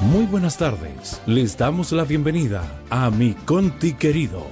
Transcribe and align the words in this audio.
Muy 0.00 0.24
buenas 0.24 0.56
tardes. 0.56 1.20
Les 1.26 1.56
damos 1.58 1.92
la 1.92 2.04
bienvenida 2.04 2.62
a 2.88 3.10
Mi 3.10 3.34
Conti 3.34 3.92
Querido, 3.92 4.46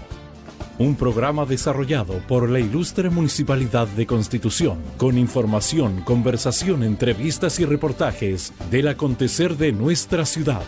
un 0.79 0.95
programa 0.95 1.47
desarrollado 1.47 2.19
por 2.29 2.51
la 2.51 2.59
ilustre 2.61 3.09
Municipalidad 3.09 3.89
de 3.89 4.07
Constitución, 4.07 4.79
con 4.99 5.17
información, 5.17 6.03
conversación, 6.03 6.83
entrevistas 6.83 7.59
y 7.61 7.65
reportajes 7.65 8.53
del 8.71 8.89
acontecer 8.89 9.57
de 9.57 9.73
nuestra 9.73 10.27
ciudad. 10.27 10.63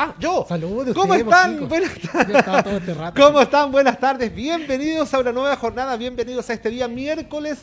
Ah, 0.00 0.14
yo. 0.20 0.46
Saludos. 0.48 0.94
¿Cómo 0.94 1.12
usted, 1.12 1.24
están? 1.24 1.68
Buenas 1.68 1.90
Yo 2.00 2.08
tardes. 2.42 2.72
este 2.74 2.94
rato. 2.94 3.20
¿Cómo 3.20 3.40
están? 3.40 3.72
Buenas 3.72 3.98
tardes. 3.98 4.32
Bienvenidos 4.32 5.12
a 5.12 5.18
una 5.18 5.32
nueva 5.32 5.56
jornada. 5.56 5.96
Bienvenidos 5.96 6.48
a 6.50 6.52
este 6.52 6.70
día 6.70 6.86
miércoles 6.86 7.58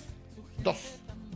2. 0.62 0.75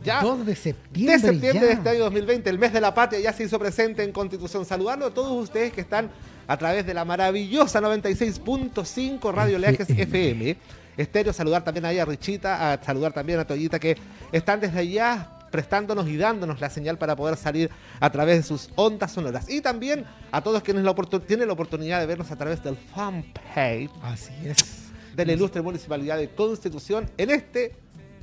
Ya. 0.02 0.22
2 0.22 0.46
de 0.46 0.56
septiembre. 0.56 1.12
de 1.12 1.18
septiembre 1.18 1.60
ya. 1.60 1.66
de 1.66 1.72
este 1.72 1.88
año 1.90 2.00
2020, 2.00 2.48
el 2.50 2.58
mes 2.58 2.72
de 2.72 2.80
la 2.80 2.94
patria, 2.94 3.20
ya 3.20 3.32
se 3.32 3.44
hizo 3.44 3.58
presente 3.58 4.02
en 4.02 4.12
Constitución. 4.12 4.64
Saludarlo 4.64 5.06
a 5.06 5.10
todos 5.10 5.32
ustedes 5.42 5.72
que 5.72 5.80
están 5.80 6.10
a 6.46 6.56
través 6.56 6.86
de 6.86 6.94
la 6.94 7.04
maravillosa 7.04 7.80
96.5 7.80 9.32
Radio 9.32 9.58
Leajes 9.58 9.88
FM. 9.90 10.56
Estéreo, 10.96 11.32
saludar 11.32 11.64
también 11.64 11.84
ahí 11.84 11.98
a 11.98 12.04
Richita, 12.04 12.72
a 12.72 12.82
saludar 12.82 13.12
también 13.12 13.38
a 13.38 13.46
Toyita 13.46 13.78
que 13.78 13.96
están 14.32 14.60
desde 14.60 14.80
allá 14.80 15.30
prestándonos 15.50 16.08
y 16.08 16.16
dándonos 16.16 16.60
la 16.60 16.70
señal 16.70 16.98
para 16.98 17.16
poder 17.16 17.36
salir 17.36 17.70
a 17.98 18.10
través 18.10 18.38
de 18.38 18.42
sus 18.42 18.70
ondas 18.76 19.12
sonoras. 19.12 19.48
Y 19.50 19.60
también 19.60 20.04
a 20.30 20.42
todos 20.42 20.62
quienes 20.62 20.84
la 20.84 20.94
tienen 21.26 21.48
la 21.48 21.54
oportunidad 21.54 22.00
de 22.00 22.06
vernos 22.06 22.30
a 22.30 22.36
través 22.36 22.62
del 22.62 22.76
fanpage 22.76 23.90
Así 24.02 24.32
es. 24.44 24.90
de 25.14 25.26
la 25.26 25.32
ilustre 25.32 25.62
Municipalidad 25.62 26.18
de 26.18 26.30
Constitución 26.30 27.10
en 27.16 27.30
este, 27.30 27.76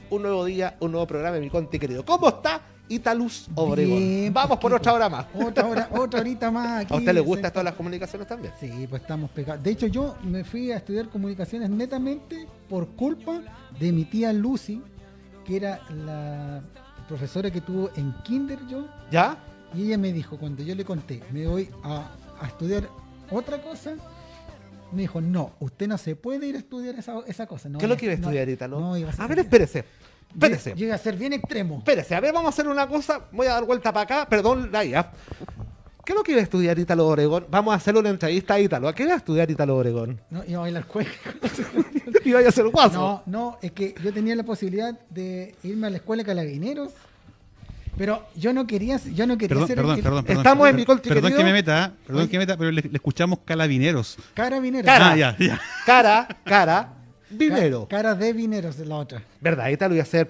un 0.09 0.21
nuevo 0.21 0.45
día, 0.45 0.75
un 0.79 0.91
nuevo 0.91 1.07
programa 1.07 1.35
de 1.35 1.41
mi 1.41 1.49
conti 1.49 1.79
querido. 1.79 2.05
¿Cómo 2.05 2.29
está 2.29 2.61
Italuz 2.89 3.48
Obregón? 3.55 3.98
Bien, 3.99 4.34
Vamos 4.34 4.57
por 4.57 4.73
otra 4.73 4.93
hora 4.93 5.09
más. 5.09 5.26
Otra 5.34 5.65
hora, 5.65 5.90
otra 5.91 6.20
horita 6.21 6.51
más 6.51 6.82
aquí. 6.85 6.93
¿A 6.93 6.98
usted 6.98 7.13
le 7.13 7.20
gustan 7.21 7.51
todas 7.51 7.65
las 7.65 7.73
comunicaciones 7.76 8.27
también? 8.27 8.54
Sí, 8.59 8.87
pues 8.90 9.01
estamos 9.01 9.29
pegados. 9.32 9.63
De 9.63 9.71
hecho, 9.71 9.87
yo 9.87 10.15
me 10.23 10.43
fui 10.43 10.71
a 10.71 10.77
estudiar 10.77 11.09
comunicaciones 11.09 11.70
netamente 11.70 12.48
por 12.70 12.87
culpa 12.90 13.41
de 13.79 13.91
mi 13.91 14.05
tía 14.05 14.32
Lucy, 14.34 14.82
que 15.45 15.57
era 15.57 15.82
la 15.90 16.62
profesora 17.07 17.51
que 17.51 17.62
tuvo 17.62 17.89
en 17.95 18.13
Kinder 18.23 18.60
yo. 18.67 18.85
¿Ya? 19.12 19.37
Y 19.73 19.84
ella 19.87 19.98
me 19.98 20.13
dijo, 20.13 20.37
cuando 20.37 20.63
yo 20.63 20.73
le 20.76 20.85
conté, 20.85 21.21
me 21.32 21.45
voy 21.45 21.70
a, 21.84 22.10
a 22.41 22.48
estudiar 22.48 22.87
otra 23.29 23.62
cosa, 23.62 23.95
me 24.91 25.02
dijo, 25.02 25.21
no, 25.21 25.54
usted 25.60 25.88
no 25.88 25.98
se 25.98 26.16
puede 26.16 26.48
ir 26.48 26.55
a 26.55 26.60
estudiar 26.60 26.96
esa, 26.96 27.20
esa 27.27 27.46
cosa. 27.46 27.70
No, 27.70 27.80
¿Qué 27.80 27.85
es 27.85 27.90
lo 27.90 27.98
que 27.98 28.05
iba 28.05 28.13
a 28.13 28.18
no, 28.18 28.24
estudiar, 28.24 28.49
Ítalo? 28.49 28.80
No, 28.80 28.98
iba 28.98 29.12
a, 29.12 29.24
a 29.24 29.27
ver, 29.27 29.40
espérese. 29.40 29.85
Espérese. 30.32 30.74
Iba 30.76 30.96
a 30.96 30.98
ser 30.98 31.16
bien 31.16 31.34
extremo. 31.34 31.77
Espérese, 31.79 32.16
a 32.16 32.20
ver, 32.20 32.34
vamos 32.34 32.48
a 32.48 32.49
hacer 32.49 32.68
una 32.68 32.88
cosa. 32.88 33.21
Voy 33.32 33.48
a 33.48 33.54
dar 33.54 33.66
vuelta 33.66 33.91
para 33.94 34.04
acá. 34.04 34.29
Perdón, 34.29 34.71
Laia. 34.71 35.12
¿Qué 36.07 36.13
es 36.13 36.16
lo 36.16 36.24
que 36.24 36.32
iba 36.32 36.40
a 36.40 36.44
estudiar 36.44 36.79
Ítalo 36.79 37.05
Obregón? 37.05 37.48
Vamos 37.49 37.74
a 37.74 37.76
hacerle 37.76 37.99
una 37.99 38.10
entrevista 38.10 38.54
a 38.54 38.60
Ítalo. 38.62 38.88
¿A 38.88 38.96
qué 38.96 39.04
iba 39.04 39.13
a 39.13 39.18
estudiar 39.18 39.52
Ítalo 39.52 39.76
Obregón? 39.76 40.21
No, 40.29 40.41
iba 40.46 40.60
a 40.60 40.62
bailar 40.62 40.85
cueca. 40.85 41.12
iba 42.24 42.40
a 42.40 42.48
hacer 42.48 42.66
guaso. 42.70 42.94
No, 42.94 43.24
no, 43.26 43.57
es 43.62 43.74
que 43.74 43.94
yo 44.01 44.13
tenía 44.13 44.34
la 44.34 44.44
posibilidad 44.44 44.98
de 45.10 45.54
irme 45.63 45.88
a 45.88 45.90
la 45.90 45.98
escuela 45.98 46.24
de 46.24 46.27
carabineros, 46.27 46.94
pero 47.98 48.26
yo 48.35 48.53
no 48.53 48.65
quería, 48.67 48.98
yo 49.13 49.26
no 49.27 49.37
quería 49.37 49.49
Perdón, 49.55 49.67
ser 49.67 49.76
perdón, 49.77 49.98
el- 49.98 50.03
perdón, 50.03 50.23
perdón. 50.26 50.41
Estamos 50.45 50.70
en 50.70 50.76
mi 50.76 50.85
conti 50.85 51.09
Perdón 51.09 51.23
querido. 51.31 51.37
que 51.40 51.43
me 51.43 51.53
meta, 51.53 51.93
perdón 52.05 52.21
Oye. 52.23 52.31
que 52.31 52.37
me 52.37 52.43
meta, 52.45 52.57
pero 52.57 52.71
le, 52.71 52.81
le 52.81 52.89
escuchamos 52.93 53.39
calabineros. 53.45 54.17
carabinero. 54.34 54.85
Cara. 54.85 55.12
Ah, 55.12 55.17
ya, 55.17 55.35
ya. 55.39 55.59
Cara, 55.85 56.27
cara, 56.45 56.93
Ca- 56.93 57.35
dinero. 57.35 57.87
cara 57.89 58.15
de 58.15 58.34
vineros 58.34 58.77
de 58.77 58.85
la 58.85 58.95
otra. 58.98 59.21
¿Verdad? 59.41 59.70
Ítalo 59.70 59.95
iba 59.95 60.04
a 60.04 60.05
ser 60.05 60.29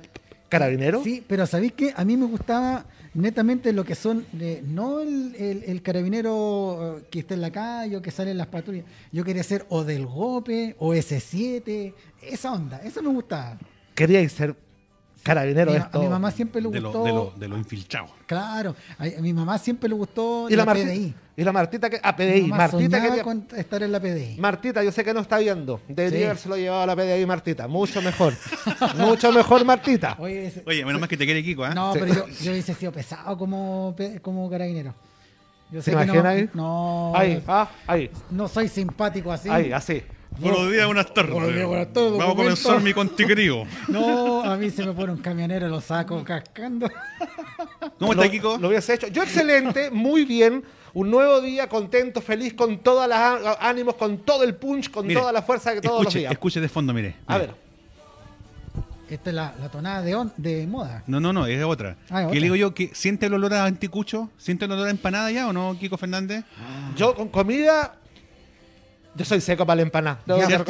carabinero. 0.50 1.04
Sí, 1.04 1.24
pero 1.28 1.46
¿sabéis 1.46 1.74
qué? 1.74 1.94
A 1.96 2.06
mí 2.06 2.16
me 2.18 2.26
gustaba 2.26 2.86
netamente 3.14 3.74
lo 3.74 3.84
que 3.84 3.96
son, 3.96 4.26
eh, 4.40 4.62
no 4.66 5.00
el, 5.02 5.36
el- 5.38 5.64
el 5.66 5.82
carabinero 5.82 6.98
eh, 7.00 7.04
que 7.10 7.20
está 7.20 7.34
en 7.34 7.42
la 7.42 7.52
calle 7.52 7.98
o 7.98 8.02
que 8.02 8.12
sale 8.12 8.32
en 8.32 8.38
las 8.38 8.48
patrullas. 8.48 8.86
Yo 9.12 9.24
quería 9.24 9.44
ser 9.44 9.66
o 9.70 9.84
del 9.84 10.06
GOPE 10.06 10.76
o 10.80 10.94
S7, 10.94 11.94
esa 12.22 12.52
onda, 12.54 12.78
eso 12.84 13.02
me 13.02 13.10
gustaba. 13.10 13.58
Queríais 13.96 14.32
ser 14.32 14.56
carabinero 15.28 15.72
Mi- 15.72 15.78
de 15.78 15.84
a 15.84 15.86
esto. 15.86 16.02
mi 16.02 16.08
mamá 16.08 16.32
siempre 16.32 16.62
le 16.62 16.70
De 16.70 16.80
lo, 16.80 16.90
gustó. 16.92 17.04
de 17.06 17.12
lo, 17.12 17.34
de 17.38 17.48
lo 17.48 17.58
infiltrado. 17.58 18.08
Claro, 18.26 18.76
a, 18.98 19.04
a 19.04 19.22
mi 19.22 19.34
mamá 19.34 19.58
siempre 19.58 19.88
le 19.90 19.96
gustó 19.96 20.48
y 20.50 20.54
la, 20.54 20.58
la 20.58 20.66
Martita, 20.66 20.88
PDI. 20.92 21.14
y 21.38 21.44
la 21.44 21.52
Martita 21.52 21.90
que 21.90 22.00
a 22.02 22.12
Mi 22.12 22.18
PDI, 22.18 22.42
mamá 22.44 22.58
Martita 22.58 23.02
quería- 23.02 23.24
con 23.24 23.48
estar 23.56 23.84
en 23.84 23.92
la 23.92 24.00
PDI. 24.00 24.38
Martita, 24.40 24.84
yo 24.84 24.92
sé 24.92 25.04
que 25.04 25.14
no 25.14 25.20
está 25.20 25.38
viendo. 25.38 25.82
Debería 25.88 26.18
Sí. 26.20 26.24
habérselo 26.26 26.58
llevado 26.58 26.82
a 26.84 26.86
la 26.88 26.96
PDI 26.96 27.26
Martita. 27.26 27.68
Mucho 27.68 28.02
mejor. 28.02 28.34
Mucho 28.98 29.32
mejor, 29.32 29.64
Martita. 29.66 30.16
Oye, 30.20 30.48
ese- 30.48 30.64
Oye, 30.66 30.84
menos 30.86 31.00
mal 31.00 31.10
que 31.10 31.18
te 31.18 31.26
quiere 31.26 31.44
Kiko, 31.44 31.66
¿eh? 31.68 31.74
no, 31.76 31.94
Sí. 31.94 32.00
pero 32.02 32.14
yo, 32.14 32.28
yo 32.28 32.52
hubiese 32.52 32.74
sido 32.74 32.92
pesado 32.92 33.38
como, 33.38 33.96
carabinero. 34.50 34.94
Yo 35.70 35.82
¿Se 35.82 35.92
sé 35.92 35.98
que 35.98 36.06
no, 36.06 36.26
ahí? 36.30 36.50
no, 36.54 37.12
Ahí, 37.14 37.44
ah, 37.46 37.70
ahí, 37.88 38.10
no 38.32 38.48
soy 38.48 38.70
simpático 38.70 39.34
así. 39.34 39.50
ahí, 39.50 39.72
así. 39.74 40.02
Buenos 40.40 40.72
días, 40.72 40.86
buenas 40.86 41.14
tardes. 41.14 41.34
Buenos 41.34 41.54
días, 41.54 41.66
buenas 41.68 41.94
tardes, 41.94 42.12
Vamos 42.12 42.34
a 42.34 42.36
comenzar 42.36 42.82
mi 42.82 42.94
contiquerío. 42.94 43.64
No, 43.88 44.44
a 44.44 44.56
mí 44.58 44.70
se 44.70 44.86
me 44.86 44.94
pone 44.94 45.14
un 45.14 45.20
camionero, 45.20 45.68
lo 45.68 45.82
saco 45.82 46.24
cascando. 46.24 46.90
¿Cómo 48.00 48.14
está, 48.14 48.30
Kiko? 48.30 48.58
Lo 48.58 48.68
hubiese 48.68 48.94
hecho. 48.94 49.08
Yo 49.08 49.24
excelente, 49.24 49.90
muy 49.90 50.26
bien. 50.26 50.64
Un 50.94 51.10
nuevo 51.12 51.42
día, 51.42 51.68
contento, 51.70 52.22
feliz, 52.22 52.54
con 52.54 52.80
todos 52.80 53.08
los 53.08 53.18
ánimos, 53.60 53.96
con 53.96 54.20
todo 54.20 54.44
el 54.44 54.56
punch, 54.56 54.90
con 54.92 55.06
Mire, 55.08 55.20
toda 55.20 55.32
la 55.32 55.42
fuerza 55.42 55.74
que 55.74 55.82
todos 55.82 55.96
los 55.98 56.02
escuche, 56.04 56.20
días. 56.20 56.32
escuche 56.32 56.60
de 56.62 56.70
fondo, 56.70 56.94
mire. 56.94 57.16
A 57.28 57.38
ver, 57.38 57.52
Esta 59.10 59.30
es 59.30 59.36
la, 59.36 59.54
la 59.60 59.70
tonada 59.70 60.02
de, 60.02 60.16
on- 60.16 60.34
de 60.38 60.66
moda. 60.68 61.04
No, 61.08 61.20
no, 61.20 61.32
no, 61.34 61.46
es 61.46 61.64
otra. 61.64 61.98
Ah, 62.10 62.22
es 62.22 62.26
que 62.26 62.26
otra. 62.28 62.34
le 62.36 62.42
digo 62.42 62.56
yo 62.56 62.74
que 62.74 62.90
siente 62.94 63.28
el 63.28 63.34
olor 63.34 63.54
a 63.54 63.66
anticucho, 63.66 64.30
siente 64.38 64.66
el 64.66 64.72
olor 64.72 64.88
a 64.88 64.92
empanada 64.92 65.32
ya 65.32 65.48
o 65.48 65.54
no, 65.54 65.78
Kiko 65.80 65.98
Fernández. 65.98 66.44
yo 66.96 67.14
con 67.16 67.28
comida, 67.30 67.96
yo 69.18 69.26
soy 69.26 69.42
seco 69.42 69.66
para 69.66 69.78
la 69.78 69.82
empanada. 69.82 70.20
Ya 70.28 70.64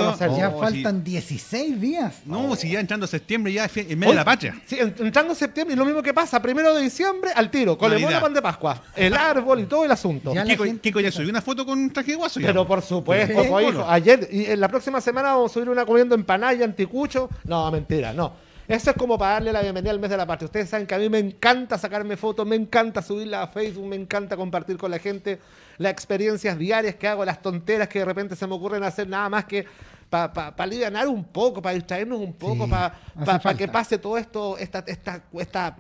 Oh, 0.54 0.60
faltan 0.60 1.04
16 1.04 1.80
días. 1.82 2.22
No, 2.26 2.56
si 2.56 2.70
ya 2.72 2.80
entrando 2.80 3.06
septiembre 3.08 3.52
ya 3.54 3.66
es 3.66 3.78
en 3.78 4.00
medio 4.00 4.12
de 4.14 4.16
la 4.18 4.26
patria. 4.26 4.60
Sí, 4.66 4.78
en- 4.80 4.96
entrando 5.00 5.36
septiembre, 5.36 5.74
y 5.76 5.78
lo 5.78 5.86
mismo 5.86 6.02
que 6.02 6.14
pasa, 6.14 6.42
primero 6.42 6.74
de 6.74 6.82
diciembre 6.82 7.32
al 7.36 7.52
tiro, 7.52 7.78
con 7.78 7.92
lemona, 7.92 8.20
pan 8.22 8.34
de 8.34 8.42
Pascua, 8.42 8.82
el 8.96 9.14
árbol 9.14 9.60
y 9.62 9.66
todo 9.66 9.84
el 9.86 9.92
asunto. 9.92 10.34
Ya 10.34 10.44
Kiko, 10.44 10.64
gente 10.64 10.82
Kiko 10.82 11.00
ya 11.00 11.12
subió 11.12 11.30
una 11.30 11.42
foto 11.42 11.66
con 11.66 11.92
traje 11.92 12.12
de 12.12 12.18
guaso 12.18 12.40
ya. 12.40 12.48
Pero 12.48 12.66
por 12.66 12.82
supuesto, 12.82 13.42
Sí. 13.44 13.48
pues, 13.50 13.68
hijo, 13.70 13.86
ayer 13.88 14.28
y 14.32 14.46
en 14.46 14.60
la 14.60 14.68
próxima 14.68 15.02
semana 15.02 15.34
vamos 15.34 15.52
a 15.52 15.54
subir 15.54 15.70
una 15.70 15.86
comiendo 15.86 16.16
empanada 16.16 16.54
y 16.54 16.64
anticucho. 16.64 17.30
No, 17.44 17.70
mentira, 17.72 18.14
no. 18.14 18.34
Eso 18.68 18.90
es 18.92 18.98
como 18.98 19.18
para 19.18 19.34
darle 19.34 19.54
la 19.54 19.62
bienvenida 19.62 19.92
al 19.92 20.00
mes 20.00 20.10
de 20.10 20.18
la 20.18 20.26
patria. 20.26 20.46
Ustedes 20.46 20.70
saben 20.70 20.86
que 20.86 20.94
a 20.94 20.98
mí 20.98 21.08
me 21.08 21.20
encanta 21.20 21.78
sacarme 21.78 22.18
fotos, 22.18 22.46
me 22.46 22.58
encanta 22.58 23.02
subirlas 23.02 23.44
a 23.44 23.48
Facebook, 23.48 23.86
me 23.88 23.96
encanta 23.96 24.36
compartir 24.36 24.78
con 24.78 24.92
la 24.92 25.00
gente 25.00 25.40
las 25.78 25.92
experiencias 25.92 26.58
diarias 26.58 26.96
que 26.96 27.08
hago, 27.08 27.24
las 27.26 27.42
tonteras 27.42 27.88
que 27.88 28.00
de 28.00 28.06
repente 28.06 28.36
se 28.36 28.48
me 28.48 28.56
ocurren 28.56 28.84
hacer 28.84 29.08
nada 29.08 29.30
más 29.30 29.46
que 29.46 29.66
para 30.10 30.32
pa, 30.32 30.56
pa 30.56 30.64
alivianar 30.64 31.08
un 31.08 31.24
poco, 31.24 31.62
para 31.62 31.76
distraernos 31.76 32.20
un 32.20 32.34
poco, 32.34 32.66
Sí, 32.66 32.72
para 32.72 33.40
pa, 33.40 33.54
que 33.56 33.68
pase 33.68 33.98
todo 33.98 34.18
esto, 34.18 34.58
esta, 34.58 34.84
esta, 34.88 35.24
esta, 35.34 35.78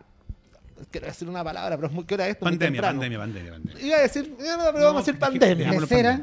quiero 0.91 1.07
decir 1.07 1.27
una 1.29 1.43
palabra, 1.43 1.75
pero 1.75 1.87
es 1.87 1.93
muy, 1.93 2.03
¿qué 2.05 2.13
hora 2.15 2.25
es 2.25 2.31
esto? 2.31 2.45
Pandemia, 2.45 2.81
pandemia, 2.81 3.17
pandemia, 3.19 3.51
pandemia. 3.51 3.81
Iba 3.85 3.97
a 3.97 4.01
decir, 4.01 4.35
eh, 4.39 4.43
no, 4.57 4.63
pero 4.65 4.79
No, 4.79 4.85
vamos 4.85 5.03
a 5.03 5.05
decir 5.05 5.19
pandemia. 5.19 5.71
Lecera. 5.71 6.21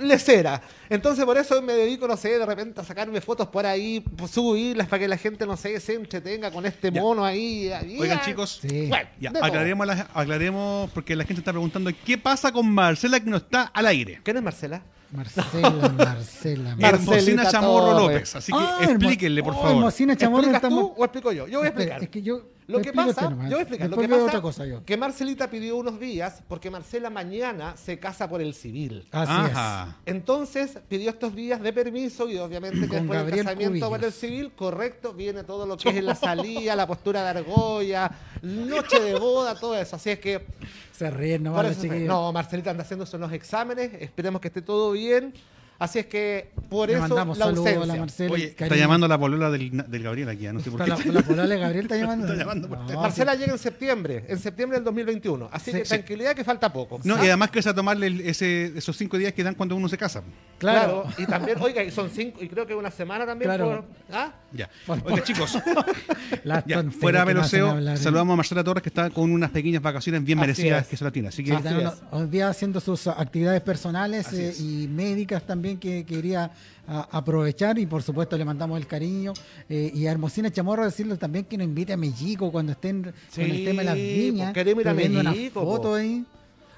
Lecera. 0.00 0.62
Entonces 0.88 1.24
por 1.24 1.36
eso 1.36 1.60
me 1.60 1.74
dedico, 1.74 2.08
no 2.08 2.16
sé, 2.16 2.38
de 2.38 2.46
repente 2.46 2.80
a 2.80 2.84
sacarme 2.84 3.20
fotos 3.20 3.48
por 3.48 3.66
ahí, 3.66 4.00
pues, 4.00 4.30
subirlas 4.30 4.86
para 4.88 5.00
que 5.00 5.08
la 5.08 5.18
gente, 5.18 5.44
no 5.46 5.56
sé, 5.56 5.78
se 5.80 5.94
entretenga 5.94 6.50
con 6.50 6.64
este 6.64 6.90
Ya. 6.90 7.02
mono 7.02 7.24
ahí. 7.24 7.70
ahí, 7.72 7.98
Oigan, 8.00 8.20
chicos, 8.22 8.58
Sí. 8.62 8.86
Bueno, 8.88 9.08
ya, 9.20 9.30
aclaremos, 9.42 9.86
aclaremos, 10.14 10.90
porque 10.92 11.14
la 11.14 11.24
gente 11.24 11.40
está 11.40 11.52
preguntando 11.52 11.90
qué 12.04 12.16
pasa 12.16 12.52
con 12.52 12.70
Marcela 12.70 13.20
que 13.20 13.28
no 13.28 13.36
está 13.36 13.64
al 13.64 13.86
aire. 13.86 14.20
¿Quién 14.22 14.38
es 14.38 14.42
Marcela? 14.42 14.82
Marcela, 15.12 15.70
Marcela. 15.96 16.76
Mar- 16.76 16.94
Hermosina 16.94 17.48
Chamorro. 17.50 18.00
López. 18.00 18.34
Así 18.34 18.50
que 18.52 18.58
Ah, 18.58 18.78
explíquenle, 18.82 19.42
por 19.42 19.52
oh, 19.52 19.56
favor. 19.56 19.70
Hermosina 19.76 20.16
Chamorro 20.16 20.42
¿Explicas 20.44 20.62
estamos- 20.70 20.94
tú 20.96 21.00
o 21.00 21.04
explico 21.04 21.32
yo? 21.32 21.46
Yo 21.46 21.58
voy 21.58 21.66
a 21.66 21.68
explicar. 21.70 22.02
Es 22.02 22.08
que 22.08 22.22
yo 22.22 22.42
Lo 22.66 22.80
que 22.80 22.92
pasa, 22.92 23.30
nomás. 23.30 23.46
yo 23.48 23.56
voy 23.56 23.58
a 23.58 23.62
explicar. 23.62 23.90
Lo 23.90 23.96
que 23.96 24.08
pasa 24.08 24.24
otra 24.24 24.42
cosa 24.42 24.66
yo. 24.66 24.84
que 24.84 24.96
Marcelita 24.96 25.48
pidió 25.48 25.76
unos 25.76 26.00
días 26.00 26.42
porque 26.48 26.70
Marcela 26.70 27.10
mañana 27.10 27.76
se 27.76 27.98
casa 27.98 28.28
por 28.28 28.40
el 28.40 28.54
civil. 28.54 29.06
Así 29.12 29.32
Ajá. 29.32 29.96
Entonces 30.06 30.78
pidió 30.88 31.10
estos 31.10 31.34
días 31.34 31.60
de 31.62 31.72
permiso 31.72 32.28
y 32.28 32.36
obviamente 32.38 32.80
que 32.80 32.88
Con 32.88 32.98
después 32.98 33.26
del 33.26 33.36
casamiento 33.36 33.70
Cubillos. 33.70 33.88
por 33.88 34.04
el 34.04 34.12
civil, 34.12 34.52
correcto, 34.52 35.12
viene 35.12 35.44
todo 35.44 35.66
lo 35.66 35.76
que 35.76 35.90
es 35.90 36.02
la 36.04 36.14
salida, 36.16 36.74
la 36.74 36.86
postura 36.86 37.22
de 37.22 37.38
argolla, 37.38 38.10
noche 38.42 39.00
de 39.00 39.18
boda, 39.18 39.54
todo 39.54 39.76
eso. 39.78 39.96
Así 39.96 40.10
es 40.10 40.18
que 40.18 40.34
es. 40.34 40.42
Se 40.92 41.10
ríen 41.10 41.44
los 41.44 41.80
chiquillos. 41.80 42.08
no, 42.08 42.32
Marcelita 42.32 42.70
anda 42.70 42.82
haciendo 42.82 43.06
unos 43.12 43.32
exámenes, 43.32 43.92
esperemos 44.00 44.40
que 44.40 44.48
esté 44.48 44.62
todo 44.62 44.92
bien. 44.92 45.32
Así 45.78 45.98
es 45.98 46.06
que 46.06 46.50
por 46.70 46.88
Le 46.88 46.94
eso 46.94 47.02
mandamos 47.02 47.36
la 47.38 47.44
saludos 47.46 47.66
a 47.66 47.70
la 47.70 47.76
ausencia. 47.78 48.00
Marcela. 48.00 48.32
Oye, 48.32 48.44
está 48.58 48.76
llamando 48.76 49.04
a 49.06 49.08
la 49.10 49.18
polola 49.18 49.50
del, 49.50 49.70
del 49.86 50.02
Gabriel 50.02 50.28
aquí, 50.30 50.46
no 50.46 50.60
sé 50.60 50.70
por 50.70 50.82
qué. 50.82 50.88
La, 50.90 50.96
la 51.12 51.22
polola 51.22 51.46
de 51.46 51.58
Gabriel 51.60 51.82
está 51.84 51.96
llamando. 52.00 52.26
Está 52.26 52.38
llamando 52.38 52.68
por 52.68 52.78
No, 52.78 52.84
teléfono. 52.86 53.02
Marcela 53.06 53.34
llega 53.34 53.52
en 53.52 53.58
septiembre, 53.58 54.24
en 54.28 54.38
septiembre 54.38 54.78
del 54.78 54.84
2021. 54.84 55.48
Así 55.52 55.70
Sí, 55.72 55.76
que 55.78 55.84
sí. 55.84 55.88
tranquilidad 55.90 56.34
que 56.34 56.44
falta 56.44 56.72
poco. 56.72 57.00
No, 57.04 57.16
¿Ah? 57.16 57.24
y 57.24 57.26
además 57.28 57.50
que 57.50 57.58
es 57.58 57.66
a 57.66 57.74
tomarle 57.74 58.06
el- 58.06 58.20
ese, 58.22 58.72
esos 58.76 58.96
cinco 58.96 59.18
días 59.18 59.32
que 59.34 59.42
dan 59.44 59.54
cuando 59.54 59.76
uno 59.76 59.88
se 59.88 59.98
casa. 59.98 60.22
Claro. 60.58 61.02
Claro. 61.02 61.14
y 61.18 61.26
también, 61.26 61.58
oiga, 61.60 61.84
y 61.84 61.90
son 61.90 62.08
cinco, 62.08 62.42
y 62.42 62.48
creo 62.48 62.66
que 62.66 62.74
una 62.74 62.90
semana 62.90 63.26
también. 63.26 63.48
Claro. 63.50 63.84
por- 64.08 64.16
¿ah? 64.16 64.32
Ya. 64.52 64.70
Por- 64.86 65.02
Oiga, 65.04 65.22
chicos, 65.22 65.58
Las 66.44 66.64
ya, 66.64 66.76
tonterías 66.76 67.00
fuera 67.00 67.24
que 67.26 67.34
me 67.34 67.40
hacen 67.40 67.60
veloceo, 67.60 67.70
hablar, 67.70 67.94
¿eh? 67.96 67.98
saludamos 67.98 68.32
a 68.32 68.36
Marcela 68.36 68.64
Torres 68.64 68.82
que 68.82 68.88
está 68.88 69.10
con 69.10 69.30
unas 69.30 69.50
pequeñas 69.50 69.82
vacaciones 69.82 70.24
bien 70.24 70.38
Así 70.38 70.46
merecidas 70.46 70.82
es. 70.84 70.88
que 70.88 70.96
se 70.96 71.04
la 71.04 71.10
tiene. 71.10 71.28
Así 71.28 71.44
que 71.44 71.50
Sí, 71.50 71.56
Así 71.56 71.66
está 71.68 71.88
es. 71.88 71.94
hoy 72.10 72.26
día 72.28 72.48
haciendo 72.48 72.80
sus 72.80 73.06
actividades 73.06 73.60
personales 73.60 74.26
Así 74.28 74.36
eh, 74.40 74.48
es. 74.48 74.60
y 74.60 74.88
médicas 74.88 75.42
también 75.66 75.78
que 75.78 76.04
quería 76.04 76.50
aprovechar 76.86 77.78
y 77.78 77.86
por 77.86 78.02
supuesto 78.02 78.36
le 78.38 78.44
mandamos 78.44 78.78
el 78.78 78.86
cariño 78.86 79.32
eh, 79.68 79.90
y 79.92 80.06
a 80.06 80.12
Hermosina 80.12 80.50
Chamorro 80.52 80.84
decirle 80.84 81.16
también 81.16 81.44
que 81.44 81.58
nos 81.58 81.66
invite 81.66 81.92
a 81.92 81.96
Mellico 81.96 82.52
cuando 82.52 82.72
estén 82.72 83.02
con 83.02 83.44
el 83.44 83.56
Sí, 83.56 83.64
tema 83.64 83.80
de 83.82 83.84
las 83.86 83.94
viñas. 83.96 84.52
pues, 84.52 84.54
queremos 84.64 84.82
ir 84.82 84.88
a 84.88 85.20
una 85.20 85.34
foto 85.52 85.82
po. 85.82 85.94
ahí. 85.94 86.24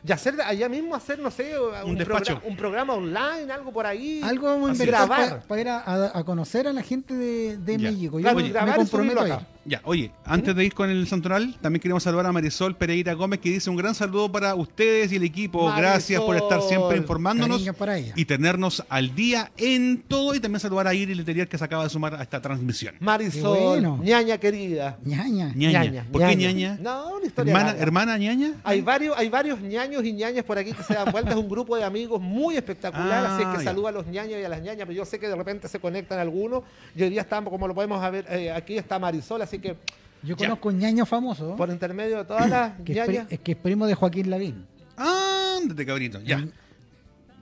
Y 0.09 0.13
hacer 0.13 0.41
allá 0.41 0.69
mismo, 0.69 0.95
hacer, 0.97 1.19
no 1.19 1.31
sé, 1.31 1.53
un, 1.85 1.97
despacho. 1.97 2.37
progra- 2.41 2.49
un 2.49 2.57
programa 2.57 2.95
online, 2.95 3.53
algo 3.53 3.71
por 3.73 3.85
ahí. 3.85 4.21
Algo 4.25 4.47
vamos 4.47 4.81
a 4.81 4.85
grabar. 4.85 5.43
para 5.47 5.61
ir 5.61 5.69
a, 5.69 6.25
conocer 6.25 6.67
a 6.67 6.73
la 6.73 6.83
gente 6.83 7.15
de. 7.15 7.79
México. 7.79 8.19
Yo 8.19 8.23
Claro, 8.35 8.67
me- 8.67 8.75
comprometo 8.75 9.21
a 9.21 9.29
ir. 9.29 9.35
Ya, 9.65 9.83
oye, 9.85 10.11
antes 10.25 10.57
de 10.57 10.65
ir 10.65 10.73
con 10.73 10.89
el 10.89 11.07
santoral, 11.07 11.55
también 11.61 11.83
queremos 11.83 12.03
saludar 12.03 12.25
a 12.25 12.33
Marisol 12.33 12.75
Pereira 12.75 13.13
Gómez, 13.13 13.39
que 13.41 13.51
dice 13.51 13.69
un 13.69 13.77
gran 13.77 13.95
saludo 13.95 14.33
para 14.33 14.55
ustedes 14.55 15.13
y 15.13 15.17
el 15.17 15.25
equipo. 15.25 15.65
Marisol. 15.67 15.83
Gracias 15.83 16.21
por 16.23 16.37
estar 16.37 16.63
siempre 16.63 16.97
informándonos 16.97 17.59
Cariño 17.59 17.75
para 17.75 17.99
ella. 17.99 18.15
y 18.17 18.25
tenernos 18.25 18.83
al 18.89 19.15
día 19.15 19.53
en 19.59 20.01
todo. 20.09 20.35
Y 20.35 20.41
también 20.41 20.61
saludar 20.61 20.87
a 20.87 20.95
Iris 20.95 21.15
Letelier, 21.19 21.49
que 21.49 21.59
se 21.59 21.65
acaba 21.65 21.85
de 21.85 21.91
sumar 21.91 22.15
a 22.15 22.23
esta 22.23 22.41
transmisión. 22.41 22.95
Marisol, 23.01 23.59
bueno. 23.59 24.01
ñaña 24.03 24.39
querida. 24.39 24.97
Ñaña. 25.05 25.53
Ñaña. 25.55 26.07
¿Por 26.11 26.27
qué 26.27 26.35
ñaña? 26.35 26.79
No, 26.81 27.17
una 27.17 27.27
historia 27.27 27.51
Hermana, 27.51 27.67
larga. 27.67 27.83
hermana 27.83 28.17
ñaña. 28.19 28.53
Hay 28.65 28.81
varios, 28.81 29.19
hay 29.19 29.29
varios 29.29 29.61
ñaños 29.61 29.98
y 30.05 30.13
ñañas 30.13 30.45
por 30.45 30.59
aquí 30.59 30.73
que 30.73 30.83
se 30.83 30.95
dan 30.95 31.11
vueltas, 31.13 31.35
un 31.37 31.49
grupo 31.49 31.77
de 31.77 31.85
amigos 31.85 32.21
muy 32.21 32.57
espectacular, 32.57 33.25
Ah, 33.27 33.35
así 33.35 33.43
es 33.43 33.49
que 33.49 33.59
ya. 33.59 33.71
saluda 33.71 33.89
a 33.91 33.93
los 33.93 34.07
ñaños 34.07 34.41
y 34.41 34.45
a 34.45 34.49
las 34.49 34.61
ñañas, 34.63 34.87
pero 34.87 34.93
yo 34.93 35.05
sé 35.05 35.19
que 35.19 35.29
de 35.29 35.37
repente 35.37 35.69
se 35.69 35.79
conectan 35.81 36.19
algunos, 36.19 36.63
y 36.95 37.03
hoy 37.03 37.11
día 37.11 37.23
estamos, 37.23 37.51
como 37.51 37.67
lo 37.69 37.75
podemos 37.75 38.01
ver, 38.13 38.27
eh, 38.31 38.51
aquí 38.53 38.77
está 38.77 38.99
Marisol, 38.99 39.43
así 39.43 39.59
que 39.59 39.77
Yo 40.23 40.35
Ya. 40.37 40.47
conozco 40.49 40.69
un 40.71 40.79
ñaño 40.79 41.07
famoso 41.07 41.55
por 41.55 41.69
intermedio 41.71 42.19
de 42.19 42.25
todas 42.25 42.51
las 42.51 42.73
que, 42.85 42.93
ñañas, 42.95 43.27
es 43.31 43.39
que 43.39 43.53
es 43.53 43.59
primo 43.59 43.87
de 43.87 43.95
Joaquín 43.95 44.29
Lavín. 44.31 44.67
Ándate, 44.97 45.87
cabrito. 45.87 46.21
Ya. 46.23 46.45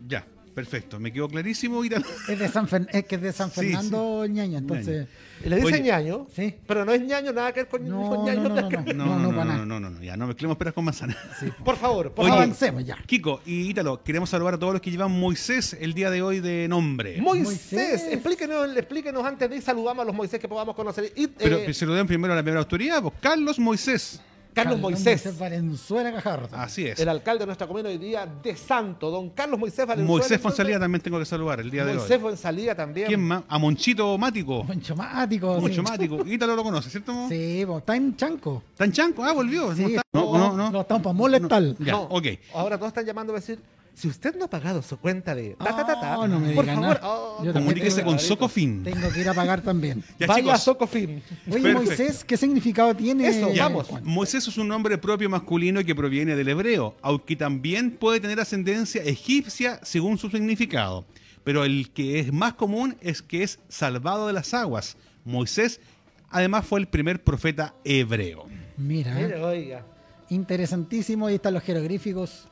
Ya. 0.07 0.25
Perfecto. 0.57 0.99
Me 0.99 1.13
quedó 1.13 1.29
clarísimo. 1.29 1.85
Ir 1.85 1.97
a- 1.97 2.03
Es, 2.33 2.39
de 2.39 2.49
San 2.49 2.67
Fer- 2.67 2.89
es 2.91 3.05
que 3.05 3.17
es 3.17 3.21
de 3.21 3.31
San 3.35 3.51
Sí, 3.51 3.61
Fernando 3.61 4.25
ñaña, 4.27 4.57
entonces. 4.57 5.07
le 5.45 5.57
dicen 5.57 5.75
Oye. 5.75 5.83
ñaño, 5.83 6.27
Sí. 6.35 6.55
pero 6.67 6.83
no 6.87 6.93
es 6.93 7.03
ñaño, 7.03 7.31
nada 7.35 7.53
que 7.53 7.61
ver 7.61 7.69
con, 7.69 7.87
No, 7.87 8.09
con 8.09 8.25
no, 8.25 8.33
no, 8.49 8.55
de 8.55 8.63
no, 8.63 8.67
acá. 8.67 8.83
no. 8.87 8.95
No, 8.95 9.05
no, 9.05 9.19
no, 9.19 9.29
para 9.33 9.45
no, 9.45 9.53
nada. 9.53 9.67
no, 9.67 9.79
no, 9.81 9.91
no, 9.91 10.03
Ya, 10.03 10.17
no 10.17 10.27
mezclemos 10.27 10.57
peras 10.57 10.73
con 10.73 10.87
manzanas. 10.87 11.19
Por 11.63 11.77
favor, 11.77 12.11
por 12.13 12.25
Oye. 12.25 12.31
favor. 12.31 12.45
Avancemos 12.45 12.87
ya. 12.87 12.97
Kiko 13.07 13.43
y 13.45 13.69
Ítalo, 13.69 14.03
queremos 14.03 14.31
saludar 14.31 14.55
a 14.55 14.59
todos 14.59 14.73
los 14.73 14.81
que 14.81 14.91
llevan 14.91 15.11
Moisés 15.13 15.77
el 15.79 15.93
día 15.93 16.11
de 16.11 16.23
hoy 16.23 16.41
de 16.41 16.67
nombre. 16.69 17.21
Moisés, 17.21 17.45
Moisés. 17.75 18.03
Explíquenos, 18.13 18.75
explíquenos 18.79 19.25
antes 19.27 19.51
de 19.51 19.57
ir, 19.57 19.63
saludamos 19.63 20.05
a 20.05 20.07
los 20.07 20.15
Moisés 20.17 20.41
que 20.41 20.49
podamos 20.49 20.75
conocer. 20.75 21.13
Y, 21.17 21.27
Pero 21.27 21.59
eh, 21.59 21.75
se 21.75 21.85
lo 21.85 21.93
den 21.93 22.07
primero 22.07 22.33
a 22.33 22.37
la 22.37 22.43
primera 22.43 22.61
autoridad, 22.61 23.03
pues 23.03 23.13
Carlos 23.21 23.59
Moisés. 23.59 24.23
Carlos 24.57 24.81
Moisés. 24.81 25.39
Valenzuela 25.39 26.13
Cajardo. 26.13 26.49
Así 26.57 26.87
es. 26.87 26.99
El 26.99 27.11
alcalde 27.11 27.41
de 27.41 27.47
nuestra 27.47 27.67
comuna 27.67 27.91
hoy 27.91 27.99
día 27.99 28.27
de 28.43 28.57
Santo, 28.57 29.11
don 29.11 29.29
Carlos 29.31 29.61
Moisés 29.61 29.87
Valenzuela. 29.87 30.19
Moisés 30.19 30.41
Fonsalía 30.41 30.81
también 30.81 31.03
tengo 31.03 31.19
que 31.19 31.27
saludar 31.27 31.61
el 31.61 31.71
día 31.71 31.85
de 31.85 31.93
Moisés 31.93 32.13
hoy. 32.13 32.19
Fonsalía 32.19 32.75
también. 32.75 33.07
¿Quién 33.09 33.23
más? 33.23 33.43
A 33.49 33.59
Monchito 33.59 34.17
Mático. 34.17 34.65
Moncho 34.65 34.97
Mático. 34.97 35.61
Moncho 35.61 35.75
sí. 35.75 35.83
Mático. 35.83 36.27
Ítalo 36.27 36.57
lo 36.57 36.65
conoce, 36.65 36.89
¿cierto? 36.89 37.29
Sí, 37.29 37.65
pues, 37.67 37.79
está 37.79 37.97
en 37.97 38.17
Chanco. 38.17 38.63
¿Tan 38.77 38.91
chanco? 38.93 39.23
Ah, 39.23 39.33
volvió. 39.33 39.75
Sí, 39.75 39.83
¿Cómo 39.83 39.89
está? 39.97 40.03
No, 40.15 40.39
no, 40.39 40.57
no. 40.57 40.71
No 40.71 40.81
estamos 40.81 41.03
para 41.03 41.13
molestar. 41.13 41.63
Ya, 41.79 41.93
No, 41.93 42.03
ok. 42.05 42.27
Ahora 42.55 42.79
todos 42.79 42.89
están 42.89 43.05
llamando 43.05 43.35
a 43.35 43.37
decir, 43.37 43.61
si 43.99 44.09
usted 44.09 44.37
no 44.37 44.45
ha 44.45 44.51
pagado 44.51 44.83
su 44.83 44.99
cuenta 44.99 45.35
de 45.35 45.57
ta, 45.57 45.65
ta, 45.75 45.87
ta, 45.87 45.99
ta, 46.01 46.15
Ah, 46.23 46.29
no 46.29 46.39
me 46.39 46.53
por 46.55 46.65
diga 46.67 46.75
favor, 46.77 46.97
nada. 46.97 47.01
oh, 47.03 47.39
Yo 47.39 47.53
también 47.53 47.65
Comuníquese 47.65 47.97
tengo- 47.97 48.11
con 48.11 48.19
Socofin. 48.19 48.85
Tengo 48.85 49.11
que 49.11 49.21
ir 49.23 49.29
a 49.31 49.33
pagar 49.33 49.63
también. 49.63 50.05
Ya, 50.19 50.27
vaya 50.27 50.39
a 50.41 50.45
chicos. 50.57 50.63
Socofin. 50.65 51.23
Oye, 51.51 51.63
Perfecto. 51.63 51.73
Moisés, 51.83 52.23
¿qué 52.25 52.37
significado 52.37 52.95
tiene? 52.95 53.27
Eso, 53.27 53.51
Ya, 53.55 53.65
vamos. 53.65 53.87
Juan? 53.87 54.05
Moisés 54.05 54.47
es 54.47 54.59
un 54.59 54.69
nombre 54.69 54.99
propio 54.99 55.31
masculino 55.31 55.83
que 55.83 55.95
proviene 55.95 56.37
del 56.37 56.49
hebreo, 56.49 56.95
aunque 57.01 57.37
también 57.37 57.91
puede 57.93 58.21
tener 58.21 58.39
ascendencia 58.39 59.03
egipcia 59.03 59.81
según 59.83 60.19
su 60.19 60.29
significado. 60.29 61.07
Pero 61.43 61.65
el 61.65 61.91
que 61.93 62.19
es 62.21 62.33
más 62.33 62.53
común 62.53 62.97
es 63.01 63.23
que 63.23 63.45
es 63.45 63.61
salvado 63.69 64.27
de 64.27 64.35
las 64.35 64.53
aguas. 64.53 64.97
Moisés 65.25 65.81
además 66.29 66.67
fue 66.67 66.81
el 66.81 66.87
primer 66.89 67.25
profeta 67.25 67.73
hebreo. 67.85 68.45
Mira, 68.77 69.15
Mire, 69.15 69.43
oiga. 69.43 69.85
interesantísimo. 70.29 71.29
Ahí 71.29 71.37
están 71.37 71.55
los 71.55 71.63
jeroglíficos 71.63 72.47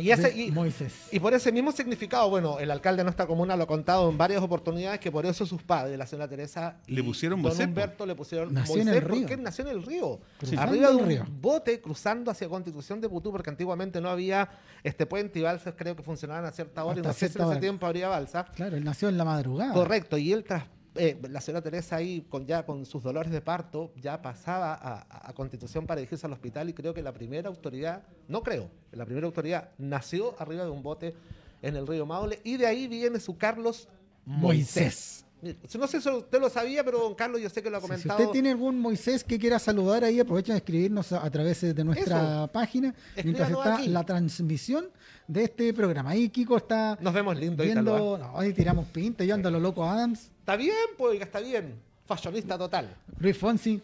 Y, 0.00 0.10
ese- 0.10 0.30
de 0.30 0.36
y- 0.44 0.50
Moisés. 0.50 0.92
y 1.12 1.18
por 1.20 1.34
ese 1.34 1.50
mismo 1.52 1.72
significado, 1.72 2.28
bueno, 2.30 2.58
el 2.58 2.70
alcalde 2.70 2.98
de 3.00 3.04
nuestra 3.04 3.26
comuna 3.26 3.56
lo 3.56 3.64
ha 3.64 3.66
contado 3.66 4.08
en 4.10 4.16
varias 4.18 4.42
oportunidades 4.42 5.00
que 5.00 5.10
por 5.12 5.26
eso 5.26 5.44
sus 5.46 5.62
padres, 5.62 5.98
la 5.98 6.06
señora 6.06 6.28
Teresa 6.28 6.76
y 6.86 6.94
Le 6.94 7.02
pusieron 7.04 7.40
don 7.42 7.50
Moisés. 7.50 7.66
Humberto 7.66 8.06
le 8.06 8.14
pusieron 8.14 8.52
Nació 8.54 8.76
en 8.76 8.84
Moisés 8.86 9.02
el 9.02 9.08
río. 9.08 9.20
porque 9.20 9.34
él 9.34 9.42
nació 9.42 9.64
en 9.64 9.70
el 9.70 9.82
río. 9.82 10.20
Cruzando 10.38 10.62
Arriba 10.62 10.90
de 10.90 10.96
un 10.96 11.06
río. 11.06 11.26
bote 11.40 11.80
cruzando 11.80 12.30
hacia 12.30 12.48
Constitución 12.48 13.00
de 13.00 13.08
Putú, 13.08 13.30
porque 13.32 13.50
antiguamente 13.50 14.00
no 14.00 14.08
había 14.08 14.48
este 14.82 15.06
puente 15.06 15.38
y 15.38 15.42
balsas, 15.42 15.74
creo 15.76 15.96
que 15.96 16.02
funcionaban 16.02 16.44
a 16.44 16.50
cierta 16.52 16.84
hora, 16.84 16.98
y 16.98 17.02
no 17.02 17.12
sé 17.12 17.28
si 17.28 17.38
en 17.38 17.50
ese 17.50 17.60
tiempo 17.60 17.86
habría 17.86 18.08
balsa. 18.08 18.44
Claro, 18.54 18.76
él 18.76 18.84
nació 18.84 19.08
en 19.08 19.18
la 19.18 19.24
madrugada. 19.24 19.72
Correcto, 19.72 20.16
y 20.18 20.32
él 20.32 20.44
tras 20.44 20.64
eh, 20.98 21.16
la 21.30 21.40
señora 21.40 21.62
Teresa 21.62 21.96
ahí 21.96 22.26
con 22.28 22.46
ya 22.46 22.66
con 22.66 22.84
sus 22.84 23.02
dolores 23.02 23.30
de 23.30 23.40
parto 23.40 23.92
ya 23.96 24.20
pasaba 24.20 25.06
a, 25.08 25.32
Constitución 25.32 25.86
para 25.86 26.00
dirigirse 26.00 26.26
al 26.26 26.32
hospital 26.32 26.68
y 26.68 26.72
creo 26.72 26.92
que 26.92 27.02
la 27.02 27.12
primera 27.12 27.48
autoridad, 27.48 28.02
no 28.26 28.42
creo, 28.42 28.68
la 28.90 29.04
primera 29.04 29.26
autoridad 29.26 29.70
nació 29.78 30.34
arriba 30.40 30.64
de 30.64 30.70
un 30.70 30.82
bote 30.82 31.14
en 31.62 31.76
el 31.76 31.86
río 31.86 32.06
Maule 32.06 32.40
y 32.42 32.56
de 32.56 32.66
ahí 32.66 32.88
viene 32.88 33.20
su 33.20 33.38
Carlos 33.38 33.88
Moisés. 34.24 35.24
No 35.40 35.86
sé 35.86 36.00
si 36.00 36.08
usted 36.08 36.40
lo 36.40 36.50
sabía, 36.50 36.82
pero 36.84 36.98
don 36.98 37.14
Carlos 37.14 37.40
yo 37.40 37.48
sé 37.48 37.62
que 37.62 37.70
lo 37.70 37.76
ha 37.76 37.80
Sí, 37.80 37.86
si 37.86 37.90
comentado. 37.92 38.18
usted 38.20 38.32
tiene 38.32 38.50
algún 38.50 38.80
Moisés 38.80 39.22
que 39.22 39.38
quiera 39.38 39.58
saludar 39.60 40.02
ahí, 40.02 40.18
aprovechen 40.18 40.54
de 40.54 40.58
escribirnos 40.58 41.12
a, 41.12 41.24
a 41.24 41.30
través 41.30 41.60
de 41.60 41.84
nuestra 41.84 42.20
Eso. 42.44 42.48
página 42.52 42.94
mientras 43.22 43.50
está 43.50 43.74
aquí. 43.76 43.86
la 43.88 44.04
transmisión 44.04 44.86
de 45.28 45.44
este 45.44 45.72
programa. 45.72 46.10
Ahí 46.10 46.28
Kiko 46.28 46.56
está 46.56 46.98
Nos 47.00 47.14
vemos 47.14 47.38
lindo, 47.38 47.62
viendo, 47.62 48.16
¿ah? 48.16 48.18
no, 48.18 48.38
ahí 48.40 48.52
tiramos 48.52 48.86
pinta, 48.86 49.24
yo 49.24 49.34
ando 49.34 49.48
a 49.48 49.52
lo 49.52 49.60
loco 49.60 49.84
Adams, 49.84 50.30
Está 50.40 50.56
bien, 50.56 50.74
pues, 50.96 51.20
está 51.20 51.40
bien. 51.40 51.74
Fashionista 52.06 52.56
total. 52.56 52.88
Luis 53.20 53.36
Fonsi. 53.36 53.80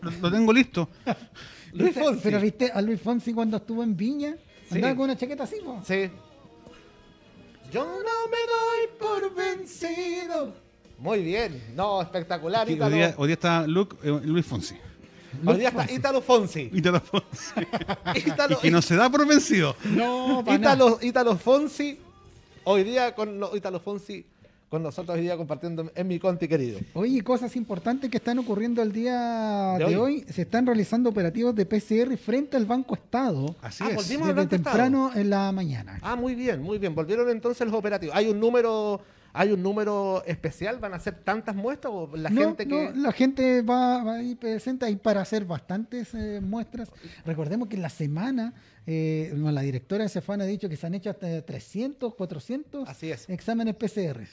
Lo, 0.00 0.10
lo 0.10 0.30
tengo 0.30 0.52
listo. 0.52 0.88
Luis 1.74 1.94
Fonsi. 1.94 2.20
Pero 2.22 2.40
viste 2.40 2.70
a 2.72 2.80
Luis 2.80 3.00
Fonsi 3.00 3.34
cuando 3.34 3.56
estuvo 3.58 3.82
en 3.82 3.96
Viña, 3.96 4.36
Sí. 4.68 4.76
andaba 4.76 4.94
con 4.94 5.04
una 5.04 5.16
chaqueta 5.18 5.42
así, 5.44 5.56
po? 5.64 5.82
Sí. 5.84 6.08
Yo 7.70 7.84
no 7.84 8.28
me 8.30 8.38
doy 8.46 8.98
por 8.98 9.34
vencido. 9.34 10.52
Muy 10.98 11.22
bien. 11.22 11.62
No, 11.74 12.02
espectacular, 12.02 12.66
Hoy 12.68 12.74
día, 12.74 13.14
hoy 13.16 13.28
día 13.28 13.34
está 13.34 13.66
Luke, 13.66 13.96
eh, 14.02 14.20
Luis 14.24 14.44
Fonsi. 14.44 14.76
Hoy 15.46 15.58
día 15.58 15.68
está 15.68 15.90
Ítalo 15.90 16.20
Fonsi. 16.20 16.70
Ítalo 16.72 17.00
Fonsi. 17.00 17.54
Y 18.52 18.56
que 18.56 18.70
no 18.70 18.82
se 18.82 18.96
da 18.96 19.08
por 19.08 19.26
vencido. 19.26 19.76
No. 19.84 20.44
Ítalo, 21.00 21.36
Fonsi. 21.36 21.98
Hoy 22.64 22.84
día 22.84 23.14
con 23.14 23.38
lo- 23.40 23.56
Ítalo 23.56 23.80
Fonsi 23.80 24.26
con 24.70 24.84
nosotros 24.84 25.16
hoy 25.16 25.22
día 25.24 25.36
compartiendo 25.36 25.90
en 25.94 26.06
mi 26.08 26.20
conti 26.20 26.46
querido. 26.46 26.78
Oye, 26.94 27.22
cosas 27.22 27.56
importantes 27.56 28.08
que 28.08 28.18
están 28.18 28.38
ocurriendo 28.38 28.80
el 28.82 28.92
día 28.92 29.74
De 29.76 29.84
de, 29.86 29.96
hoy. 29.96 30.22
hoy. 30.22 30.32
Se 30.32 30.42
están 30.42 30.64
realizando 30.64 31.10
operativos 31.10 31.54
de 31.56 31.66
PCR 31.66 32.16
frente 32.16 32.56
al 32.56 32.66
Banco 32.66 32.94
Estado 32.94 33.56
Así 33.62 33.82
Ah, 33.84 33.90
es. 33.90 33.96
volvimos 33.96 34.28
al 34.28 34.34
desde 34.36 34.42
Banco 34.42 34.54
Estado. 34.54 34.76
temprano 34.76 35.10
en 35.16 35.28
la 35.28 35.50
mañana. 35.50 35.98
Ah, 36.02 36.14
muy 36.14 36.36
bien, 36.36 36.62
muy 36.62 36.78
bien. 36.78 36.94
Volvieron 36.94 37.28
entonces 37.30 37.66
los 37.66 37.74
operativos. 37.76 38.14
Hay 38.14 38.28
un 38.28 38.38
número, 38.38 39.00
hay 39.32 39.50
un 39.50 39.60
número 39.60 40.22
especial. 40.24 40.78
¿Van 40.78 40.92
a 40.92 40.98
hacer 40.98 41.14
tantas 41.24 41.56
muestras 41.56 41.92
o 41.92 42.08
la 42.16 42.30
No, 42.30 42.40
gente 42.42 42.66
que 42.68 42.90
no, 42.94 43.02
la 43.02 43.10
gente 43.10 43.62
va, 43.62 44.04
va 44.04 44.14
ahí 44.18 44.36
presente 44.36 44.84
ahí 44.86 44.94
para 44.94 45.20
hacer 45.20 45.46
bastantes 45.46 46.14
eh, 46.14 46.40
muestras. 46.40 46.90
Recordemos 47.26 47.66
que 47.68 47.74
en 47.74 47.82
la 47.82 47.90
semana 47.90 48.54
eh, 48.86 49.32
la 49.36 49.62
directora 49.62 50.04
de 50.04 50.10
Cefán 50.10 50.40
ha 50.42 50.44
dicho 50.44 50.68
que 50.68 50.76
se 50.76 50.86
han 50.86 50.94
hecho 50.94 51.10
hasta 51.10 51.42
300, 51.42 52.14
400 52.14 52.88
Así 52.88 53.10
es. 53.10 53.28
exámenes 53.28 53.74
PCR. 53.74 54.28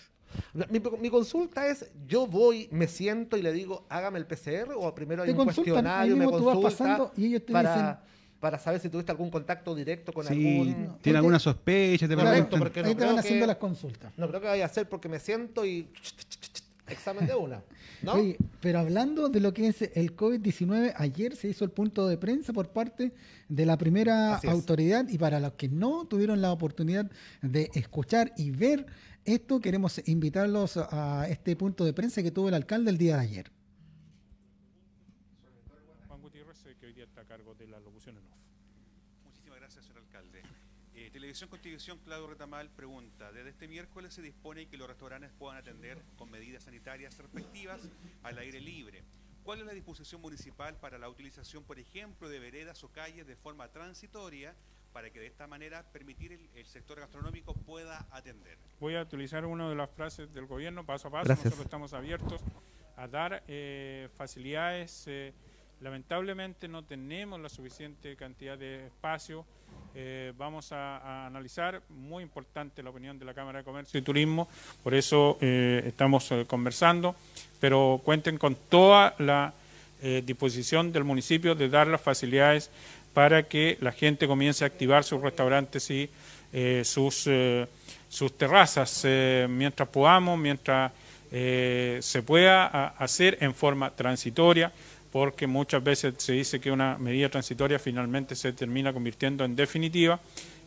Mi, 0.69 0.79
mi 0.99 1.09
consulta 1.09 1.67
es, 1.67 1.89
yo 2.07 2.27
voy, 2.27 2.67
me 2.71 2.87
siento 2.87 3.37
y 3.37 3.41
le 3.41 3.51
digo, 3.53 3.85
hágame 3.89 4.19
el 4.19 4.25
PCR 4.25 4.73
o 4.75 4.93
primero 4.93 5.23
hay 5.23 5.33
Te 5.33 5.37
un 5.37 5.45
cuestionario, 5.45 6.15
me 6.17 6.25
consulta 6.25 6.61
pasando 6.61 7.11
y 7.17 7.25
ellos 7.27 7.45
te 7.45 7.53
para, 7.53 7.75
dicen- 7.75 7.97
para 8.39 8.59
saber 8.59 8.79
si 8.79 8.89
tuviste 8.89 9.11
algún 9.11 9.29
contacto 9.31 9.73
directo 9.73 10.13
con 10.13 10.25
Sí, 10.25 10.33
algún... 10.59 10.97
tiene 11.01 11.17
alguna 11.17 11.39
sospecha, 11.39 12.07
te 12.07 12.15
Correcto, 12.15 12.31
preguntan. 12.33 12.59
porque 12.59 12.81
no 12.83 12.87
ahí 12.89 12.95
te 12.95 13.05
van 13.05 13.17
haciendo 13.19 13.43
que- 13.43 13.47
las 13.47 13.57
consultas. 13.57 14.13
No 14.17 14.27
creo 14.27 14.41
que 14.41 14.47
vaya 14.47 14.65
a 14.65 14.69
ser 14.69 14.87
porque 14.87 15.09
me 15.09 15.19
siento 15.19 15.65
y 15.65 15.87
examen 16.87 17.25
de 17.27 17.35
una. 17.35 17.61
¿no? 18.01 18.13
Oye, 18.13 18.37
pero 18.61 18.79
hablando 18.79 19.27
de 19.29 19.39
lo 19.39 19.53
que 19.53 19.67
es 19.67 19.81
el 19.81 20.15
COVID-19, 20.15 20.93
ayer 20.97 21.35
se 21.35 21.49
hizo 21.49 21.65
el 21.65 21.71
punto 21.71 22.07
de 22.07 22.17
prensa 22.17 22.53
por 22.53 22.69
parte 22.69 23.11
de 23.49 23.65
la 23.65 23.77
primera 23.77 24.35
Así 24.35 24.47
es. 24.47 24.53
autoridad 24.53 25.07
y 25.09 25.17
para 25.17 25.39
los 25.39 25.53
que 25.53 25.67
no 25.67 26.05
tuvieron 26.05 26.41
la 26.41 26.51
oportunidad 26.51 27.09
de 27.41 27.71
escuchar 27.73 28.33
y 28.37 28.51
ver 28.51 28.85
esto, 29.27 29.59
queremos 29.59 30.01
invitarlos 30.07 30.77
a 30.77 31.27
este 31.27 31.57
punto 31.57 31.83
de 31.83 31.91
prensa 31.91 32.23
que 32.23 32.31
tuvo 32.31 32.47
el 32.47 32.53
alcalde 32.53 32.91
el 32.91 32.97
día 32.97 33.17
de 33.17 33.23
ayer. 33.23 33.51
Juan 36.07 36.21
Gutiérrez, 36.21 36.65
eh, 36.65 36.77
que 36.79 36.85
hoy 36.85 36.93
día 36.93 37.03
está 37.03 37.21
a 37.21 37.25
cargo 37.25 37.53
de 37.53 37.67
la 37.67 37.79
locución 37.81 38.17
en 38.17 38.23
off. 38.23 38.39
Muchísimas 39.25 39.59
gracias, 39.59 39.83
señor 39.83 40.03
alcalde. 40.03 40.43
Eh, 40.95 41.09
Televisión 41.11 41.49
Constitución, 41.49 41.99
Claudio 42.05 42.27
Retamal 42.27 42.69
pregunta, 42.69 43.33
desde 43.33 43.49
este 43.49 43.67
miércoles 43.67 44.13
se 44.13 44.21
dispone 44.21 44.69
que 44.69 44.77
los 44.77 44.87
restaurantes 44.87 45.29
puedan 45.37 45.57
atender 45.57 46.01
con 46.15 46.31
medidas 46.31 46.63
sanitarias 46.63 47.17
respectivas 47.17 47.81
al 48.23 48.37
aire 48.37 48.61
libre. 48.61 49.03
¿Cuál 49.43 49.59
es 49.59 49.65
la 49.65 49.73
disposición 49.73 50.21
municipal 50.21 50.77
para 50.77 50.97
la 50.97 51.09
utilización, 51.09 51.65
por 51.65 51.79
ejemplo, 51.79 52.29
de 52.29 52.39
veredas 52.39 52.81
o 52.85 52.93
calles 52.93 53.27
de 53.27 53.35
forma 53.35 53.67
transitoria 53.67 54.55
para 54.97 55.11
que 55.11 55.19
de 55.19 55.27
esta 55.27 55.45
manera 55.45 55.83
permitir 55.93 56.31
el, 56.31 56.49
el 56.55 56.65
sector 56.65 56.99
gastronómico 56.99 57.53
pueda 57.53 58.07
atender? 58.09 58.57
Voy 58.79 58.95
a 58.95 59.03
utilizar 59.03 59.45
una 59.45 59.69
de 59.69 59.75
las 59.75 59.91
frases 59.91 60.33
del 60.33 60.47
gobierno, 60.47 60.83
paso 60.87 61.09
a 61.09 61.11
paso. 61.11 61.25
Gracias. 61.25 61.45
Nosotros 61.45 61.65
estamos 61.65 61.93
abiertos 61.93 62.41
a 62.95 63.07
dar 63.07 63.43
eh, 63.47 64.09
facilidades. 64.17 65.03
eh, 65.05 65.33
lamentablemente 65.81 66.67
no 66.67 66.83
tenemos 66.83 67.39
la 67.39 67.47
suficiente 67.47 68.15
cantidad 68.15 68.57
de 68.57 68.87
espacio. 68.87 69.45
Eh, 69.93 70.33
vamos 70.35 70.71
a, 70.71 70.97
a 70.97 71.27
analizar, 71.27 71.83
muy 71.89 72.23
importante 72.23 72.81
la 72.81 72.89
opinión 72.89 73.19
de 73.19 73.25
la 73.25 73.35
Cámara 73.35 73.59
de 73.59 73.65
Comercio 73.65 73.99
y 73.99 74.01
Turismo, 74.01 74.47
por 74.83 74.95
eso 74.95 75.37
eh, 75.41 75.83
estamos 75.85 76.31
eh, 76.31 76.45
conversando, 76.47 77.15
pero 77.59 78.01
cuenten 78.03 78.39
con 78.39 78.55
toda 78.55 79.13
la 79.19 79.53
eh, 80.01 80.23
disposición 80.25 80.91
del 80.91 81.03
municipio 81.03 81.53
de 81.53 81.69
dar 81.69 81.85
las 81.85 82.01
facilidades 82.01 82.71
para 83.17 83.41
que 83.47 83.79
la 83.81 83.91
gente 83.91 84.27
comience 84.27 84.63
a 84.63 84.67
activar 84.67 85.03
sus 85.03 85.19
restaurantes 85.19 85.89
y 85.89 86.07
eh, 86.53 86.83
sus, 86.85 87.23
eh, 87.25 87.65
sus 88.07 88.37
terrazas 88.37 89.01
eh, 89.05 89.47
mientras 89.49 89.89
podamos, 89.89 90.37
mientras 90.37 90.91
se 91.31 92.23
pueda 92.23 92.89
hacer 92.89 93.39
en 93.41 93.55
forma 93.55 93.89
transitoria, 93.89 94.71
porque 95.11 95.47
muchas 95.47 95.83
veces 95.83 96.13
se 96.17 96.33
dice 96.33 96.59
que 96.59 96.69
una 96.69 96.99
medida 96.99 97.27
transitoria 97.27 97.79
finalmente 97.79 98.35
se 98.35 98.53
termina 98.53 98.93
convirtiendo 98.93 99.43
en 99.43 99.55
definitiva 99.55 100.19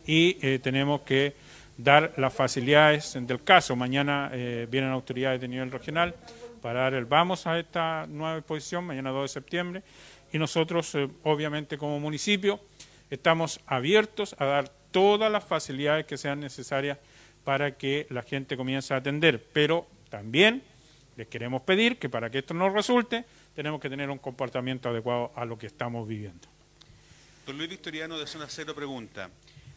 y 0.05 0.33
tenemos 0.59 1.01
que 1.01 1.33
dar 1.77 2.13
las 2.17 2.33
facilidades 2.33 3.17
del 3.21 3.43
caso. 3.45 3.77
Mañana 3.77 4.29
vienen 4.69 4.91
autoridades 4.91 5.39
de 5.39 5.47
nivel 5.47 5.71
regional 5.71 6.13
para 6.61 6.81
dar 6.81 6.93
el 6.93 7.05
vamos 7.05 7.47
a 7.47 7.57
esta 7.57 8.05
nueva 8.07 8.37
exposición, 8.37 8.85
mañana 8.85 9.09
2 9.09 9.23
de 9.23 9.27
septiembre, 9.27 9.83
y 10.31 10.37
nosotros, 10.37 10.95
eh, 10.95 11.09
obviamente, 11.23 11.77
como 11.77 11.99
municipio, 11.99 12.59
estamos 13.09 13.59
abiertos 13.65 14.35
a 14.39 14.45
dar 14.45 14.69
todas 14.91 15.31
las 15.31 15.43
facilidades 15.43 16.05
que 16.05 16.17
sean 16.17 16.39
necesarias 16.39 16.97
para 17.43 17.77
que 17.77 18.07
la 18.09 18.23
gente 18.23 18.55
comience 18.55 18.93
a 18.93 18.97
atender, 18.97 19.43
pero 19.53 19.87
también 20.09 20.63
les 21.17 21.27
queremos 21.27 21.61
pedir 21.63 21.97
que 21.97 22.09
para 22.09 22.29
que 22.29 22.39
esto 22.39 22.53
nos 22.53 22.73
resulte, 22.73 23.25
tenemos 23.55 23.81
que 23.81 23.89
tener 23.89 24.09
un 24.09 24.17
comportamiento 24.17 24.89
adecuado 24.89 25.31
a 25.35 25.45
lo 25.45 25.57
que 25.57 25.67
estamos 25.67 26.07
viviendo. 26.07 26.47
Don 27.45 27.57
Luis 27.57 27.69
Victoriano 27.69 28.17
de 28.17 28.27
Zona 28.27 28.47
Cero 28.47 28.75
pregunta, 28.75 29.29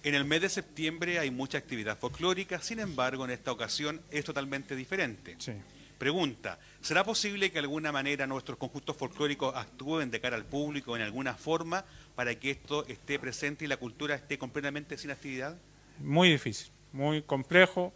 en 0.03 0.15
el 0.15 0.25
mes 0.25 0.43
de 0.43 0.49
septiembre 0.51 1.19
hay 1.19 1.31
mucha 1.31 1.59
actividad 1.59 1.99
folclórica, 1.99 2.61
sin 2.61 2.79
embargo 2.79 3.25
en 3.25 3.31
esta 3.31 3.51
ocasión 3.51 4.03
es 4.11 4.25
totalmente 4.25 4.77
diferente. 4.77 5.37
Sí. 5.39 5.53
Pregunta, 5.99 6.59
¿será 6.81 7.05
posible 7.05 7.51
que 7.51 7.55
de 7.55 7.61
alguna 7.61 7.93
manera 7.93 8.27
nuestros 8.27 8.59
conjuntos 8.59 8.97
folclóricos 8.97 9.55
actúen 9.55 10.11
de 10.11 10.21
cara 10.21 10.37
al 10.37 10.45
público 10.45 10.97
en 10.97 11.03
alguna 11.03 11.35
forma 11.35 11.85
para 12.15 12.35
que 12.35 12.51
esto 12.51 12.87
esté 12.87 13.19
presente 13.19 13.65
y 13.65 13.69
la 13.69 13.77
cultura 13.77 14.15
esté 14.15 14.39
completamente 14.39 14.99
sin 14.99 15.11
actividad? 15.11 15.57
muy 15.99 16.31
difícil, 16.31 16.71
muy 16.93 17.23
complejo 17.23 17.93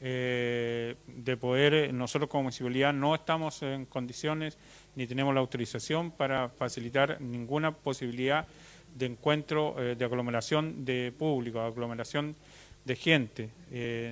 eh, 0.00 0.96
de 1.06 1.36
poder, 1.36 1.74
eh, 1.74 1.92
nosotros 1.92 2.28
como 2.28 2.44
municipalidad 2.44 2.92
no 2.92 3.14
estamos 3.14 3.62
en 3.62 3.86
condiciones 3.86 4.58
ni 4.94 5.06
tenemos 5.06 5.32
la 5.34 5.40
autorización 5.40 6.10
para 6.10 6.50
facilitar 6.50 7.20
ninguna 7.20 7.72
posibilidad 7.72 8.46
de 8.94 9.06
encuentro, 9.06 9.74
eh, 9.78 9.94
de 9.94 10.04
aglomeración 10.04 10.84
de 10.84 11.12
público, 11.16 11.60
aglomeración 11.60 12.36
de 12.84 12.96
gente. 12.96 13.50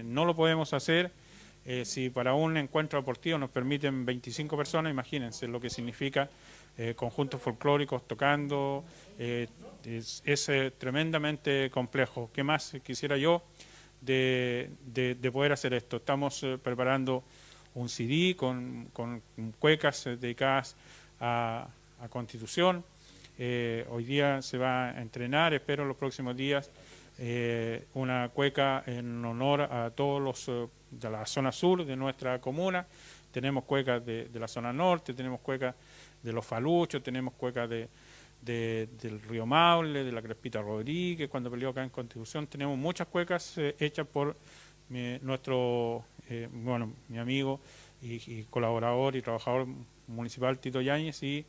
No 0.05 0.25
lo 0.25 0.35
podemos 0.35 0.73
hacer. 0.73 1.13
Eh, 1.67 1.85
si 1.85 2.11
para 2.11 2.35
un 2.35 2.57
encuentro 2.57 2.99
deportivo 2.99 3.39
nos 3.39 3.51
permiten 3.51 4.05
25 4.05 4.57
personas, 4.57 4.91
imagínense 4.91 5.49
lo 5.49 5.61
que 5.61 5.71
significa 5.71 6.29
eh, 6.77 6.95
conjuntos 6.97 7.41
folclóricos 7.41 8.07
tocando, 8.07 8.85
eh, 9.19 9.49
es, 9.85 10.23
tremendamente 10.79 11.71
complejo. 11.71 12.31
¿Qué 12.33 12.43
más 12.43 12.77
quisiera 12.85 13.17
yo 13.17 13.43
de, 14.01 14.71
de- 14.87 15.15
de 15.15 15.33
poder 15.33 15.53
hacer 15.53 15.73
esto? 15.75 15.97
Estamos 15.99 16.45
preparando 16.63 17.23
un 17.75 17.89
CD 17.89 18.35
con, 18.37 18.91
cuecas 19.59 20.05
dedicadas 20.05 20.77
a, 21.21 21.69
a 22.01 22.09
Constitución. 22.09 22.85
Hoy 23.91 24.05
día 24.05 24.43
se 24.43 24.59
va 24.59 24.91
a 24.91 25.03
entrenar, 25.03 25.55
espero 25.55 25.83
en 25.83 25.89
los 25.89 25.97
próximos 25.97 26.37
días, 26.37 26.71
una 27.95 28.29
cueca 28.31 28.83
en 28.87 29.25
honor 29.25 29.63
a 29.63 29.91
todos 29.91 30.21
los 30.23 30.69
de 30.99 31.11
la 31.11 31.27
zona 31.27 31.53
sur 31.53 31.85
de 31.85 31.97
nuestra 31.97 32.41
comuna. 32.41 32.87
Tenemos 33.33 33.65
cuecas 33.65 34.05
de, 34.05 34.29
de 34.29 34.39
la 34.41 34.49
zona 34.49 34.73
norte, 34.73 35.13
tenemos 35.15 35.41
cuecas 35.41 35.75
de 36.23 36.33
los 36.33 36.45
faluchos, 36.47 37.03
tenemos 37.03 37.35
cuecas 37.35 37.69
de, 37.69 37.89
de- 38.43 38.89
del 39.01 39.21
río 39.23 39.45
Maule, 39.47 40.05
de 40.05 40.13
la 40.13 40.23
Crespita 40.23 40.63
Rodríguez, 40.63 41.29
cuando 41.29 41.51
peleó 41.51 41.71
acá 41.71 41.83
en 41.83 41.91
Constitución. 41.91 42.47
Tenemos 42.47 42.79
muchas 42.79 43.09
cuecas 43.09 43.59
eh, 43.59 43.75
hechas 43.79 44.07
por 44.07 44.37
mi- 44.89 45.19
nuestro, 45.21 46.05
eh, 46.29 46.49
bueno, 46.53 46.93
mi 47.09 47.19
amigo 47.19 47.61
y, 48.03 48.43
colaborador 48.45 49.17
y 49.17 49.23
trabajador 49.23 49.67
municipal 50.07 50.59
Tito 50.59 50.81
Yáñez 50.83 51.23
y 51.23 51.45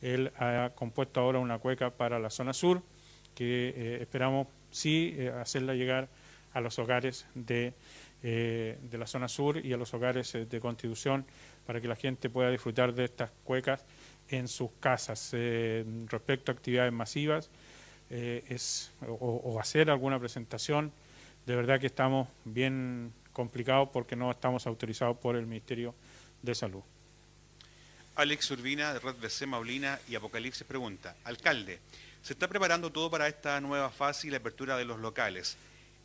él 0.00 0.32
ha 0.38 0.70
compuesto 0.74 1.20
ahora 1.20 1.38
una 1.38 1.58
cueca 1.58 1.90
para 1.90 2.18
la 2.18 2.30
zona 2.30 2.52
sur 2.54 2.82
que 3.34 3.74
eh, 3.76 3.98
esperamos 4.00 4.46
sí 4.70 5.14
eh, 5.18 5.30
hacerla 5.30 5.74
llegar 5.74 6.08
a 6.54 6.60
los 6.60 6.78
hogares 6.78 7.26
de, 7.34 7.74
eh, 8.22 8.78
de 8.82 8.98
la 8.98 9.06
zona 9.06 9.28
sur 9.28 9.64
y 9.64 9.72
a 9.72 9.76
los 9.76 9.94
hogares 9.94 10.34
eh, 10.34 10.44
de 10.44 10.60
Constitución 10.60 11.24
para 11.66 11.80
que 11.80 11.86
la 11.86 11.96
gente 11.96 12.28
pueda 12.28 12.50
disfrutar 12.50 12.92
de 12.92 13.04
estas 13.04 13.30
cuecas 13.44 13.84
en 14.28 14.48
sus 14.48 14.70
casas. 14.80 15.30
Eh, 15.32 15.84
respecto 16.06 16.50
a 16.50 16.54
actividades 16.54 16.92
masivas 16.92 17.50
es, 18.10 18.90
o, 19.06 19.14
o 19.14 19.60
hacer 19.60 19.90
alguna 19.90 20.18
presentación, 20.18 20.90
de 21.46 21.54
verdad 21.54 21.78
que 21.78 21.86
estamos 21.86 22.26
bien 22.44 23.12
complicados 23.32 23.90
porque 23.92 24.16
no 24.16 24.30
estamos 24.30 24.66
autorizados 24.66 25.18
por 25.18 25.36
el 25.36 25.46
Ministerio 25.46 25.94
de 26.42 26.54
Salud. 26.54 26.82
Alex 28.16 28.50
Urbina 28.50 28.92
de 28.92 28.98
Red 28.98 29.14
BC 29.20 29.46
Maulina 29.46 30.00
y 30.08 30.16
Apocalipsis 30.16 30.66
pregunta, 30.66 31.14
alcalde, 31.22 31.78
se 32.20 32.32
está 32.32 32.48
preparando 32.48 32.90
todo 32.90 33.10
para 33.10 33.28
esta 33.28 33.60
nueva 33.60 33.90
fase 33.90 34.26
y 34.26 34.30
la 34.30 34.38
apertura 34.38 34.76
de 34.76 34.84
los 34.84 34.98
locales. 34.98 35.56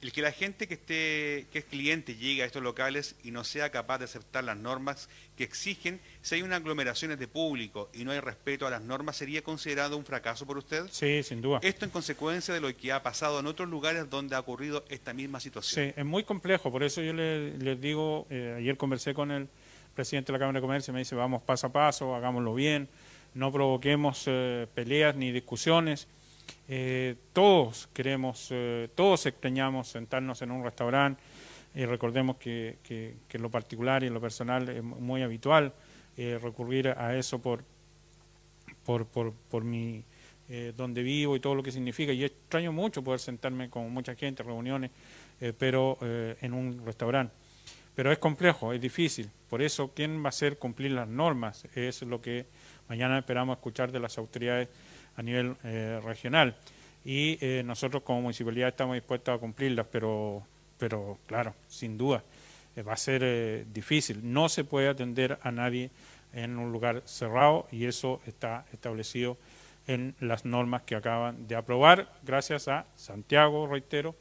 El 0.04 0.12
que 0.12 0.22
la 0.22 0.34
gente 0.34 0.68
que 0.68 0.74
esté, 0.74 1.46
que 1.50 1.60
es 1.60 1.64
cliente 1.64 2.16
llegue 2.18 2.44
a 2.44 2.46
estos 2.46 2.62
locales 2.62 3.16
y 3.24 3.32
no 3.32 3.46
sea 3.46 3.70
capaz 3.70 4.00
de 4.00 4.04
aceptar 4.04 4.44
las 4.44 4.58
normas 4.58 5.08
que 5.38 5.46
exigen, 5.46 6.02
si 6.22 6.36
hay 6.36 6.42
una 6.42 6.58
aglomeraciones 6.58 7.18
de 7.20 7.30
público 7.30 7.90
y 7.94 8.04
no 8.04 8.12
hay 8.12 8.20
respeto 8.20 8.68
a 8.68 8.70
las 8.70 8.82
normas, 8.82 9.16
¿sería 9.16 9.42
considerado 9.44 9.96
un 9.96 10.04
fracaso 10.04 10.46
por 10.46 10.58
usted? 10.58 10.84
Sí, 10.92 11.24
sin 11.24 11.42
duda. 11.42 11.60
Esto 11.64 11.86
en 11.86 11.92
consecuencia 11.92 12.54
de 12.54 12.60
lo 12.60 12.76
que 12.76 12.92
ha 12.92 13.02
pasado 13.02 13.40
en 13.40 13.48
otros 13.48 13.70
lugares 13.70 14.10
donde 14.10 14.36
ha 14.36 14.42
ocurrido 14.42 14.84
esta 14.90 15.14
misma 15.14 15.40
situación. 15.40 15.86
Sí, 15.88 15.94
es 15.96 16.06
muy 16.06 16.26
complejo, 16.26 16.70
por 16.70 16.84
eso 16.84 17.02
yo 17.02 17.14
le- 17.14 17.58
les 17.58 17.80
digo, 17.80 18.28
eh, 18.30 18.56
ayer 18.58 18.76
conversé 18.76 19.14
con 19.14 19.32
el 19.32 19.48
presidente 19.96 20.34
de 20.34 20.34
la 20.34 20.40
Cámara 20.40 20.58
de 20.60 20.62
Comercio 20.64 20.92
y 20.92 20.96
me 20.96 21.00
dice, 21.00 21.16
vamos 21.16 21.42
paso 21.44 21.68
a 21.68 21.72
paso, 21.72 22.14
hagámoslo 22.14 22.54
bien, 22.54 22.90
no 23.36 23.54
provoquemos 23.54 24.24
eh, 24.28 24.68
peleas 24.76 25.16
ni 25.16 25.32
discusiones. 25.32 26.08
Eh, 26.68 27.16
todos 27.34 27.90
queremos, 27.94 28.48
eh, 28.52 28.90
todos 28.96 29.26
extrañamos 29.26 29.90
sentarnos 29.90 30.42
en 30.42 30.52
un 30.52 30.64
restaurante 30.64 31.22
y 31.76 31.86
recordemos 31.86 32.38
que, 32.38 32.78
en 33.30 33.42
lo 33.42 33.50
particular 33.50 34.04
y 34.04 34.08
en 34.08 34.14
lo 34.14 34.22
personal 34.22 34.70
es 34.70 34.84
muy 34.84 35.24
habitual 35.24 35.74
eh, 36.16 36.40
recurrir 36.42 36.90
a 36.90 37.18
eso 37.18 37.40
por, 37.40 37.64
por, 38.86 39.06
por, 39.08 39.34
por 39.34 39.64
mi 39.64 40.04
eh, 40.50 40.74
donde 40.76 41.04
vivo 41.04 41.36
y 41.36 41.40
todo 41.40 41.56
lo 41.56 41.64
que 41.64 41.72
significa. 41.72 42.14
Y 42.14 42.24
extraño 42.24 42.72
mucho 42.72 43.04
poder 43.04 43.20
sentarme 43.20 43.70
con 43.70 43.92
mucha 43.92 44.16
gente, 44.16 44.44
reuniones, 44.44 44.92
pero 45.58 45.98
en 46.02 46.54
un 46.54 46.86
restaurante. 46.86 47.34
Pero 47.96 48.12
es 48.12 48.18
complejo, 48.18 48.72
es 48.72 48.80
difícil. 48.80 49.30
Por 49.50 49.62
eso, 49.62 49.92
¿quién 49.94 50.22
va 50.22 50.28
a 50.28 50.30
hacer 50.30 50.58
cumplir 50.58 50.92
las 50.92 51.08
normas? 51.08 51.66
Es 51.76 52.02
lo 52.04 52.22
que 52.22 52.46
mañana 52.88 53.20
esperamos 53.20 53.58
escuchar 53.58 53.92
de 53.92 54.00
las 54.00 54.18
autoridades 54.18 54.70
a 55.16 55.22
nivel 55.22 55.56
eh, 55.64 56.00
regional. 56.04 56.56
Y 57.06 57.38
eh, 57.42 57.64
nosotros 57.66 58.04
como 58.04 58.22
municipalidad 58.22 58.70
estamos 58.70 58.96
dispuestos 58.96 59.36
a 59.36 59.38
cumplirlas, 59.38 59.86
pero, 59.92 60.44
pero 60.78 61.20
claro, 61.28 61.54
sin 61.68 61.98
duda. 61.98 62.24
eh, 62.76 62.82
va 62.82 62.94
a 62.94 62.98
ser 62.98 63.22
eh, 63.24 63.66
difícil. 63.74 64.20
No 64.24 64.50
se 64.50 64.64
puede 64.64 64.88
atender 64.88 65.38
a 65.42 65.52
nadie 65.52 65.92
en 66.34 66.58
un 66.58 66.72
lugar 66.72 67.04
cerrado 67.06 67.68
y 67.72 67.86
eso 67.86 68.22
está 68.26 68.66
establecido 68.72 69.38
en 69.86 70.16
las 70.22 70.46
normas 70.46 70.84
que 70.84 70.96
acaban 70.96 71.48
de 71.48 71.56
aprobar, 71.56 72.10
gracias 72.24 72.70
a 72.70 72.86
Santiago, 72.96 73.68
reitero, 73.68 74.16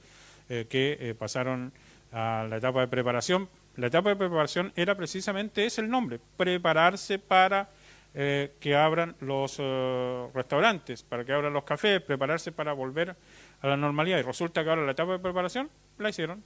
que 0.49 1.17
pasaron 1.19 1.73
a 2.11 2.45
la 2.51 2.57
etapa 2.57 2.81
de 2.81 2.89
preparación. 2.89 3.49
La 3.77 3.87
etapa 3.87 4.11
de 4.11 4.17
preparación 4.17 4.73
era 4.77 4.97
precisamente 4.97 5.65
ese 5.65 5.81
el 5.81 5.89
nombre, 5.89 6.19
prepararse 6.37 7.19
para 7.19 7.71
eh, 8.15 8.53
que 8.61 8.77
abran 8.77 9.17
los 9.21 9.57
eh, 9.59 10.29
restaurantes, 10.35 11.03
para 11.03 11.25
que 11.25 11.33
abran 11.33 11.53
los 11.53 11.65
cafés, 11.65 12.01
prepararse 12.03 12.53
para 12.53 12.73
volver 12.73 13.17
a 13.61 13.67
la 13.67 13.77
normalidad. 13.77 14.19
Y 14.19 14.23
resulta 14.23 14.63
que 14.63 14.71
ahora 14.71 14.83
la 14.85 14.93
etapa 14.93 15.13
de 15.13 15.19
preparación 15.19 15.71
la 15.99 16.11
hicieron, 16.11 16.43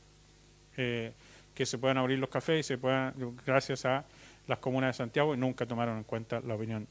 eh, 0.77 1.13
que 1.55 1.67
se 1.67 1.79
puedan 1.79 1.99
abrir 1.99 2.19
los 2.19 2.29
cafés 2.29 2.61
y 2.61 2.63
se 2.63 2.79
puedan, 2.79 3.15
gracias 3.45 3.85
a 3.85 4.05
las 4.47 4.59
comunas 4.59 4.91
de 4.95 4.99
Santiago, 4.99 5.35
y 5.35 5.39
nunca 5.39 5.67
tomaron 5.67 5.97
en 5.99 6.05
cuenta 6.05 6.41
la 6.41 6.55
opinión 6.55 6.87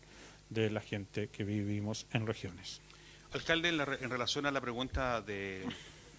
de 0.50 0.70
la 0.70 0.82
gente 0.82 1.30
que 1.30 1.44
vivimos 1.44 2.06
en 2.12 2.28
regiones. 2.28 2.82
Alcalde, 3.34 3.70
en, 3.70 3.78
la 3.78 3.86
re- 3.86 3.98
en 4.02 4.10
relación 4.10 4.46
a 4.46 4.52
la 4.52 4.62
pregunta 4.62 5.22
de, 5.22 5.66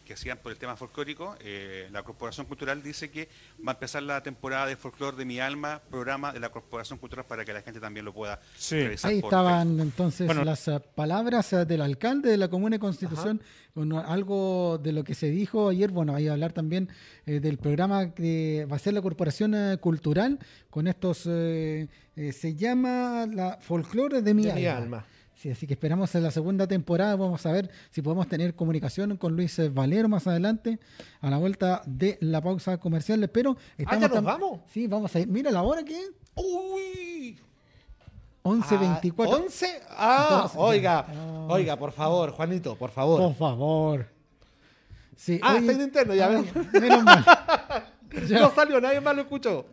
que 0.06 0.14
hacían 0.14 0.38
por 0.38 0.52
el 0.52 0.56
tema 0.58 0.76
folclórico, 0.76 1.36
eh, 1.40 1.88
la 1.92 2.02
Corporación 2.02 2.46
Cultural 2.46 2.82
dice 2.82 3.10
que 3.10 3.28
va 3.66 3.72
a 3.72 3.74
empezar 3.74 4.02
la 4.04 4.22
temporada 4.22 4.64
de 4.66 4.76
folclor 4.76 5.16
de 5.16 5.26
mi 5.26 5.38
alma, 5.40 5.82
programa 5.90 6.32
de 6.32 6.40
la 6.40 6.48
Corporación 6.48 6.98
Cultural 6.98 7.26
para 7.26 7.44
que 7.44 7.52
la 7.52 7.60
gente 7.60 7.80
también 7.80 8.04
lo 8.06 8.14
pueda 8.14 8.40
Sí. 8.56 8.76
revisar. 8.82 9.10
Ahí 9.10 9.20
por 9.20 9.28
estaban 9.28 9.80
entonces 9.80 10.26
Bueno. 10.26 10.44
las 10.44 10.66
eh, 10.68 10.80
palabras 10.94 11.52
eh, 11.52 11.66
del 11.66 11.82
alcalde 11.82 12.30
de 12.30 12.36
la 12.38 12.48
Comuna 12.48 12.76
de 12.76 12.80
Constitución, 12.80 13.42
bueno, 13.74 13.98
algo 13.98 14.78
de 14.82 14.92
lo 14.92 15.04
que 15.04 15.14
se 15.14 15.28
dijo 15.28 15.68
ayer, 15.68 15.90
bueno, 15.90 16.14
que 16.14 16.30
hablar 16.30 16.52
también 16.54 16.88
eh, 17.26 17.40
del 17.40 17.58
programa 17.58 18.14
que 18.14 18.66
va 18.70 18.76
a 18.76 18.78
ser 18.78 18.94
la 18.94 19.02
Corporación 19.02 19.54
Cultural, 19.80 20.38
con 20.70 20.86
estos, 20.86 21.24
eh, 21.26 21.88
eh, 22.14 22.32
se 22.32 22.54
llama 22.54 23.26
la 23.26 23.58
Folclore 23.60 24.22
de 24.22 24.32
mi, 24.34 24.44
De 24.44 24.50
alma. 24.52 24.60
mi 24.60 24.66
alma. 24.66 25.06
Sí, 25.36 25.50
así 25.50 25.66
que 25.66 25.74
esperamos 25.74 26.14
en 26.14 26.22
la 26.22 26.30
segunda 26.30 26.66
temporada, 26.66 27.14
vamos 27.14 27.44
a 27.44 27.52
ver 27.52 27.70
si 27.90 28.00
podemos 28.00 28.26
tener 28.26 28.54
comunicación 28.54 29.18
con 29.18 29.36
Luis 29.36 29.60
Valero 29.72 30.08
más 30.08 30.26
adelante, 30.26 30.78
a 31.20 31.28
la 31.28 31.36
vuelta 31.36 31.82
de 31.84 32.16
la 32.22 32.40
pausa 32.40 32.78
comercial, 32.78 33.28
pero 33.28 33.54
estamos 33.76 34.00
¿ya 34.00 34.08
nos 34.08 34.18
tam- 34.18 34.24
vamos? 34.24 34.60
Sí, 34.72 34.86
vamos 34.86 35.14
a 35.14 35.20
ir, 35.20 35.28
mira 35.28 35.50
la 35.50 35.62
hora 35.62 35.82
que 35.84 35.94
es, 36.00 36.10
¡Uy! 36.36 37.38
11.24. 38.44 39.12
Ah, 39.18 39.38
¿11? 39.38 39.66
Ah, 39.90 40.28
Entonces, 40.32 40.58
oiga, 40.58 41.06
ah. 41.08 41.46
oiga, 41.50 41.76
por 41.76 41.92
favor, 41.92 42.30
Juanito, 42.30 42.74
por 42.76 42.90
favor. 42.90 43.20
Por 43.20 43.34
favor. 43.34 44.06
Sí, 45.16 45.40
Ah, 45.42 45.50
oye, 45.52 45.60
está 45.60 45.72
en 45.72 45.80
interno, 45.82 46.14
ya 46.14 46.26
ah, 46.26 46.28
ven. 46.28 46.46
Menos 46.80 47.02
mal. 47.04 47.24
Ya. 48.28 48.40
No 48.46 48.50
salió, 48.54 48.80
nadie 48.80 49.00
más 49.00 49.14
lo 49.14 49.22
escuchó. 49.22 49.66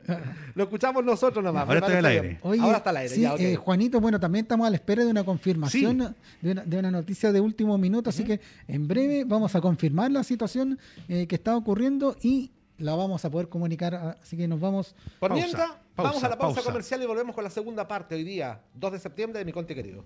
Lo 0.56 0.64
escuchamos 0.64 1.04
nosotros 1.04 1.44
nomás. 1.44 1.64
Ahora 1.68 1.80
está 1.80 1.88
parece 1.88 2.08
aire. 2.08 2.40
Oye, 2.42 2.62
Ahora 2.62 2.78
está 2.78 2.90
al 2.90 2.98
aire, 2.98 3.16
sí, 3.16 3.22
ya, 3.22 3.34
ok. 3.34 3.40
eh, 3.40 3.56
Juanito, 3.56 4.00
bueno, 4.02 4.20
también 4.20 4.46
estamos 4.46 4.68
a 4.68 4.70
la 4.70 4.76
espera 4.76 5.04
de 5.04 5.12
una 5.12 5.24
confirmación 5.24 6.16
de, 6.42 6.52
una, 6.52 6.64
de 6.64 6.78
una 6.80 6.92
noticia 6.92 7.32
de 7.32 7.40
último 7.40 7.78
minuto, 7.78 8.10
así 8.10 8.24
que 8.24 8.40
en 8.68 8.88
breve 8.88 9.24
vamos 9.26 9.56
a 9.56 9.62
confirmar 9.62 10.12
la 10.12 10.24
situación 10.24 10.78
eh, 11.08 11.28
que 11.28 11.36
está 11.36 11.56
ocurriendo 11.56 12.16
y 12.22 12.52
la 12.78 12.96
vamos 12.96 13.24
a 13.24 13.30
poder 13.32 13.50
comunicar, 13.50 14.18
así 14.22 14.36
que 14.36 14.48
nos 14.48 14.60
vamos. 14.60 14.96
Por 15.20 15.30
Pausa, 15.30 15.44
mientras, 15.44 15.68
pausa, 15.96 16.10
vamos 16.10 16.24
a 16.24 16.30
la 16.30 16.38
pausa, 16.38 16.56
pausa. 16.56 16.70
comercial 16.70 17.02
y 17.02 17.06
volvemos 17.06 17.34
con 17.36 17.44
la 17.44 17.50
segunda 17.50 17.88
parte 17.88 18.16
hoy 18.16 18.24
día, 18.24 18.60
2 18.76 18.92
de 18.94 19.00
septiembre 19.00 19.40
de 19.40 19.46
Mi 19.46 19.52
Conte 19.54 19.74
Querido. 19.76 20.04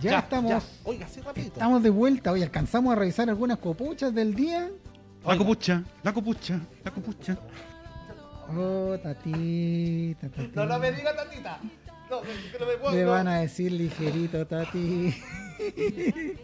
Ya, 0.00 0.18
estamos. 0.20 0.64
Oiga, 0.84 1.06
sí. 1.08 1.20
Estamos 1.36 1.82
de 1.82 1.90
vuelta, 1.90 2.32
hoy 2.32 2.42
alcanzamos 2.42 2.92
a 2.92 2.96
revisar 2.96 3.28
algunas 3.28 3.58
copuchas 3.58 4.14
del 4.14 4.34
día. 4.34 4.70
La 5.26 5.36
copucha, 5.36 5.84
la 6.02 6.12
copucha, 6.12 6.60
la 6.84 6.90
copucha. 6.90 7.38
Oh, 8.56 8.98
tatita, 9.02 10.28
tatita. 10.28 10.64
No, 10.64 10.66
no 10.66 10.78
me 10.78 10.92
diga 10.92 11.14
tatita. 11.14 11.60
No, 12.10 12.22
que 12.22 12.58
no 12.58 12.66
me 12.66 12.76
puedo. 12.76 12.94
Le 12.94 13.04
van 13.04 13.28
a 13.28 13.40
decir 13.40 13.72
ligerito, 13.72 14.46
Tati. 14.46 15.14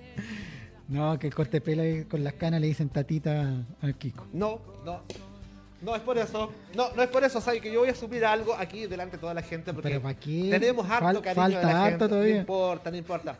No, 0.88 1.18
que 1.18 1.26
el 1.26 1.34
corte 1.34 1.60
ahí 1.66 2.04
con 2.04 2.22
las 2.22 2.34
canas 2.34 2.60
le 2.60 2.68
dicen 2.68 2.90
tatita 2.90 3.64
al 3.82 3.96
Kiko. 3.96 4.28
No, 4.32 4.60
no. 4.84 5.02
No 5.82 5.94
es 5.94 6.00
por 6.02 6.16
eso. 6.18 6.52
No, 6.74 6.90
no 6.94 7.02
es 7.02 7.08
por 7.08 7.22
eso, 7.24 7.40
¿sabes? 7.40 7.60
Que 7.60 7.70
yo 7.72 7.80
voy 7.80 7.88
a 7.90 7.94
subir 7.94 8.24
algo 8.24 8.54
aquí 8.54 8.86
delante 8.86 9.16
de 9.16 9.20
toda 9.20 9.34
la 9.34 9.42
gente. 9.42 9.72
Porque 9.74 9.90
¿Pero 9.90 10.02
pa' 10.02 10.14
qué? 10.14 10.48
Tenemos 10.50 10.88
harto 10.90 11.04
Fal- 11.06 11.20
cariño 11.22 11.42
falta 11.42 11.58
de 11.58 11.64
la 11.66 11.70
harto 11.84 11.90
gente. 11.90 12.08
todavía. 12.08 12.34
No 12.34 12.40
importa, 12.40 12.90
no 12.90 12.96
importa. 12.96 13.38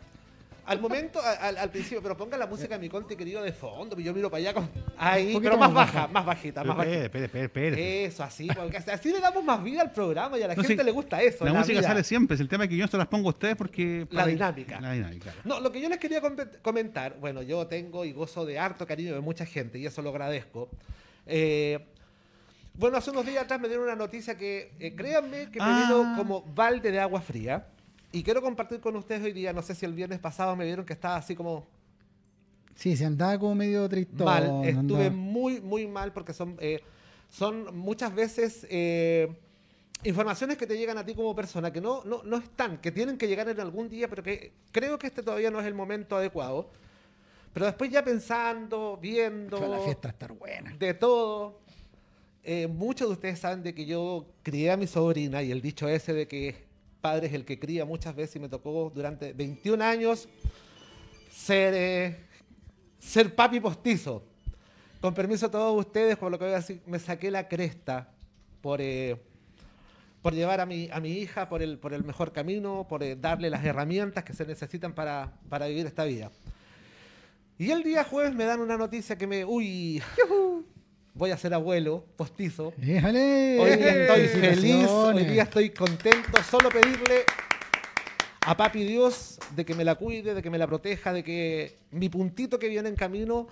Al 0.66 0.80
momento, 0.80 1.20
al, 1.22 1.58
al 1.58 1.70
principio, 1.70 2.02
pero 2.02 2.16
ponga 2.16 2.36
la 2.36 2.48
música 2.48 2.74
de 2.74 2.80
mi 2.80 2.88
conte 2.88 3.16
querido 3.16 3.40
de 3.40 3.52
fondo, 3.52 3.98
y 4.00 4.02
yo 4.02 4.12
miro 4.12 4.28
para 4.28 4.40
allá 4.40 4.52
con. 4.52 4.68
Ahí, 4.98 5.38
pero 5.40 5.56
más 5.56 5.70
más 5.72 5.74
baja, 5.86 6.00
baja. 6.00 6.12
más 6.12 6.26
bajita, 6.26 6.64
más 6.64 6.76
bajita. 6.76 7.04
Espere, 7.04 7.24
espere, 7.26 7.44
espere, 7.46 7.66
espere. 7.68 8.04
Eso, 8.06 8.24
así, 8.24 8.48
porque 8.48 8.76
así- 8.78 9.12
le 9.12 9.20
damos 9.20 9.44
más 9.44 9.62
vida 9.62 9.82
al 9.82 9.92
programa 9.92 10.36
y 10.36 10.42
a 10.42 10.48
la 10.48 10.56
No, 10.56 10.62
gente 10.64 10.82
sí, 10.82 10.84
le 10.84 10.90
gusta 10.90 11.22
eso. 11.22 11.44
La, 11.44 11.52
música 11.52 11.78
vida. 11.78 11.88
sale 11.88 12.02
siempre, 12.02 12.34
es 12.34 12.40
el 12.40 12.48
tema 12.48 12.64
es 12.64 12.70
que 12.70 12.76
yo 12.76 12.84
no 12.84 12.90
se 12.90 12.98
las 12.98 13.06
pongo 13.06 13.28
a 13.28 13.30
ustedes 13.30 13.54
porque... 13.54 14.08
La 14.10 14.22
para- 14.22 14.26
dinámica. 14.32 14.80
La 14.80 14.90
dinámica. 14.92 15.32
No, 15.44 15.60
lo 15.60 15.70
que 15.70 15.80
yo 15.80 15.88
les 15.88 15.98
quería 15.98 16.20
com- 16.20 16.34
comentar, 16.62 17.16
bueno, 17.20 17.42
yo 17.42 17.64
tengo 17.68 18.04
y 18.04 18.10
gozo 18.12 18.44
de 18.44 18.58
harto 18.58 18.88
cariño 18.88 19.14
de 19.14 19.20
mucha 19.20 19.46
gente 19.46 19.78
y 19.78 19.86
eso 19.86 20.02
lo 20.02 20.10
agradezco. 20.10 20.68
Eh, 21.26 21.78
bueno, 22.78 22.96
hace 22.96 23.10
unos 23.10 23.24
días 23.26 23.44
atrás 23.44 23.60
me 23.60 23.68
dieron 23.68 23.84
una 23.86 23.96
noticia 23.96 24.36
que, 24.36 24.72
eh, 24.78 24.94
créanme, 24.94 25.50
que 25.50 25.58
me 25.58 25.64
Ah. 25.66 25.84
vino 25.88 26.14
como 26.16 26.42
balde 26.42 26.90
de 26.90 27.00
agua 27.00 27.20
fría. 27.20 27.66
Y 28.12 28.22
quiero 28.22 28.40
compartir 28.42 28.80
con 28.80 28.96
ustedes 28.96 29.22
hoy 29.22 29.32
día, 29.32 29.52
no 29.52 29.62
sé 29.62 29.74
si 29.74 29.84
el 29.84 29.92
viernes 29.94 30.18
pasado 30.20 30.54
me 30.56 30.64
vieron 30.64 30.84
que 30.86 30.92
estaba 30.92 31.16
así 31.16 31.34
como 31.34 31.66
Sí, 32.74 32.96
se 32.96 33.06
andaba 33.06 33.38
como 33.38 33.54
medio 33.54 33.88
tristón. 33.88 34.26
mal. 34.26 34.44
Estuve 34.64 35.06
andaba- 35.06 35.10
muy, 35.10 35.60
muy 35.60 35.86
mal 35.86 36.12
porque 36.12 36.32
son, 36.34 36.56
eh, 36.60 36.80
son 37.30 37.74
muchas 37.76 38.14
veces 38.14 38.66
eh, 38.68 39.34
informaciones 40.04 40.58
que 40.58 40.66
te 40.66 40.76
llegan 40.76 40.98
a 40.98 41.04
ti 41.04 41.14
como 41.14 41.34
persona 41.34 41.72
que 41.72 41.80
no, 41.80 42.04
no, 42.04 42.22
no 42.22 42.36
están, 42.36 42.76
que 42.78 42.92
tienen 42.92 43.16
que 43.16 43.26
llegar 43.28 43.48
en 43.48 43.58
algún 43.60 43.88
día, 43.88 44.08
pero 44.08 44.22
que 44.22 44.52
creo 44.72 44.98
que 44.98 45.06
este 45.06 45.22
todavía 45.22 45.50
no 45.50 45.58
es 45.60 45.66
el 45.66 45.74
momento 45.74 46.16
adecuado. 46.16 46.70
Pero 47.54 47.64
después 47.64 47.90
ya 47.90 48.04
pensando, 48.04 48.98
viendo, 49.00 49.56
Fue 49.56 49.68
la 49.68 49.78
fiesta 49.78 50.08
estar 50.10 50.32
buena. 50.34 50.76
de 50.76 50.92
todo, 50.92 51.60
eh, 52.48 52.68
muchos 52.68 53.08
de 53.08 53.14
ustedes 53.14 53.40
saben 53.40 53.64
de 53.64 53.74
que 53.74 53.84
yo 53.86 54.24
crié 54.44 54.70
a 54.70 54.76
mi 54.76 54.86
sobrina 54.86 55.42
y 55.42 55.50
el 55.50 55.60
dicho 55.60 55.88
ese 55.88 56.12
de 56.12 56.28
que 56.28 56.54
padre 57.00 57.26
es 57.26 57.32
el 57.32 57.44
que 57.44 57.58
cría 57.58 57.84
muchas 57.84 58.14
veces 58.14 58.36
y 58.36 58.38
me 58.38 58.48
tocó 58.48 58.92
durante 58.94 59.32
21 59.32 59.82
años 59.82 60.28
ser, 61.28 61.74
eh, 61.74 62.16
ser 63.00 63.34
papi 63.34 63.58
postizo. 63.58 64.22
Con 65.00 65.12
permiso 65.12 65.46
de 65.46 65.52
todos 65.52 65.76
ustedes, 65.86 66.16
por 66.16 66.30
lo 66.30 66.38
que 66.38 66.44
voy 66.44 66.54
a 66.54 66.58
decir, 66.58 66.80
me 66.86 67.00
saqué 67.00 67.32
la 67.32 67.48
cresta 67.48 68.12
por, 68.60 68.80
eh, 68.80 69.20
por 70.22 70.32
llevar 70.32 70.60
a 70.60 70.66
mi, 70.66 70.88
a 70.92 71.00
mi 71.00 71.14
hija 71.14 71.48
por 71.48 71.62
el, 71.62 71.80
por 71.80 71.94
el 71.94 72.04
mejor 72.04 72.30
camino, 72.30 72.86
por 72.88 73.20
darle 73.20 73.50
las 73.50 73.64
herramientas 73.64 74.22
que 74.22 74.34
se 74.34 74.46
necesitan 74.46 74.94
para, 74.94 75.32
para 75.48 75.66
vivir 75.66 75.84
esta 75.84 76.04
vida. 76.04 76.30
Y 77.58 77.72
el 77.72 77.82
día 77.82 78.04
jueves 78.04 78.36
me 78.36 78.44
dan 78.44 78.60
una 78.60 78.76
noticia 78.76 79.18
que 79.18 79.26
me, 79.26 79.44
uy, 79.44 80.00
voy 81.16 81.30
a 81.30 81.36
ser 81.38 81.54
abuelo 81.54 82.04
postizo. 82.16 82.74
¡Déjale! 82.76 83.58
Hoy 83.58 83.76
día 83.76 84.02
estoy 84.02 84.28
feliz, 84.28 84.86
hoy 84.88 85.24
día 85.24 85.42
estoy 85.44 85.70
contento, 85.70 86.42
solo 86.48 86.68
pedirle 86.68 87.24
a 88.44 88.56
Papi 88.56 88.84
Dios 88.84 89.38
de 89.56 89.64
que 89.64 89.74
me 89.74 89.82
la 89.82 89.94
cuide, 89.94 90.34
de 90.34 90.42
que 90.42 90.50
me 90.50 90.58
la 90.58 90.66
proteja, 90.66 91.12
de 91.12 91.24
que 91.24 91.78
mi 91.90 92.08
puntito 92.08 92.58
que 92.58 92.68
viene 92.68 92.88
en 92.90 92.96
camino 92.96 93.48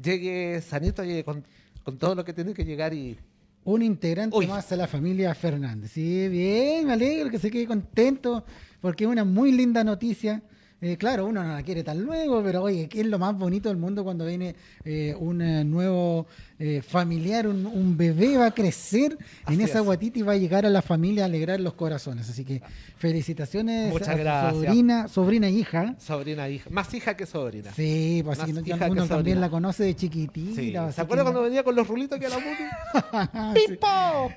llegue 0.00 0.62
sanito, 0.62 1.02
llegue 1.02 1.24
con, 1.24 1.44
con 1.82 1.98
todo 1.98 2.14
lo 2.14 2.24
que 2.24 2.32
tiene 2.32 2.54
que 2.54 2.64
llegar 2.64 2.94
y... 2.94 3.18
Un 3.64 3.82
integrante 3.82 4.34
Uy. 4.34 4.46
más 4.46 4.70
a 4.72 4.76
la 4.76 4.86
familia 4.86 5.34
Fernández. 5.34 5.90
Sí, 5.90 6.28
bien, 6.28 6.86
me 6.86 6.92
alegro 6.94 7.28
que 7.28 7.38
se 7.38 7.50
quede 7.50 7.66
contento, 7.66 8.44
porque 8.80 9.04
es 9.04 9.10
una 9.10 9.24
muy 9.24 9.52
linda 9.52 9.84
noticia. 9.84 10.40
Eh, 10.80 10.96
claro, 10.96 11.26
uno 11.26 11.42
no 11.42 11.54
la 11.54 11.62
quiere 11.64 11.82
tan 11.82 12.00
luego, 12.00 12.40
pero 12.40 12.62
oye, 12.62 12.88
¿qué 12.88 13.00
es 13.00 13.06
lo 13.08 13.18
más 13.18 13.36
bonito 13.36 13.68
del 13.68 13.78
mundo 13.78 14.04
cuando 14.04 14.24
viene 14.24 14.54
eh, 14.84 15.12
un 15.18 15.42
eh, 15.42 15.64
nuevo 15.64 16.26
eh, 16.60 16.82
familiar, 16.86 17.48
un, 17.48 17.66
un 17.66 17.96
bebé 17.96 18.36
va 18.36 18.46
a 18.46 18.50
crecer 18.52 19.18
en 19.48 19.60
esa 19.60 19.80
es. 19.80 19.84
guatita 19.84 20.20
y 20.20 20.22
va 20.22 20.34
a 20.34 20.36
llegar 20.36 20.64
a 20.66 20.70
la 20.70 20.80
familia 20.80 21.24
a 21.24 21.26
alegrar 21.26 21.58
los 21.58 21.74
corazones? 21.74 22.30
Así 22.30 22.44
que 22.44 22.62
felicitaciones 22.96 23.90
Muchas 23.92 24.08
a 24.10 24.14
gracias. 24.16 24.54
sobrina, 24.66 25.08
sobrina 25.08 25.48
e 25.48 25.50
hija. 25.50 25.96
Sobrina, 25.98 26.48
hija, 26.48 26.70
más 26.70 26.92
hija 26.94 27.16
que 27.16 27.26
sobrina. 27.26 27.72
Sí, 27.74 28.22
pues 28.24 28.38
así 28.38 28.52
que 28.52 28.58
no- 28.60 28.62
que 28.64 28.72
uno 28.72 28.80
sobrina. 28.88 29.08
también 29.08 29.40
la 29.40 29.50
conoce 29.50 29.82
de 29.84 29.96
chiquitita. 29.96 30.54
Sí. 30.60 30.66
¿Se 30.66 30.94
que 30.94 31.00
acuerda 31.00 31.24
cuando 31.24 31.42
venía 31.42 31.64
con 31.64 31.74
los 31.74 31.88
rulitos 31.88 32.16
aquí 32.18 32.26
a 32.26 32.28
la 32.28 32.38
movie? 32.38 33.60
Sí. 33.60 33.66
¡Pipo! 33.72 33.86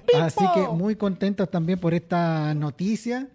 ¡Pipo! 0.07 0.23
Así 0.23 0.43
que 0.55 0.61
muy 0.73 0.95
contentos 0.95 1.49
también 1.51 1.79
por 1.79 1.93
esta 1.93 2.53
noticia 2.55 3.27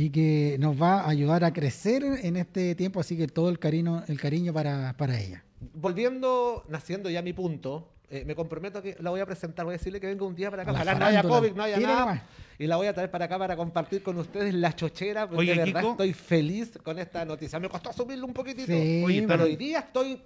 y 0.00 0.10
que 0.10 0.56
nos 0.60 0.80
va 0.80 1.00
a 1.00 1.08
ayudar 1.08 1.42
a 1.44 1.52
crecer 1.52 2.02
en 2.04 2.36
este 2.36 2.74
tiempo, 2.74 3.00
así 3.00 3.16
que 3.16 3.26
todo 3.26 3.48
el 3.48 3.58
cariño, 3.58 4.04
el 4.06 4.20
cariño 4.20 4.52
para, 4.52 4.96
para 4.96 5.18
ella. 5.20 5.42
Volviendo, 5.74 6.64
naciendo 6.68 7.10
ya 7.10 7.22
mi 7.22 7.32
punto, 7.32 7.90
eh, 8.10 8.22
me 8.26 8.34
comprometo 8.34 8.80
que 8.82 8.96
la 9.00 9.10
voy 9.10 9.20
a 9.20 9.26
presentar, 9.26 9.64
voy 9.64 9.74
a 9.74 9.78
decirle 9.78 10.00
que 10.00 10.06
venga 10.06 10.24
un 10.24 10.34
día 10.34 10.50
para 10.50 10.62
acá, 10.62 10.70
A 10.70 10.74
ojalá 10.74 10.94
no 10.94 11.04
haya. 11.06 11.22
COVID, 11.22 11.52
no 11.52 11.62
haya 11.62 11.76
Tira 11.76 11.88
nada, 11.88 12.00
nomás. 12.00 12.22
y 12.58 12.66
la 12.66 12.76
voy 12.76 12.86
a 12.86 12.92
traer 12.94 13.10
para 13.10 13.24
acá 13.24 13.38
para 13.38 13.56
compartir 13.56 14.02
con 14.02 14.16
ustedes 14.18 14.54
la 14.54 14.74
chochera, 14.76 15.26
porque 15.26 15.40
Oye, 15.40 15.52
de 15.52 15.58
verdad 15.64 15.80
Kiko. 15.80 15.90
estoy 15.92 16.12
feliz 16.12 16.78
con 16.82 16.98
esta 16.98 17.24
noticia. 17.24 17.58
Me 17.58 17.68
costó 17.68 17.92
subirlo 17.92 18.26
un 18.26 18.34
poquitito, 18.34 18.66
Sí, 18.72 19.02
Oye, 19.04 19.22
pero 19.22 19.28
pero- 19.28 19.44
hoy 19.44 19.56
día 19.56 19.80
estoy 19.80 20.22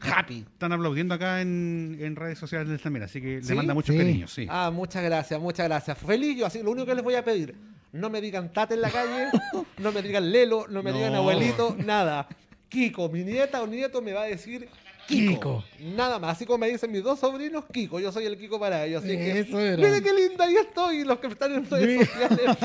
happy. 0.00 0.46
Están 0.52 0.72
aplaudiendo 0.72 1.14
acá 1.14 1.40
en, 1.40 1.96
en 2.00 2.14
redes 2.16 2.38
sociales 2.38 2.80
también, 2.80 3.02
así 3.04 3.20
que 3.20 3.42
¿Sí? 3.42 3.48
le 3.50 3.54
manda 3.56 3.74
muchos 3.74 3.94
Sí. 3.94 3.98
cariños, 4.00 4.32
sí. 4.32 4.46
Ah, 4.48 4.70
muchas 4.72 5.02
gracias, 5.02 5.40
muchas 5.40 5.66
gracias. 5.66 5.98
Feliz 5.98 6.38
yo, 6.38 6.46
así 6.46 6.62
lo 6.62 6.70
único 6.70 6.86
que 6.86 6.94
les 6.94 7.02
voy 7.04 7.14
a 7.14 7.24
pedir, 7.24 7.54
no 7.96 8.10
me 8.10 8.20
digan 8.20 8.52
tate 8.52 8.74
en 8.74 8.80
la 8.82 8.90
calle, 8.90 9.28
no 9.78 9.92
me 9.92 10.02
digan 10.02 10.30
lelo, 10.30 10.66
no 10.68 10.82
me 10.82 10.92
digan 10.92 11.12
No. 11.12 11.18
abuelito, 11.18 11.76
nada. 11.84 12.28
Kiko, 12.68 13.08
mi 13.08 13.22
nieta 13.24 13.62
o 13.62 13.66
nieto 13.66 14.02
me 14.02 14.12
va 14.12 14.22
a 14.22 14.26
decir 14.26 14.68
Kiko. 15.06 15.34
Kiko. 15.34 15.64
Nada 15.94 16.18
más, 16.18 16.32
así 16.36 16.44
como 16.46 16.58
me 16.58 16.68
dicen 16.68 16.90
mis 16.90 17.00
dos 17.04 17.20
sobrinos, 17.20 17.64
Kiko, 17.72 18.00
yo 18.00 18.10
soy 18.10 18.24
el 18.26 18.36
Kiko 18.36 18.58
para 18.58 18.84
ellos. 18.84 19.04
Así 19.04 19.16
que, 19.16 19.38
era. 19.48 19.76
mire 19.76 20.02
qué 20.02 20.12
linda, 20.12 20.44
ahí 20.46 20.56
estoy. 20.56 21.04
Los 21.04 21.20
que 21.20 21.28
están 21.28 21.52
en 21.54 21.70
redes 21.70 22.08
sociales, 22.08 22.56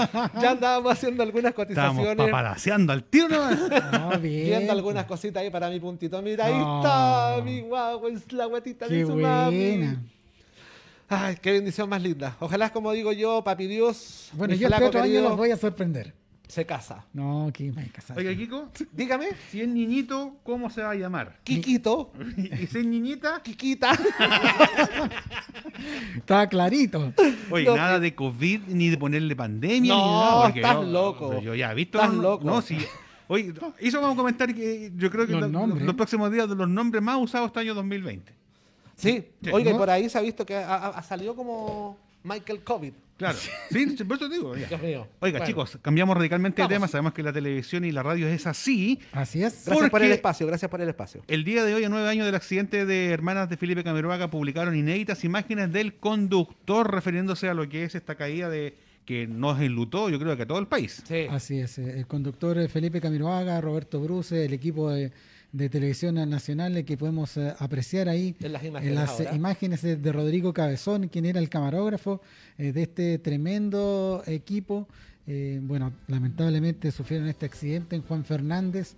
ya 0.41 0.49
andábamos 0.51 0.91
haciendo 0.91 1.21
algunas 1.21 1.51
Estábamos 1.51 1.97
cotizaciones. 2.03 2.25
paparaseando 2.25 2.93
al 2.93 3.03
tiro 3.03 3.27
nomás. 3.29 3.59
Ah, 3.93 4.17
bien. 4.17 4.45
Viendo 4.47 4.71
algunas 4.71 5.05
cositas 5.05 5.43
ahí 5.43 5.51
para 5.51 5.69
mi 5.69 5.79
puntito. 5.79 6.19
Mira, 6.23 6.45
ahí 6.45 6.53
Ah. 6.55 7.33
está 7.37 7.43
mi 7.45 7.61
guagua, 7.61 8.09
es 8.09 8.33
la 8.33 8.45
guatita 8.45 8.87
de 8.87 9.05
su 9.05 9.15
mami. 9.15 9.89
Ay, 11.13 11.35
qué 11.41 11.51
bendición 11.51 11.89
más 11.89 12.01
linda. 12.01 12.37
Ojalá, 12.39 12.71
como 12.71 12.91
digo 12.93 13.11
yo, 13.11 13.43
papi 13.43 13.67
Dios, 13.67 14.29
Bueno, 14.33 14.53
yo 14.55 14.67
este 14.69 14.83
otro 14.83 15.01
año 15.01 15.21
los 15.21 15.35
voy 15.35 15.51
a 15.51 15.57
sorprender. 15.57 16.13
se 16.47 16.65
casa. 16.65 17.05
No, 17.13 17.49
que 17.53 17.69
me 17.71 17.89
casar. 17.91 18.17
Oiga, 18.17 18.33
Kiko, 18.35 18.69
Dígame, 18.93 19.27
si 19.49 19.59
es 19.61 19.67
niñito, 19.67 20.37
¿cómo 20.43 20.69
se 20.69 20.81
va 20.81 20.91
a 20.91 20.95
llamar? 20.95 21.39
Kikito, 21.43 22.13
Y 22.37 22.65
si 22.67 22.79
es 22.79 22.85
niñita, 22.85 23.41
Kikita. 23.43 23.91
Estaba 26.15 26.47
clarito. 26.47 27.13
oye, 27.49 27.65
No, 27.65 27.75
nada 27.75 27.95
que- 27.95 28.01
de 28.01 28.15
COVID 28.15 28.61
ni 28.67 28.89
de 28.89 28.97
ponerle 28.97 29.35
pandemia. 29.35 29.93
No, 29.93 30.05
ni 30.05 30.11
nada, 30.11 30.43
porque 30.43 30.59
estás 30.61 30.75
yo- 30.75 30.83
loco. 30.83 31.41
Yo 31.41 31.55
ya 31.55 31.71
he 31.71 31.75
visto. 31.75 31.99
Estás 31.99 32.13
loco. 32.15 32.45
No, 32.45 32.61
sí. 32.61 32.77
Oye, 33.27 33.53
eso 33.79 34.01
vamos 34.01 34.15
a 34.15 34.17
comentar 34.17 34.53
que 34.53 34.91
yo 34.95 35.09
creo 35.09 35.25
que 35.25 35.33
Los 35.33 35.51
los 35.51 35.95
próximos 35.95 36.31
días 36.31 36.49
de 36.49 36.55
los 36.55 36.67
nombres 36.69 37.01
más 37.01 37.17
usados 37.17 37.47
este 37.47 37.61
año 37.61 37.73
2020. 37.73 38.33
Sí, 39.01 39.23
Sí. 39.43 39.49
oiga, 39.51 39.71
y 39.71 39.73
por 39.73 39.89
ahí 39.89 40.09
se 40.09 40.17
ha 40.17 40.21
visto 40.21 40.45
que 40.45 40.55
ha, 40.55 40.75
ha- 40.75 40.87
ha 40.89 41.03
salido 41.03 41.35
como 41.35 41.97
Michael 42.23 42.61
COVID. 42.63 42.93
Claro. 43.17 43.37
Sí, 43.69 44.03
por 44.03 44.17
eso 44.17 44.27
te 44.27 44.33
digo. 44.35 44.55
ya. 44.55 44.67
Dios 44.67 44.81
mío. 44.81 45.07
Oiga, 45.19 45.37
Bueno, 45.39 45.45
chicos, 45.45 45.77
cambiamos 45.83 46.17
radicalmente 46.17 46.61
Vamos. 46.61 46.69
de 46.69 46.75
tema. 46.75 46.87
Sabemos 46.87 47.13
que 47.13 47.21
la 47.21 47.31
televisión 47.31 47.85
y 47.85 47.91
la 47.91 48.01
radio 48.01 48.27
es 48.27 48.47
así. 48.47 48.99
Así 49.11 49.43
es. 49.43 49.63
Gracias 49.65 49.77
por 49.79 49.91
porque- 49.91 50.07
el 50.07 50.11
espacio, 50.13 50.47
gracias 50.47 50.71
por 50.71 50.81
el 50.81 50.89
espacio. 50.89 51.21
El 51.27 51.43
día 51.43 51.63
de 51.63 51.75
hoy, 51.75 51.83
a 51.83 51.89
nueve 51.89 52.09
años 52.09 52.25
del 52.25 52.33
accidente 52.33 52.85
de 52.85 53.09
hermanas 53.11 53.47
de 53.47 53.57
Felipe 53.57 53.83
Camiroaga, 53.83 54.29
publicaron 54.31 54.75
inéditas 54.75 55.23
imágenes 55.23 55.71
del 55.71 55.95
conductor 55.97 56.91
refiriéndose 56.91 57.47
a 57.47 57.53
lo 57.53 57.69
que 57.69 57.83
es 57.83 57.93
esta 57.93 58.15
caída 58.15 58.49
de 58.49 58.75
que 59.05 59.27
nos 59.27 59.59
enlutó, 59.61 60.09
yo 60.09 60.17
creo 60.19 60.35
que 60.37 60.43
a 60.43 60.47
todo 60.47 60.59
el 60.59 60.67
país. 60.67 61.03
Sí. 61.07 61.25
Así 61.29 61.59
es. 61.59 61.77
eh, 61.77 61.99
El 61.99 62.07
conductor 62.07 62.57
eh, 62.57 62.69
Felipe 62.69 62.99
Camiroaga, 63.01 63.59
Roberto 63.61 63.99
Bruce, 63.99 64.45
el 64.45 64.53
equipo 64.53 64.89
de, 64.91 65.11
de 65.53 65.69
televisión 65.69 66.15
nacional 66.29 66.85
que 66.85 66.95
podemos 66.97 67.35
eh, 67.35 67.53
apreciar 67.59 68.07
ahí 68.07 68.35
En 68.39 68.53
las 68.53 68.63
imágenes 68.63 68.89
en 68.89 68.95
las 68.95 69.19
eh, 69.19 69.23
ahora. 69.25 69.35
imágenes 69.35 69.81
de, 69.81 69.95
de 69.97 70.11
Rodrigo 70.13 70.53
Cabezón, 70.53 71.09
quien 71.09 71.25
era 71.25 71.39
el 71.39 71.49
camarógrafo 71.49 72.21
eh, 72.57 72.71
de 72.71 72.83
este 72.83 73.19
tremendo 73.19 74.23
equipo. 74.27 74.87
Eh, 75.27 75.59
bueno, 75.61 75.91
lamentablemente 76.07 76.91
sufrieron 76.91 77.27
este 77.27 77.45
accidente 77.45 77.95
en 77.95 78.01
Juan 78.03 78.23
Fernández. 78.23 78.95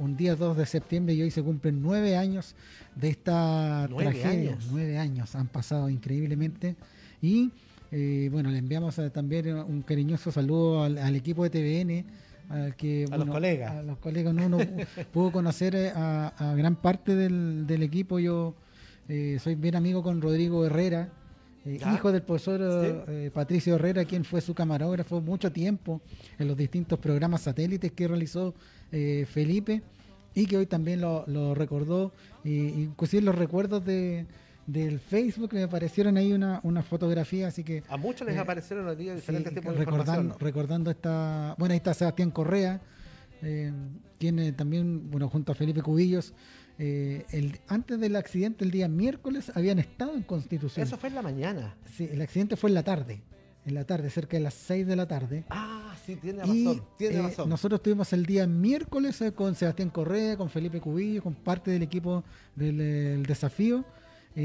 un 0.00 0.16
día 0.16 0.34
2 0.34 0.56
de 0.56 0.66
septiembre 0.66 1.14
y 1.14 1.22
hoy 1.22 1.30
se 1.30 1.42
cumplen 1.42 1.80
nueve 1.80 2.16
años 2.16 2.54
de 2.96 3.10
esta 3.10 3.86
Nueve 3.88 4.10
tragedia. 4.10 4.50
años. 4.52 4.66
Nueve 4.72 4.98
años 4.98 5.34
han 5.36 5.46
pasado 5.46 5.88
increíblemente. 5.88 6.74
Y 7.22 7.50
bueno, 8.30 8.50
le 8.50 8.58
enviamos 8.58 8.96
también 9.12 9.54
un 9.56 9.82
cariñoso 9.82 10.32
saludo 10.32 10.82
al, 10.82 10.98
al 10.98 11.14
equipo 11.14 11.44
de 11.48 11.50
TVN. 11.50 12.04
Al 12.48 12.74
que, 12.76 13.04
A 13.10 13.16
los 13.16 13.28
colegas. 13.28 13.72
A 13.72 13.82
los 13.82 13.98
colegas. 13.98 14.34
No, 14.34 14.48
no 14.48 14.58
pudo 15.12 15.32
conocer 15.32 15.76
a, 15.94 16.28
a 16.28 16.54
gran 16.54 16.76
parte 16.76 17.14
del, 17.14 17.66
del 17.66 17.82
equipo. 17.82 18.18
Yo 18.18 18.54
eh, 19.08 19.38
soy 19.42 19.54
bien 19.54 19.76
amigo 19.76 20.02
con 20.02 20.20
Rodrigo 20.20 20.64
Herrera, 20.64 21.08
eh, 21.66 21.78
hijo 21.94 22.10
del 22.12 22.22
profesor 22.22 22.60
Sí. 22.60 23.12
eh, 23.12 23.30
Patricio 23.32 23.74
Herrera, 23.74 24.04
quien 24.04 24.24
fue 24.24 24.40
su 24.40 24.54
camarógrafo 24.54 25.20
mucho 25.20 25.52
tiempo 25.52 26.00
en 26.38 26.48
los 26.48 26.56
distintos 26.56 26.98
programas 26.98 27.42
satélites 27.42 27.92
que 27.92 28.08
realizó 28.08 28.54
eh, 28.92 29.26
Felipe 29.30 29.82
y 30.34 30.46
que 30.46 30.56
hoy 30.56 30.66
también 30.66 31.00
lo, 31.00 31.24
lo 31.26 31.54
recordó, 31.54 32.12
eh, 32.44 32.72
inclusive 32.76 33.22
los 33.22 33.34
recuerdos 33.34 33.84
de, 33.84 34.24
del 34.68 35.00
Facebook 35.00 35.54
me 35.54 35.62
aparecieron 35.62 36.18
ahí 36.18 36.32
una, 36.32 36.60
una 36.62 36.82
fotografía, 36.82 37.48
así 37.48 37.64
que 37.64 37.82
A 37.88 37.96
muchos 37.96 38.26
les 38.26 38.36
Eh, 38.36 38.38
aparecieron 38.38 38.86
hoy 38.86 38.96
día 38.96 39.12
sí, 39.14 39.20
diferentes 39.20 39.54
tipos 39.54 39.72
de 39.72 39.78
recordando, 39.78 40.36
recordando 40.38 40.90
esta, 40.90 41.54
bueno 41.58 41.72
ahí 41.72 41.78
está 41.78 41.94
Sebastián 41.94 42.30
Correa, 42.30 42.82
eh, 43.40 43.72
quien 44.18 44.38
eh, 44.38 44.52
también, 44.52 45.10
bueno 45.10 45.30
junto 45.30 45.52
a 45.52 45.54
Felipe 45.54 45.80
Cubillos, 45.80 46.34
eh, 46.78 47.24
el, 47.30 47.58
antes 47.66 47.98
del 47.98 48.14
accidente 48.14 48.62
el 48.62 48.70
día 48.70 48.88
miércoles 48.88 49.50
habían 49.54 49.78
estado 49.78 50.14
en 50.14 50.22
Constitución. 50.22 50.86
Eso 50.86 50.98
fue 50.98 51.08
en 51.08 51.14
la 51.14 51.22
mañana. 51.22 51.74
Sí, 51.96 52.06
el 52.12 52.20
accidente 52.20 52.56
fue 52.56 52.68
en 52.68 52.74
la 52.74 52.82
tarde, 52.82 53.22
en 53.64 53.74
la 53.74 53.84
tarde, 53.84 54.10
cerca 54.10 54.36
de 54.36 54.42
las 54.42 54.52
6 54.54 54.86
de 54.86 54.96
la 54.96 55.08
tarde. 55.08 55.44
Ah, 55.48 55.96
sí, 56.04 56.16
tiene 56.16 56.42
Y 56.44 56.66
razón. 56.66 56.84
Tiene 56.98 57.16
eh, 57.16 57.22
razón. 57.22 57.48
nosotros 57.48 57.78
estuvimos 57.78 58.12
el 58.12 58.26
día 58.26 58.46
miércoles 58.46 59.18
eh, 59.22 59.32
con 59.32 59.54
Sebastián 59.54 59.88
Correa, 59.88 60.36
con 60.36 60.50
Felipe 60.50 60.78
Cubillo, 60.78 61.22
con 61.22 61.34
parte 61.34 61.70
del 61.70 61.82
equipo 61.82 62.22
del 62.54 62.80
el 62.80 63.24
desafío 63.24 63.84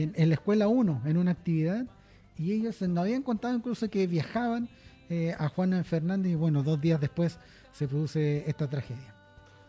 en, 0.01 0.29
la 0.29 0.33
escuela 0.35 0.67
1, 0.67 1.03
en 1.05 1.17
una 1.17 1.31
actividad. 1.31 1.85
Y 2.37 2.51
ellos 2.53 2.81
nos 2.81 2.97
habían 2.97 3.21
contado 3.21 3.55
incluso 3.55 3.89
que 3.89 4.07
viajaban 4.07 4.67
eh, 5.09 5.35
a 5.37 5.49
Juan 5.49 5.83
Fernández 5.85 6.31
y 6.31 6.35
bueno, 6.35 6.63
dos 6.63 6.81
días 6.81 6.99
después 6.99 7.37
se 7.71 7.87
produce 7.87 8.43
esta 8.49 8.67
tragedia. 8.67 9.13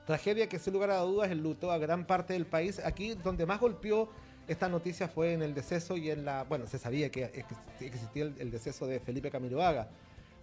Tragedia 0.07 0.49
que 0.49 0.59
sin 0.59 0.73
lugar 0.73 0.91
a 0.91 0.99
dudas 1.01 1.31
enlutó 1.31 1.71
a 1.71 1.79
gran 1.79 2.07
parte 2.07 2.33
del 2.35 2.47
país. 2.47 2.81
Aquí 2.85 3.15
donde 3.23 3.47
más 3.47 3.61
golpeó 3.61 4.11
esta 4.49 4.69
noticia 4.69 5.09
fue 5.09 5.33
en 5.33 5.43
el 5.43 5.55
deceso 5.55 5.97
y 5.97 6.11
en 6.11 6.25
la... 6.25 6.45
Bueno, 6.45 6.67
se 6.67 6.79
sabía 6.79 7.11
que 7.11 7.25
ex- 7.25 7.81
existía 7.81 8.25
el, 8.25 8.35
el 8.39 8.51
deceso 8.51 8.87
de 8.87 9.01
Felipe 9.01 9.31
Camiroaga. 9.31 9.89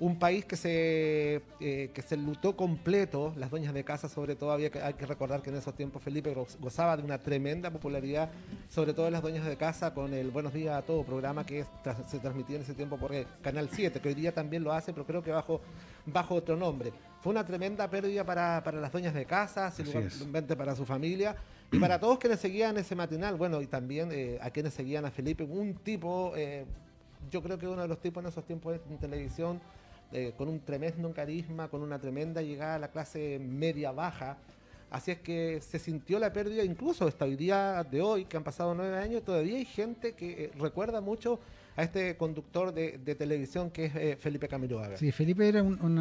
Un 0.01 0.17
país 0.17 0.43
que 0.45 0.55
se, 0.55 1.43
eh, 1.59 1.91
que 1.93 2.01
se 2.01 2.17
lutó 2.17 2.57
completo, 2.57 3.33
las 3.37 3.51
dueñas 3.51 3.71
de 3.71 3.83
casa 3.83 4.09
sobre 4.09 4.35
todo, 4.35 4.51
había 4.51 4.71
que, 4.71 4.81
hay 4.81 4.95
que 4.95 5.05
recordar 5.05 5.43
que 5.43 5.51
en 5.51 5.57
esos 5.57 5.75
tiempos 5.75 6.01
Felipe 6.01 6.33
goz- 6.35 6.57
gozaba 6.59 6.97
de 6.97 7.03
una 7.03 7.19
tremenda 7.19 7.69
popularidad, 7.69 8.31
sobre 8.67 8.93
todo 8.95 9.05
en 9.05 9.13
las 9.13 9.21
dueñas 9.21 9.45
de 9.45 9.57
casa, 9.57 9.93
con 9.93 10.11
el 10.15 10.31
Buenos 10.31 10.53
Días 10.53 10.75
a 10.75 10.81
Todo 10.81 11.03
programa 11.03 11.45
que 11.45 11.65
se 12.09 12.17
transmitía 12.17 12.55
en 12.55 12.63
ese 12.63 12.73
tiempo 12.73 12.97
por 12.97 13.13
el 13.13 13.27
Canal 13.43 13.69
7, 13.71 13.99
que 13.99 14.09
hoy 14.09 14.15
día 14.15 14.33
también 14.33 14.63
lo 14.63 14.73
hace, 14.73 14.91
pero 14.91 15.05
creo 15.05 15.21
que 15.21 15.29
bajo, 15.29 15.61
bajo 16.07 16.33
otro 16.33 16.57
nombre. 16.57 16.91
Fue 17.21 17.29
una 17.31 17.45
tremenda 17.45 17.87
pérdida 17.87 18.25
para, 18.25 18.63
para 18.63 18.81
las 18.81 18.91
dueñas 18.91 19.13
de 19.13 19.25
casa, 19.25 19.69
realmente 20.19 20.55
para 20.55 20.75
su 20.75 20.83
familia 20.83 21.35
y 21.71 21.77
para 21.77 21.99
todos 21.99 22.17
quienes 22.17 22.39
seguían 22.39 22.75
ese 22.77 22.95
matinal, 22.95 23.35
bueno, 23.35 23.61
y 23.61 23.67
también 23.67 24.09
eh, 24.11 24.39
a 24.41 24.49
quienes 24.49 24.73
seguían 24.73 25.05
a 25.05 25.11
Felipe, 25.11 25.43
un 25.43 25.75
tipo, 25.75 26.33
eh, 26.35 26.65
yo 27.29 27.43
creo 27.43 27.59
que 27.59 27.67
uno 27.67 27.83
de 27.83 27.87
los 27.87 27.99
tipos 28.01 28.23
en 28.23 28.29
esos 28.29 28.43
tiempos 28.45 28.79
en 28.89 28.97
televisión, 28.97 29.61
con 30.37 30.49
un 30.49 30.59
tremendo 30.59 31.11
carisma, 31.13 31.69
con 31.69 31.81
una 31.81 31.99
tremenda 31.99 32.41
llegada 32.41 32.75
a 32.75 32.79
la 32.79 32.89
clase 32.89 33.39
media-baja. 33.39 34.37
Así 34.89 35.11
es 35.11 35.19
que 35.19 35.61
se 35.61 35.79
sintió 35.79 36.19
la 36.19 36.33
pérdida, 36.33 36.65
incluso 36.65 37.07
hasta 37.07 37.23
hoy 37.23 37.37
día 37.37 37.85
de 37.89 38.01
hoy, 38.01 38.25
que 38.25 38.35
han 38.35 38.43
pasado 38.43 38.75
nueve 38.75 38.97
años, 38.97 39.23
todavía 39.23 39.57
hay 39.57 39.65
gente 39.65 40.13
que 40.13 40.45
eh, 40.45 40.51
recuerda 40.59 40.99
mucho 40.99 41.39
a 41.75 41.83
este 41.83 42.17
conductor 42.17 42.73
de, 42.73 42.97
televisión 43.15 43.69
que 43.71 43.85
es 43.85 43.95
eh, 43.95 44.17
Felipe 44.19 44.47
Camiroaga. 44.47 44.97
Sí, 44.97 45.11
Felipe 45.11 45.47
era 45.47 45.63
un, 45.63 45.97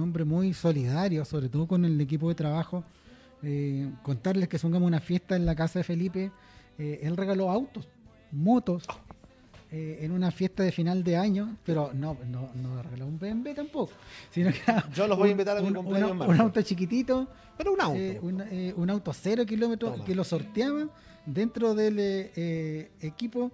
hombre 0.00 0.24
muy 0.24 0.52
solidario, 0.54 1.24
sobre 1.24 1.48
todo 1.48 1.66
con 1.66 1.84
el 1.84 2.00
equipo 2.00 2.28
de 2.28 2.34
trabajo. 2.34 2.84
Eh, 3.42 3.90
contarles 4.02 4.48
que 4.48 4.58
supongamos 4.58 4.86
una 4.86 5.00
fiesta 5.00 5.34
en 5.34 5.44
la 5.44 5.56
casa 5.56 5.80
de 5.80 5.84
Felipe, 5.84 6.30
eh, 6.78 7.00
él 7.02 7.16
regaló 7.16 7.50
autos, 7.50 7.88
motos, 8.30 8.84
eh, 9.72 10.00
en 10.02 10.12
una 10.12 10.30
fiesta 10.30 10.62
de 10.62 10.70
final 10.70 11.02
de 11.02 11.16
año, 11.16 11.56
pero 11.64 11.90
no, 11.94 12.16
no, 12.30 12.50
no 12.54 12.82
regaló 12.82 13.06
un 13.06 13.18
BMW 13.18 13.54
tampoco, 13.54 13.92
sino 14.30 14.50
que 14.50 14.58
Yo 14.94 15.08
los 15.08 15.16
voy 15.18 15.28
a 15.28 15.32
invitar 15.32 15.56
a 15.56 15.60
mi 15.62 15.68
un- 15.68 15.74
cumpleaños 15.74 16.08
en 16.08 16.12
un, 16.12 16.18
marzo. 16.18 16.32
un 16.34 16.40
auto 16.40 16.60
chiquitito, 16.62 17.26
Pero 17.56 17.72
un 17.72 17.80
auto. 17.80 17.98
eh, 17.98 18.18
un, 18.22 18.40
eh, 18.50 18.74
un 18.76 18.90
auto 18.90 19.12
cero 19.12 19.44
kilómetros 19.46 19.92
Toma. 19.94 20.04
que 20.04 20.14
lo 20.14 20.24
sorteaba 20.24 20.88
dentro 21.24 21.74
del 21.74 21.98
eh, 21.98 22.30
eh, 22.36 22.90
equipo 23.00 23.50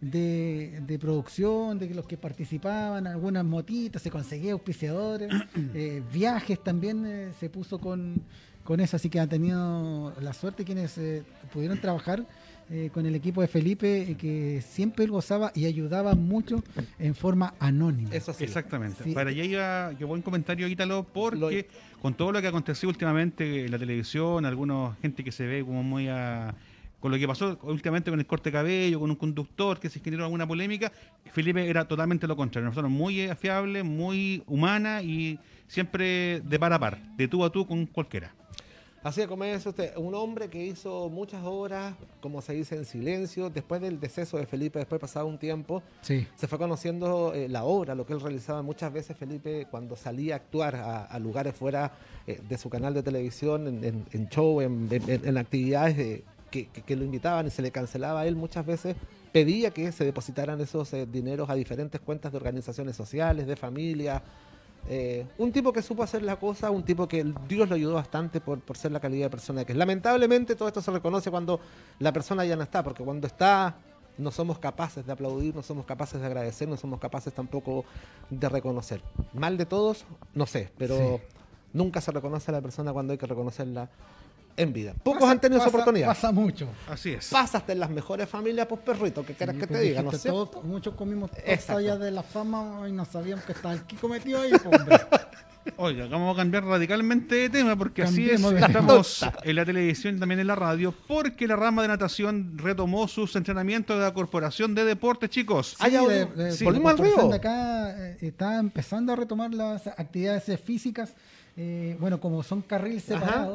de, 0.00 0.80
de 0.86 0.98
producción, 0.98 1.78
de 1.78 1.94
los 1.94 2.06
que 2.06 2.16
participaban, 2.16 3.06
algunas 3.06 3.44
motitas, 3.44 4.00
se 4.02 4.10
conseguía 4.10 4.52
auspiciadores, 4.54 5.30
viajes 6.12 6.62
también 6.64 7.32
se 7.38 7.50
puso 7.50 7.78
con, 7.78 8.22
con 8.64 8.80
eso, 8.80 8.96
así 8.96 9.10
que 9.10 9.20
han 9.20 9.28
tenido 9.28 10.12
la 10.20 10.32
suerte 10.32 10.64
quienes 10.64 10.96
eh, 10.98 11.22
pudieron 11.52 11.78
trabajar 11.80 12.24
eh, 12.70 12.90
con 12.92 13.04
el 13.04 13.14
equipo 13.14 13.40
de 13.40 13.48
Felipe, 13.48 14.02
eh, 14.10 14.14
que 14.16 14.62
siempre 14.62 15.04
él 15.04 15.10
gozaba 15.10 15.50
y 15.54 15.66
ayudaba 15.66 16.14
mucho 16.14 16.62
en 16.98 17.14
forma 17.14 17.54
anónima. 17.58 18.10
Eso 18.14 18.32
sí. 18.32 18.44
Exactamente. 18.44 19.02
Sí. 19.04 19.12
Para 19.12 19.30
allá 19.30 19.44
iba, 19.44 19.92
qué 19.98 20.04
buen 20.04 20.22
comentario, 20.22 20.68
Ítalo, 20.68 21.04
porque 21.12 21.66
con 22.00 22.14
todo 22.14 22.32
lo 22.32 22.40
que 22.40 22.46
aconteció 22.48 22.88
últimamente 22.88 23.64
en 23.66 23.70
la 23.72 23.78
televisión, 23.78 24.44
alguna 24.46 24.96
gente 25.02 25.24
que 25.24 25.32
se 25.32 25.46
ve 25.46 25.64
como 25.64 25.82
muy 25.82 26.08
a- 26.08 26.54
con 27.00 27.10
lo 27.10 27.18
que 27.18 27.26
pasó 27.26 27.58
últimamente 27.62 28.10
con 28.10 28.20
el 28.20 28.26
corte 28.26 28.50
de 28.50 28.52
cabello, 28.52 29.00
con 29.00 29.08
un 29.10 29.16
conductor 29.16 29.80
que 29.80 29.88
se 29.88 30.00
generó 30.00 30.24
alguna 30.24 30.46
polémica, 30.46 30.92
Felipe 31.32 31.68
era 31.68 31.86
totalmente 31.86 32.26
lo 32.26 32.36
contrario. 32.36 32.68
Nosotros 32.68 32.90
muy 32.92 33.22
afiable, 33.22 33.82
muy 33.82 34.42
humana 34.46 35.02
y 35.02 35.38
siempre 35.66 36.40
de 36.42 36.58
par 36.58 36.72
a 36.74 36.78
par, 36.78 36.98
de 37.16 37.26
tú 37.26 37.42
a 37.44 37.50
tú 37.50 37.66
con 37.66 37.86
cualquiera. 37.86 38.34
Así 39.02 39.26
como 39.26 39.44
es 39.44 39.64
usted, 39.64 39.96
un 39.96 40.14
hombre 40.14 40.48
que 40.50 40.62
hizo 40.62 41.08
muchas 41.08 41.42
obras, 41.42 41.94
como 42.20 42.42
se 42.42 42.52
dice, 42.52 42.76
en 42.76 42.84
silencio. 42.84 43.48
Después 43.48 43.80
del 43.80 43.98
deceso 43.98 44.36
de 44.36 44.44
Felipe, 44.44 44.78
después 44.78 45.00
pasado 45.00 45.26
un 45.26 45.38
tiempo, 45.38 45.82
Sí. 46.02 46.26
se 46.36 46.46
fue 46.46 46.58
conociendo 46.58 47.32
eh, 47.32 47.48
la 47.48 47.64
obra, 47.64 47.94
lo 47.94 48.04
que 48.04 48.12
él 48.12 48.20
realizaba. 48.20 48.60
Muchas 48.60 48.92
veces 48.92 49.16
Felipe, 49.16 49.66
cuando 49.70 49.96
salía 49.96 50.34
a 50.34 50.36
actuar 50.36 50.76
a, 50.76 51.04
a 51.06 51.18
lugares 51.18 51.54
fuera 51.54 51.92
eh, 52.26 52.40
de 52.46 52.58
su 52.58 52.68
canal 52.68 52.92
de 52.92 53.02
televisión, 53.02 53.66
en, 53.68 53.84
en- 53.84 54.04
en 54.12 54.28
show, 54.28 54.60
en, 54.60 54.88
actividades 55.38 56.22
que, 56.50 56.68
que- 56.68 56.82
que 56.82 56.96
lo 56.96 57.04
invitaban 57.04 57.46
y 57.46 57.50
se 57.50 57.62
le 57.62 57.70
cancelaba 57.70 58.20
a 58.20 58.26
él, 58.26 58.36
muchas 58.36 58.66
veces 58.66 58.96
pedía 59.32 59.70
que 59.70 59.92
se 59.92 60.04
depositaran 60.04 60.60
esos 60.60 60.92
eh, 60.92 61.06
dineros 61.06 61.48
a 61.48 61.54
diferentes 61.54 62.00
cuentas 62.02 62.32
de 62.32 62.36
organizaciones 62.36 62.96
sociales, 62.96 63.46
de 63.46 63.56
familia. 63.56 64.22
Eh, 64.88 65.26
un 65.38 65.52
tipo 65.52 65.72
que 65.72 65.82
supo 65.82 66.02
hacer 66.02 66.22
la 66.22 66.36
cosa, 66.36 66.70
un 66.70 66.82
tipo 66.84 67.06
que 67.06 67.24
Dios 67.46 67.68
lo 67.68 67.74
ayudó 67.74 67.94
bastante 67.94 68.40
por, 68.40 68.60
por 68.60 68.76
ser 68.76 68.90
la 68.92 69.00
calidad 69.00 69.26
de 69.26 69.30
persona 69.30 69.64
que 69.64 69.72
es. 69.72 69.78
Lamentablemente 69.78 70.56
todo 70.56 70.68
esto 70.68 70.80
se 70.82 70.90
reconoce 70.90 71.30
cuando 71.30 71.60
la 71.98 72.12
persona 72.12 72.44
ya 72.44 72.56
no 72.56 72.62
está, 72.62 72.82
porque 72.82 73.04
cuando 73.04 73.26
está 73.26 73.76
no 74.18 74.30
somos 74.30 74.58
capaces 74.58 75.06
de 75.06 75.12
aplaudir, 75.12 75.54
no 75.54 75.62
somos 75.62 75.86
capaces 75.86 76.20
de 76.20 76.26
agradecer, 76.26 76.68
no 76.68 76.76
somos 76.76 76.98
capaces 76.98 77.32
tampoco 77.32 77.84
de 78.28 78.48
reconocer. 78.48 79.00
Mal 79.32 79.56
de 79.56 79.64
todos, 79.66 80.04
no 80.34 80.46
sé, 80.46 80.70
pero 80.76 80.96
Sí. 80.96 81.22
nunca 81.72 82.00
se 82.00 82.10
reconoce 82.10 82.50
a 82.50 82.54
la 82.54 82.60
persona 82.60 82.92
cuando 82.92 83.12
hay 83.12 83.18
que 83.18 83.26
reconocerla 83.26 83.88
en 84.56 84.72
vida. 84.72 84.94
Pocos 85.02 85.20
Pasa- 85.20 85.32
han 85.32 85.40
tenido 85.40 85.60
esa 85.60 85.68
oportunidad. 85.68 86.06
Pasa 86.08 86.32
mucho. 86.32 86.68
Así 86.88 87.12
es. 87.12 87.28
Pasa 87.28 87.58
hasta 87.58 87.72
en 87.72 87.80
las 87.80 87.90
mejores 87.90 88.28
familias, 88.28 88.66
pues 88.66 88.80
perrito, 88.82 89.24
¿qué 89.24 89.34
quieres 89.34 89.54
Sí, 89.56 89.60
que 89.60 89.66
te 89.66 89.80
diga? 89.80 90.02
No 90.02 90.12
sé. 90.12 90.30
muchos 90.64 90.94
comimos 90.94 91.30
torta 91.30 91.98
de 91.98 92.10
la 92.10 92.22
fama 92.22 92.86
y 92.88 92.92
no 92.92 93.04
sabíamos 93.04 93.44
que 93.44 93.52
estaba 93.52 93.74
el 93.74 93.82
Kiko 93.82 94.08
metido 94.08 94.40
ahí, 94.42 94.50
pues, 94.50 94.64
hombre. 94.66 94.96
Oiga, 95.76 96.06
vamos 96.06 96.34
a 96.34 96.38
cambiar 96.40 96.64
radicalmente 96.64 97.34
de 97.34 97.50
tema 97.50 97.76
porque 97.76 98.02
así 98.02 98.28
es, 98.30 98.40
estamos 98.42 99.22
en 99.42 99.56
la 99.56 99.64
televisión 99.64 100.16
y 100.16 100.18
también 100.18 100.40
en 100.40 100.46
la 100.46 100.54
radio, 100.54 100.92
porque 101.06 101.46
la 101.46 101.54
rama 101.54 101.82
de 101.82 101.88
natación 101.88 102.56
retomó 102.56 103.06
sus 103.08 103.36
entrenamientos 103.36 103.96
de 103.98 104.02
la 104.04 104.14
Corporación 104.14 104.74
de 104.74 104.84
Deportes, 104.84 105.28
chicos. 105.28 105.76
Sí, 105.78 105.96
volvimos. 105.96 106.34
de- 106.36 106.44
de- 106.44 106.52
Sí. 106.52 106.64
la 106.64 107.28
de 107.28 107.36
acá 107.36 107.90
eh, 108.08 108.16
está 108.22 108.58
empezando 108.58 109.12
a 109.12 109.16
retomar 109.16 109.52
las 109.52 109.86
actividades 109.86 110.60
físicas. 110.60 111.14
eh, 111.56 111.96
bueno, 112.00 112.20
como 112.20 112.42
son 112.42 112.62
carriles 112.62 113.10
Ajá. 113.10 113.48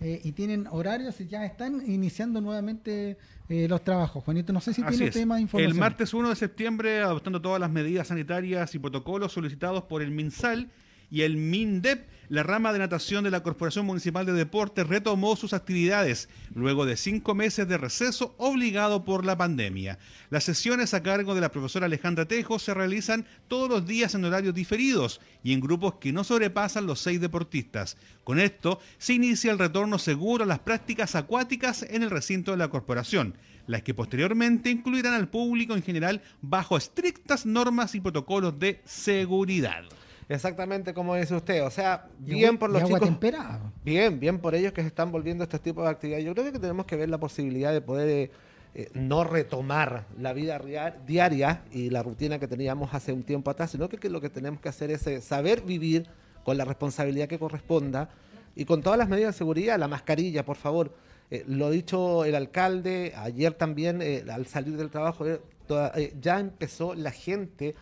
Eh, 0.00 0.20
y 0.24 0.32
tienen 0.32 0.66
horarios, 0.70 1.20
y 1.20 1.26
ya 1.26 1.44
están 1.44 1.82
iniciando 1.86 2.40
nuevamente 2.40 3.16
eh, 3.48 3.68
los 3.68 3.82
trabajos. 3.84 4.24
Juanito, 4.24 4.52
no 4.52 4.60
sé 4.60 4.74
si 4.74 4.82
Así 4.82 4.96
tiene 4.96 5.08
es. 5.08 5.14
tema 5.14 5.36
de 5.36 5.42
información. 5.42 5.72
El 5.72 5.78
martes 5.78 6.12
1 6.12 6.28
de 6.28 6.36
septiembre, 6.36 7.00
adoptando 7.00 7.40
todas 7.40 7.60
las 7.60 7.70
medidas 7.70 8.08
sanitarias 8.08 8.74
y 8.74 8.78
protocolos 8.78 9.32
solicitados 9.32 9.84
por 9.84 10.02
el 10.02 10.10
MinSal 10.10 10.70
y 11.10 11.22
el 11.22 11.36
MINDEP, 11.36 12.06
la 12.28 12.42
rama 12.42 12.72
de 12.72 12.78
natación 12.78 13.24
de 13.24 13.30
la 13.30 13.42
Corporación 13.42 13.86
Municipal 13.86 14.26
de 14.26 14.32
Deportes 14.32 14.86
retomó 14.86 15.36
sus 15.36 15.52
actividades 15.52 16.28
luego 16.54 16.86
de 16.86 16.96
cinco 16.96 17.34
meses 17.34 17.68
de 17.68 17.78
receso 17.78 18.34
obligado 18.38 19.04
por 19.04 19.24
la 19.24 19.36
pandemia. 19.36 19.98
Las 20.30 20.44
sesiones 20.44 20.94
a 20.94 21.02
cargo 21.02 21.34
de 21.34 21.40
la 21.40 21.50
profesora 21.50 21.86
Alejandra 21.86 22.26
Tejo 22.26 22.58
se 22.58 22.74
realizan 22.74 23.26
todos 23.48 23.68
los 23.68 23.86
días 23.86 24.14
en 24.14 24.24
horarios 24.24 24.54
diferidos 24.54 25.20
y 25.42 25.52
en 25.52 25.60
grupos 25.60 25.94
que 25.96 26.12
no 26.12 26.24
sobrepasan 26.24 26.86
los 26.86 27.00
seis 27.00 27.20
deportistas. 27.20 27.96
Con 28.24 28.40
esto 28.40 28.80
se 28.98 29.14
inicia 29.14 29.52
el 29.52 29.58
retorno 29.58 29.98
seguro 29.98 30.44
a 30.44 30.46
las 30.46 30.60
prácticas 30.60 31.14
acuáticas 31.14 31.82
en 31.82 32.02
el 32.02 32.10
recinto 32.10 32.50
de 32.50 32.58
la 32.58 32.68
corporación 32.68 33.36
las 33.66 33.82
que 33.82 33.94
posteriormente 33.94 34.70
incluirán 34.70 35.14
al 35.14 35.28
público 35.28 35.74
en 35.74 35.82
general 35.82 36.22
bajo 36.42 36.76
estrictas 36.76 37.46
normas 37.46 37.94
y 37.94 38.00
protocolos 38.00 38.58
de 38.58 38.82
seguridad. 38.84 39.84
Exactamente 40.28 40.94
como 40.94 41.14
dice 41.14 41.34
usted. 41.34 41.64
O 41.64 41.70
sea, 41.70 42.06
Y 42.26 42.34
bien 42.34 42.56
por 42.58 42.70
y 42.70 42.74
los 42.74 42.82
agua 42.82 42.98
chicos. 42.98 43.08
temperada. 43.10 43.60
Bien, 43.84 44.18
bien 44.18 44.38
por 44.38 44.54
ellos 44.54 44.72
que 44.72 44.80
se 44.82 44.88
están 44.88 45.12
volviendo 45.12 45.42
a 45.42 45.46
estos 45.46 45.60
tipos 45.60 45.84
de 45.84 45.90
actividades. 45.90 46.24
Yo 46.24 46.32
creo 46.34 46.50
que 46.52 46.58
tenemos 46.58 46.86
que 46.86 46.96
ver 46.96 47.08
la 47.08 47.18
posibilidad 47.18 47.72
de 47.72 47.80
poder 47.80 48.08
eh, 48.08 48.30
eh, 48.74 48.90
no 48.94 49.22
retomar 49.24 50.06
la 50.18 50.32
vida 50.32 50.58
ria- 50.58 50.96
diaria 51.06 51.62
y 51.72 51.90
la 51.90 52.02
rutina 52.02 52.38
que 52.38 52.48
teníamos 52.48 52.92
hace 52.94 53.12
un 53.12 53.22
tiempo 53.22 53.50
atrás, 53.50 53.70
sino 53.70 53.88
que, 53.88 53.98
que 53.98 54.08
lo 54.10 54.20
que 54.20 54.30
tenemos 54.30 54.60
que 54.60 54.68
hacer 54.68 54.90
es 54.90 55.06
eh, 55.06 55.20
saber 55.20 55.60
vivir 55.62 56.06
con 56.42 56.56
la 56.56 56.64
responsabilidad 56.64 57.28
que 57.28 57.38
corresponda 57.38 58.08
y 58.56 58.64
con 58.64 58.82
todas 58.82 58.98
las 58.98 59.08
medidas 59.08 59.34
de 59.34 59.38
seguridad, 59.38 59.78
la 59.78 59.88
mascarilla, 59.88 60.44
por 60.44 60.56
favor. 60.56 60.92
Eh, 61.30 61.44
lo 61.46 61.70
dicho 61.70 62.24
el 62.24 62.34
alcalde, 62.34 63.12
ayer 63.16 63.54
también 63.54 64.00
eh, 64.02 64.24
al 64.30 64.46
salir 64.46 64.76
del 64.76 64.90
trabajo, 64.90 65.26
eh, 65.26 65.40
toda- 65.66 65.92
eh, 65.96 66.14
ya 66.20 66.38
empezó 66.40 66.94
la 66.94 67.10
gente, 67.12 67.74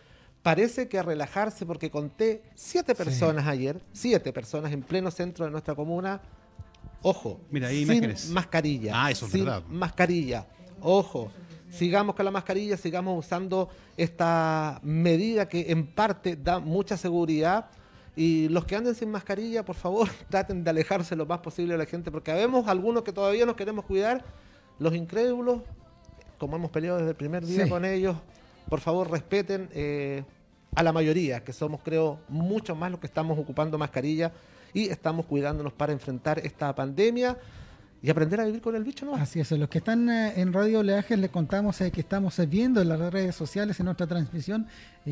parece 0.43 0.89
que 0.89 0.99
a 0.99 1.03
relajarse 1.03 1.65
porque 1.67 1.91
conté 1.91 2.43
siete 2.55 2.95
Sí. 2.95 3.05
personas 3.05 3.47
ayer, 3.47 3.81
siete 3.93 4.33
personas 4.33 4.73
en 4.73 4.83
pleno 4.83 5.11
centro 5.11 5.45
de 5.45 5.51
nuestra 5.51 5.75
comuna, 5.75 6.21
ojo, 7.03 7.41
Mira, 7.51 7.69
sin 7.69 7.83
imágenes. 7.83 8.29
mascarilla, 8.31 8.93
Ah, 9.05 9.11
eso 9.11 9.27
es 9.27 9.33
sin 9.33 9.45
verdad. 9.45 9.63
mascarilla, 9.69 10.47
ojo, 10.81 11.31
sigamos 11.71 12.15
con 12.17 12.25
la 12.25 12.31
mascarilla, 12.31 12.77
sigamos 12.77 13.19
usando 13.25 13.69
esta 13.97 14.81
medida 14.83 15.49
que 15.49 15.71
en 15.71 15.87
parte 15.87 16.37
da 16.37 16.59
mucha 16.59 16.97
seguridad. 16.97 17.67
Y 18.15 18.49
los 18.51 18.67
que 18.67 18.77
anden 18.77 18.95
sin 18.95 19.11
mascarilla, 19.11 19.65
por 19.65 19.75
favor, 19.75 20.07
traten 20.29 20.63
de 20.65 20.69
alejarse 20.71 21.17
lo 21.17 21.25
más 21.25 21.39
posible 21.41 21.73
de 21.73 21.79
la 21.79 21.87
gente, 21.87 22.11
porque 22.11 22.31
vemos 22.35 22.69
algunos 22.69 23.05
que 23.05 23.13
todavía 23.13 23.47
nos 23.47 23.57
queremos 23.57 23.87
cuidar, 23.87 24.23
los 24.79 24.95
incrédulos, 24.95 25.63
como 26.37 26.57
hemos 26.57 26.71
peleado 26.71 26.99
desde 26.99 27.11
el 27.11 27.17
primer 27.17 27.47
día 27.47 27.65
Sí. 27.65 27.71
con 27.71 27.87
ellos, 27.87 28.17
por 28.69 28.81
favor 28.81 29.11
respeten 29.11 29.69
eh, 29.73 30.25
a 30.75 30.83
la 30.83 30.93
mayoría, 30.93 31.45
que 31.45 31.53
somos 31.53 31.81
creo 31.83 32.21
mucho 32.29 32.75
más 32.75 32.91
los 32.91 33.01
que 33.01 33.07
estamos 33.07 33.39
ocupando 33.39 33.79
mascarilla 33.79 34.33
y 34.73 34.89
estamos 34.89 35.27
cuidándonos 35.27 35.73
para 35.73 35.93
enfrentar 35.93 36.39
esta 36.39 36.75
pandemia 36.75 37.37
y 38.03 38.11
aprender 38.11 38.41
a 38.41 38.45
vivir 38.45 38.61
con 38.61 38.75
el 38.75 38.83
bicho, 38.83 39.07
¿no? 39.07 39.15
Así 39.15 39.39
es, 39.39 39.53
los 39.53 39.69
que 39.69 39.79
están 39.79 40.11
eh, 40.11 40.33
en 40.37 40.53
Radio 40.53 40.81
Oleajes 40.81 41.17
les 41.17 41.31
contamos 41.31 41.81
eh, 41.81 41.93
que 41.93 42.01
estamos 42.01 42.37
eh, 42.41 42.47
viendo 42.47 42.81
en 42.81 42.89
las 42.89 42.99
redes 43.13 43.37
sociales, 43.37 43.79
en 43.79 43.87
nuestra 43.87 44.09
transmisión, 44.09 44.67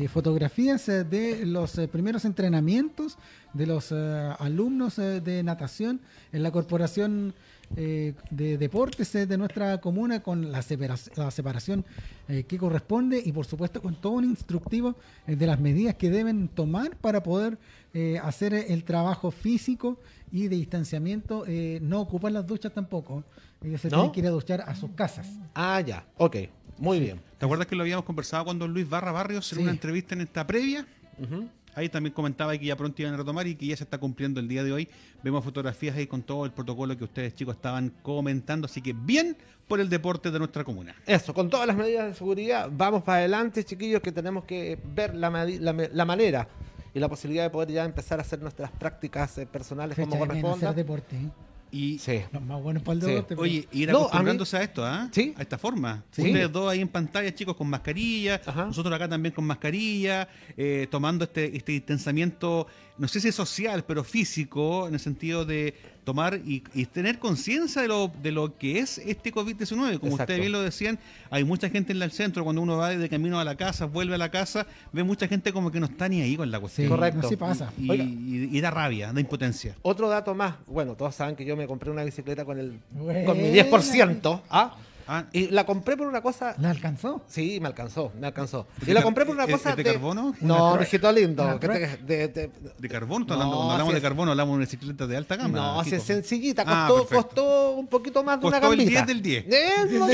fotografías 0.09 0.85
de 0.85 1.45
los 1.45 1.73
primeros 1.91 2.23
entrenamientos 2.23 3.17
de 3.53 3.67
los 3.67 3.91
alumnos 3.91 4.95
de 4.95 5.43
natación 5.43 5.99
en 6.31 6.43
la 6.43 6.51
Corporación 6.51 7.33
eh, 7.75 8.13
de 8.29 8.57
Deportes 8.57 9.13
eh, 9.15 9.25
de 9.25 9.37
nuestra 9.37 9.79
comuna 9.79 10.21
con 10.21 10.51
la, 10.51 10.61
separa- 10.61 10.97
la 11.15 11.31
separación 11.31 11.85
eh, 12.27 12.43
que 12.43 12.57
corresponde 12.57 13.21
y 13.23 13.31
por 13.31 13.45
supuesto 13.45 13.81
con 13.81 13.95
todo 13.95 14.13
un 14.13 14.25
instructivo 14.25 14.95
eh, 15.27 15.35
de 15.35 15.47
las 15.47 15.59
medidas 15.59 15.95
que 15.95 16.09
deben 16.09 16.47
tomar 16.47 16.95
para 16.97 17.23
poder 17.23 17.57
eh, 17.93 18.19
hacer 18.23 18.53
el 18.53 18.83
trabajo 18.83 19.31
físico 19.31 19.99
y 20.31 20.47
de 20.47 20.55
distanciamiento, 20.55 21.43
eh, 21.47 21.79
no 21.81 21.99
ocupan 22.01 22.33
las 22.33 22.47
duchas 22.47 22.73
tampoco. 22.73 23.23
Ellos 23.63 23.81
se 23.81 23.89
¿No? 23.89 23.97
tienen 23.97 24.11
que 24.13 24.19
ir 24.21 24.27
a 24.27 24.31
duchar 24.31 24.61
a 24.61 24.73
sus 24.75 24.91
casas. 24.91 25.27
Ah, 25.53 25.81
ya, 25.81 26.05
ok, 26.17 26.37
muy 26.77 26.99
bien. 26.99 27.21
¿Te 27.37 27.45
acuerdas 27.45 27.67
que 27.67 27.75
lo 27.75 27.83
habíamos 27.83 28.05
conversado 28.05 28.45
con 28.45 28.57
don 28.57 28.73
Luis 28.73 28.89
Barra 28.89 29.11
Barrios 29.11 29.51
en 29.51 29.57
Sí. 29.57 29.63
una 29.63 29.71
entrevista 29.71 30.15
en 30.15 30.21
esta 30.21 30.47
previa? 30.47 30.85
Ujú. 31.19 31.47
Ahí 31.75 31.89
también 31.89 32.13
comentaba 32.13 32.57
que 32.57 32.65
ya 32.65 32.75
pronto 32.75 33.01
iban 33.01 33.13
a 33.13 33.17
retomar 33.17 33.47
y 33.47 33.55
que 33.55 33.65
ya 33.67 33.77
se 33.77 33.83
está 33.83 33.97
cumpliendo 33.97 34.39
el 34.39 34.47
día 34.47 34.63
de 34.63 34.73
hoy. 34.73 34.89
Vemos 35.23 35.43
fotografías 35.43 35.95
ahí 35.95 36.07
con 36.07 36.21
todo 36.21 36.45
el 36.45 36.51
protocolo 36.51 36.97
que 36.97 37.03
ustedes 37.03 37.33
chicos 37.35 37.55
estaban 37.55 37.93
comentando, 38.01 38.65
así 38.65 38.81
que 38.81 38.93
bien 38.93 39.37
por 39.67 39.79
el 39.79 39.89
deporte 39.89 40.31
de 40.31 40.39
nuestra 40.39 40.63
comuna. 40.63 40.93
Eso, 41.05 41.33
con 41.33 41.49
todas 41.49 41.65
las 41.67 41.77
medidas 41.77 42.07
de 42.07 42.13
seguridad, 42.13 42.69
vamos 42.71 43.03
para 43.03 43.19
adelante, 43.19 43.63
chiquillos, 43.63 44.01
que 44.01 44.11
tenemos 44.11 44.43
que 44.43 44.77
ver 44.93 45.15
la, 45.15 45.29
la 45.29 45.73
la 45.73 46.05
manera 46.05 46.47
y 46.93 46.99
la 46.99 47.07
posibilidad 47.07 47.43
de 47.43 47.49
poder 47.49 47.71
ya 47.71 47.85
empezar 47.85 48.19
a 48.19 48.21
hacer 48.23 48.41
nuestras 48.41 48.69
prácticas 48.71 49.37
eh, 49.37 49.45
personales 49.45 49.95
Fecha 49.95 50.09
como 50.09 50.25
de 50.25 50.31
bien 50.33 50.41
corresponda. 50.41 50.69
hacer 50.71 50.75
deporte. 50.83 51.15
¿eh? 51.15 51.29
Y 51.71 51.97
Sí. 51.99 52.21
Los 52.33 52.41
más 52.43 52.61
buenos 52.61 52.83
para 52.83 52.99
el 52.99 53.25
Sí. 53.27 53.33
Oye, 53.37 53.67
ir 53.71 53.89
No, 53.89 53.97
a 53.97 53.99
mí- 54.01 54.05
acostumbrándose 54.07 54.57
a, 54.57 54.61
esto, 54.63 54.85
¿ah? 54.85 55.07
Sí. 55.11 55.33
A 55.37 55.41
esta 55.41 55.57
forma. 55.57 56.03
Sí. 56.11 56.21
Ustedes 56.23 56.51
dos 56.51 56.69
ahí 56.69 56.81
en 56.81 56.87
pantalla, 56.89 57.33
chicos, 57.33 57.55
con 57.55 57.69
mascarilla. 57.69 58.41
Ajá. 58.45 58.65
Nosotros 58.65 58.93
acá 58.93 59.07
también 59.07 59.33
con 59.33 59.45
mascarilla, 59.45 60.27
eh, 60.57 60.87
tomando 60.91 61.23
este, 61.23 61.55
este 61.55 61.71
distanciamiento, 61.71 62.67
no 62.97 63.07
sé 63.07 63.19
si 63.19 63.29
es 63.29 63.35
social, 63.35 63.83
pero 63.85 64.03
físico, 64.03 64.87
en 64.87 64.93
el 64.93 64.99
sentido 64.99 65.45
de 65.45 65.73
tomar 66.03 66.39
y, 66.45 66.63
y 66.73 66.85
tener 66.87 67.19
conciencia 67.19 67.81
de 67.81 67.87
lo, 67.87 68.11
de 68.21 68.31
lo 68.31 68.57
que 68.57 68.79
es 68.79 68.97
este 68.99 69.31
COVID-19. 69.33 69.67
Como 69.75 69.87
Exacto. 69.91 70.13
ustedes 70.23 70.39
bien 70.39 70.51
lo 70.51 70.61
decían, 70.61 70.99
hay 71.29 71.43
mucha 71.43 71.69
gente 71.69 71.93
en 71.93 72.01
el 72.01 72.11
centro, 72.11 72.43
cuando 72.43 72.61
uno 72.61 72.77
va 72.77 72.89
de 72.89 73.09
camino 73.09 73.39
a 73.39 73.43
la 73.43 73.55
casa, 73.55 73.85
vuelve 73.85 74.15
a 74.15 74.17
la 74.17 74.29
casa, 74.29 74.65
ve 74.91 75.03
mucha 75.03 75.27
gente 75.27 75.53
como 75.53 75.71
que 75.71 75.79
no 75.79 75.85
está 75.85 76.09
ni 76.09 76.21
ahí 76.21 76.35
con 76.35 76.49
la 76.51 76.57
Sí, 76.57 76.61
cuestión. 76.61 76.89
Correcto. 76.89 77.27
Así 77.27 77.35
pasa. 77.35 77.71
Y, 77.77 77.89
Oiga. 77.89 78.03
y- 78.03 78.49
y 78.51 78.61
da 78.61 78.71
rabia, 78.71 79.13
da 79.13 79.19
impotencia. 79.21 79.75
Otro 79.83 80.09
dato 80.09 80.33
más, 80.35 80.55
bueno, 80.67 80.95
todos 80.95 81.13
saben 81.15 81.35
que 81.35 81.45
yo 81.45 81.55
me 81.55 81.67
compré 81.67 81.91
una 81.91 82.03
bicicleta 82.03 82.45
con 82.45 82.59
el 82.59 82.79
con 83.25 83.37
mi 83.37 83.51
10%, 83.51 84.41
¿ah? 84.49 84.75
Ah, 85.13 85.25
Y 85.33 85.47
la 85.49 85.65
compré 85.65 85.97
por 85.97 86.07
una 86.07 86.21
cosa 86.21 86.55
¿La 86.59 86.69
alcanzó? 86.69 87.21
Sí, 87.27 87.59
me 87.59 87.67
alcanzó, 87.67 88.13
me 88.17 88.27
alcanzó. 88.27 88.65
Y 88.81 88.85
¿De 88.85 88.93
la 88.93 89.01
compré 89.03 89.25
por 89.25 89.35
una 89.35 89.43
es- 89.43 89.51
cosa 89.51 89.71
es 89.71 89.75
de 89.75 89.83
carbono? 89.83 90.33
No, 90.39 90.71
Una 90.71 90.79
mijito 90.79 91.11
lindo. 91.11 91.43
Una 91.43 91.57
de- 91.57 91.97
de- 92.29 92.51
¿De 92.77 92.89
carbono? 92.89 93.23
¿Estás 93.25 93.35
No, 93.37 93.43
hablando- 93.43 93.57
cuando 93.57 93.71
hablamos 93.73 93.91
si 93.91 93.95
de 93.95 94.01
carbono, 94.01 94.31
hablamos 94.31 94.51
de 94.53 94.55
una 94.55 94.65
bicicleta 94.65 95.07
de 95.07 95.17
alta 95.17 95.35
gama. 95.35 95.57
no, 95.57 95.83
si 95.83 95.95
es 95.95 96.03
sencillita, 96.03 96.63
Ah, 96.65 96.85
costó, 96.87 97.15
costó 97.15 97.71
un 97.71 97.87
poquito 97.87 98.23
más 98.23 98.39
de 98.39 98.47
una 98.47 98.59
Costó 98.61 98.71
el 98.73 98.79
gambita. 98.79 99.05
10 99.05 99.07
del 99.07 99.21
10. 99.21 99.45
Eh, 99.49 99.69
no, 99.91 100.07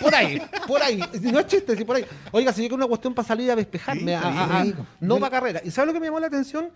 por 0.00 0.14
ahí, 0.16 0.42
por 0.66 0.82
ahí. 0.82 1.00
No 1.22 1.38
es 1.38 1.46
chiste, 1.46 1.76
sí, 1.76 1.84
por 1.84 1.94
ahí. 1.96 2.04
Oiga, 2.32 2.52
si 2.52 2.62
yo 2.62 2.68
quiero 2.68 2.76
una 2.76 2.88
cuestión 2.88 3.14
para 3.14 3.28
salir 3.28 3.50
a 3.52 3.54
despejarme, 3.56 4.02
Sí, 4.02 4.12
a- 4.12 4.60
a- 4.62 4.66
no 5.00 5.18
para 5.20 5.30
carrera. 5.30 5.60
¿Y 5.64 5.70
sabes 5.70 5.86
lo 5.86 5.92
que 5.92 6.00
me 6.00 6.06
llamó 6.06 6.18
la 6.18 6.26
atención? 6.26 6.70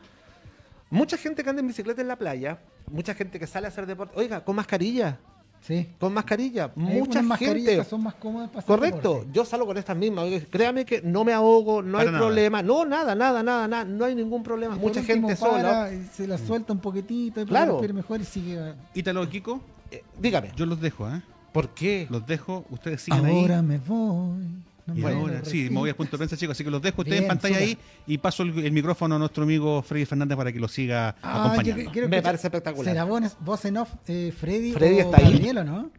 Mucha 0.91 1.17
gente 1.17 1.43
que 1.43 1.51
anda 1.51 1.59
en 1.61 1.67
bicicleta 1.67 2.01
en 2.03 2.07
la 2.09 2.17
playa 2.17 2.59
mucha 2.89 3.15
gente 3.15 3.41
que 3.41 3.47
sale 3.47 3.67
a 3.67 3.71
hacer 3.71 3.87
deporte, 3.87 4.13
oiga, 4.17 4.45
con 4.45 4.55
mascarilla, 4.55 5.19
Sí. 5.67 5.89
con 5.99 6.13
mascarilla, 6.13 6.71
Hay 6.77 6.99
mucha 7.01 7.23
gente. 7.37 7.77
que 7.77 7.85
son 7.85 8.03
más 8.03 8.15
cómodas 8.17 8.51
para 8.51 8.67
Correcto, 8.67 9.09
deporte. 9.15 9.31
yo 9.33 9.45
salgo 9.47 9.65
con 9.67 9.79
estas 9.79 9.97
mismas. 9.97 10.27
Créame 10.51 10.85
que 10.85 11.01
no 11.01 11.25
me 11.25 11.33
ahogo, 11.33 11.81
no 11.81 11.97
hay 11.99 12.07
nada. 12.07 12.19
problema. 12.19 12.63
No, 12.63 12.85
nada, 12.85 13.15
nada, 13.15 13.43
nada, 13.43 13.67
nada. 13.67 13.85
No 13.87 14.05
hay 14.05 14.15
ningún 14.15 14.43
problema. 14.43 14.77
Y 14.77 14.79
Mucha 14.79 15.01
último, 15.01 15.29
gente 15.29 15.37
sola. 15.41 15.91
Se 16.13 16.27
la 16.27 16.37
suelta 16.37 16.73
un 16.75 16.81
poquitito 16.81 17.41
y 17.41 17.47
Claro. 17.47 17.81
mejor 17.95 18.21
y 18.21 18.25
sigue. 18.25 18.75
Ítalo, 18.95 19.27
Kiko, 19.29 19.61
Eh, 19.91 20.03
dígame, 20.21 20.51
yo 20.57 20.67
los 20.67 20.81
dejo, 20.81 21.09
¿eh? 21.09 21.23
¿por 21.53 21.69
qué? 21.71 22.07
Los 22.11 22.27
dejo, 22.27 22.65
ustedes 22.71 23.01
siguen 23.03 23.25
Ahora 23.27 23.59
ahí. 23.61 23.63
me 23.65 23.79
voy. 23.79 24.45
No 24.87 24.95
Y 24.97 25.03
ahora, 25.05 25.45
sí, 25.45 25.69
me 25.71 25.77
voy 25.79 25.91
a 25.91 25.97
punto 25.97 26.13
de 26.13 26.19
prensa, 26.19 26.37
chicos, 26.37 26.55
así 26.57 26.63
que 26.65 26.71
los 26.71 26.83
dejo 26.83 27.01
ustedes 27.03 27.23
en 27.23 27.29
pantalla 27.29 27.57
ahí 27.57 27.79
y 28.07 28.19
paso 28.19 28.43
el, 28.43 28.59
el 28.67 28.73
micrófono 28.73 29.15
a 29.17 29.19
nuestro 29.19 29.45
amigo 29.45 29.81
Freddy 29.83 30.05
Fernández 30.05 30.37
para 30.37 30.53
que 30.53 30.61
lo 30.61 30.69
siga 30.69 31.17
Ah, 31.23 31.45
acompañando. 31.53 31.91
que- 31.93 32.07
Me 32.09 32.21
parece 32.23 32.49
espectacular. 32.49 32.93
¿Será 32.93 33.05
voz, 33.05 33.37
voz 33.41 33.65
en 33.65 33.79
off 33.79 33.91
eh, 34.09 34.33
Freddy, 34.39 34.73
Freddy 34.73 34.97
o 34.97 35.01
está 35.01 35.17
ahí. 35.19 35.33
Gabriel 35.33 35.59
o 35.59 35.65
no? 35.65 35.91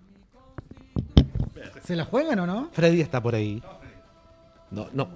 ¿Se 1.83 1.95
la 1.95 2.05
juegan 2.05 2.39
o 2.39 2.45
no? 2.47 2.69
Freddy 2.73 3.01
está 3.01 3.21
por 3.21 3.35
ahí. 3.35 3.61
No, 4.71 4.87
no. 4.93 5.07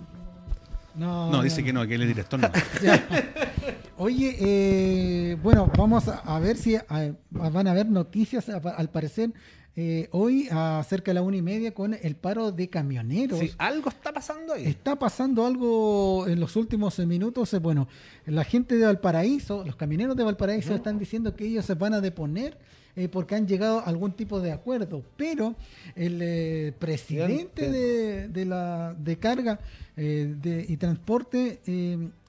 No, 0.95 1.31
No, 1.31 1.41
dice 1.41 1.63
que 1.63 1.71
no, 1.71 1.85
que 1.87 1.95
él 1.95 2.01
es 2.01 2.07
director. 2.09 2.39
No. 2.39 2.49
Oye, 3.97 4.35
eh, 4.39 5.37
bueno, 5.43 5.69
vamos 5.77 6.07
a, 6.07 6.39
ver 6.39 6.57
si 6.57 6.75
a- 6.75 6.85
van 7.31 7.67
a 7.67 7.71
haber 7.71 7.87
noticias, 7.87 8.49
a- 8.49 8.57
al 8.57 8.89
parecer, 8.89 9.31
eh, 9.75 10.09
hoy 10.11 10.47
a 10.51 10.83
cerca 10.87 11.11
de 11.11 11.15
la 11.15 11.21
una 11.21 11.37
y 11.37 11.41
media 11.41 11.73
con 11.73 11.93
el 11.93 12.15
paro 12.15 12.51
de 12.51 12.69
camioneros. 12.69 13.39
Sí, 13.39 13.51
algo 13.57 13.89
está 13.89 14.11
pasando 14.11 14.53
ahí. 14.53 14.65
Está 14.65 14.97
pasando 14.97 15.45
algo 15.45 16.27
en 16.27 16.39
los 16.39 16.55
últimos 16.55 16.99
minutos. 16.99 17.53
eh, 17.53 17.59
Bueno, 17.59 17.87
la 18.25 18.43
gente 18.43 18.75
de 18.75 18.85
Valparaíso, 18.85 19.63
los 19.65 19.75
camioneros 19.75 20.15
de 20.17 20.23
Valparaíso 20.23 20.75
están 20.75 20.99
diciendo 20.99 21.35
que 21.35 21.45
ellos 21.45 21.65
se 21.65 21.75
van 21.75 21.93
a 21.93 22.01
deponer 22.01 22.57
eh, 22.95 23.07
porque 23.07 23.35
han 23.35 23.47
llegado 23.47 23.79
a 23.79 23.83
algún 23.83 24.11
tipo 24.13 24.41
de 24.41 24.51
acuerdo. 24.51 25.03
Pero 25.15 25.55
el 25.95 26.19
eh, 26.21 26.73
presidente 26.77 27.71
de, 27.71 28.27
de 28.27 28.45
la 28.45 28.93
de 28.97 29.17
carga 29.17 29.59
de- 29.95 30.65
y 30.67 30.77
transporte 30.77 31.59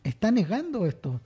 está 0.05 0.31
negando 0.31 0.87
esto. 0.87 1.21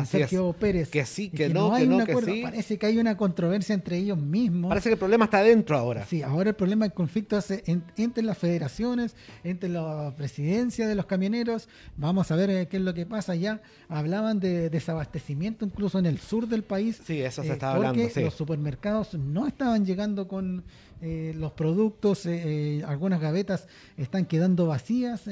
Así 0.00 0.18
Sergio 0.18 0.50
es. 0.50 0.56
Pérez. 0.56 0.88
Que 0.90 1.04
sí, 1.06 1.30
que 1.30 1.48
no, 1.48 1.74
hay 1.74 1.84
que 1.84 1.88
no, 1.90 1.96
un 1.98 2.04
que 2.06 2.16
sí. 2.22 2.40
Parece 2.42 2.78
que 2.78 2.86
hay 2.86 2.98
una 2.98 3.16
controversia 3.16 3.74
entre 3.74 3.96
ellos 3.98 4.18
mismos. 4.18 4.68
Parece 4.68 4.88
que 4.88 4.94
el 4.94 4.98
problema 4.98 5.24
está 5.26 5.38
adentro 5.38 5.76
ahora. 5.76 6.04
Sí, 6.06 6.22
ahora 6.22 6.50
el 6.50 6.56
problema, 6.56 6.84
el 6.84 6.92
conflicto 6.92 7.38
es 7.38 7.50
en- 7.50 7.84
entre 7.96 8.22
las 8.24 8.38
federaciones, 8.38 9.16
entre 9.44 9.68
la 9.68 10.14
presidencia 10.16 10.86
de 10.88 10.94
los 10.94 11.06
camioneros. 11.06 11.68
Vamos 11.96 12.30
a 12.30 12.36
ver 12.36 12.50
eh, 12.50 12.68
qué 12.68 12.76
es 12.78 12.82
lo 12.82 12.94
que 12.94 13.06
pasa 13.06 13.34
ya. 13.34 13.60
Hablaban 13.88 14.40
de 14.40 14.70
desabastecimiento 14.70 15.64
incluso 15.64 15.98
en 15.98 16.06
el 16.06 16.18
sur 16.18 16.48
del 16.48 16.62
país. 16.64 17.00
Sí, 17.04 17.20
eso 17.20 17.42
se 17.42 17.48
eh, 17.48 17.52
estaba 17.52 17.74
porque 17.76 17.88
hablando, 17.88 18.14
sí. 18.14 18.20
los 18.22 18.34
supermercados 18.34 19.14
no 19.14 19.46
estaban 19.46 19.84
llegando 19.86 20.28
con 20.28 20.64
eh, 21.02 21.32
los 21.36 21.52
productos, 21.52 22.24
eh, 22.26 22.82
algunas 22.86 23.20
gavetas 23.20 23.68
están 23.96 24.24
quedando 24.26 24.66
vacías. 24.66 25.22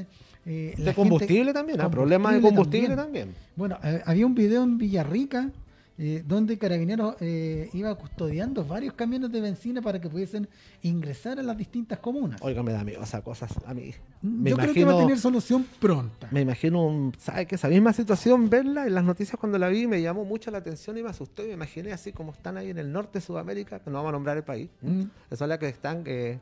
Eh, 0.44 0.74
la 0.76 0.76
De 0.76 0.84
gente- 0.84 0.94
combustible 0.94 1.52
también, 1.52 1.80
¿ah? 1.80 1.90
Problemas 1.90 2.34
de 2.34 2.40
combustible 2.40 2.96
también. 2.96 3.34
Bueno, 3.56 3.78
eh, 3.84 4.02
había 4.04 4.26
un 4.26 4.34
video 4.34 4.62
en 4.64 4.78
Villarrica 4.78 5.50
eh, 5.98 6.24
donde 6.26 6.56
Carabineros 6.58 7.16
eh, 7.20 7.68
iba 7.74 7.94
custodiando 7.94 8.64
varios 8.64 8.94
camiones 8.94 9.30
de 9.30 9.40
benzina 9.42 9.82
para 9.82 10.00
que 10.00 10.08
pudiesen 10.08 10.48
ingresar 10.80 11.38
a 11.38 11.42
las 11.42 11.56
distintas 11.56 11.98
comunas. 11.98 12.40
Oiga, 12.42 12.62
me 12.62 12.72
da 12.72 12.82
miedo 12.82 13.02
esas 13.02 13.20
cosas 13.22 13.52
a 13.66 13.74
mí. 13.74 13.92
Me 14.22 14.28
Mm, 14.30 14.46
Yo 14.46 14.56
creo 14.56 14.74
que 14.74 14.84
va 14.86 14.94
a 14.94 14.98
tener 14.98 15.18
solución 15.18 15.64
pronta. 15.78 16.28
me 16.32 16.40
imagino, 16.40 16.84
un- 16.86 17.12
¿sabe 17.18 17.46
qué? 17.46 17.54
Esa 17.56 17.68
misma 17.68 17.92
situación, 17.92 18.48
verla 18.48 18.86
en 18.86 18.94
las 18.94 19.04
noticias 19.04 19.38
cuando 19.38 19.58
la 19.58 19.68
vi 19.68 19.86
me 19.86 20.00
llamó 20.00 20.24
mucho 20.24 20.50
la 20.50 20.58
atención 20.58 20.96
y 20.96 21.02
me 21.02 21.10
asustó 21.10 21.44
y 21.44 21.48
me 21.48 21.52
imaginé 21.54 21.92
así 21.92 22.10
como 22.12 22.32
están 22.32 22.56
ahí 22.56 22.70
en 22.70 22.78
el 22.78 22.90
norte 22.90 23.18
de 23.18 23.24
Sudamérica, 23.24 23.78
que 23.80 23.90
no 23.90 23.96
vamos 23.98 24.08
a 24.08 24.12
nombrar 24.12 24.36
el 24.38 24.44
país. 24.44 24.70
Mm. 24.80 25.02
Eso 25.30 25.44
es 25.44 25.48
la 25.48 25.58
que 25.58 25.68
están, 25.68 26.02
que 26.04 26.40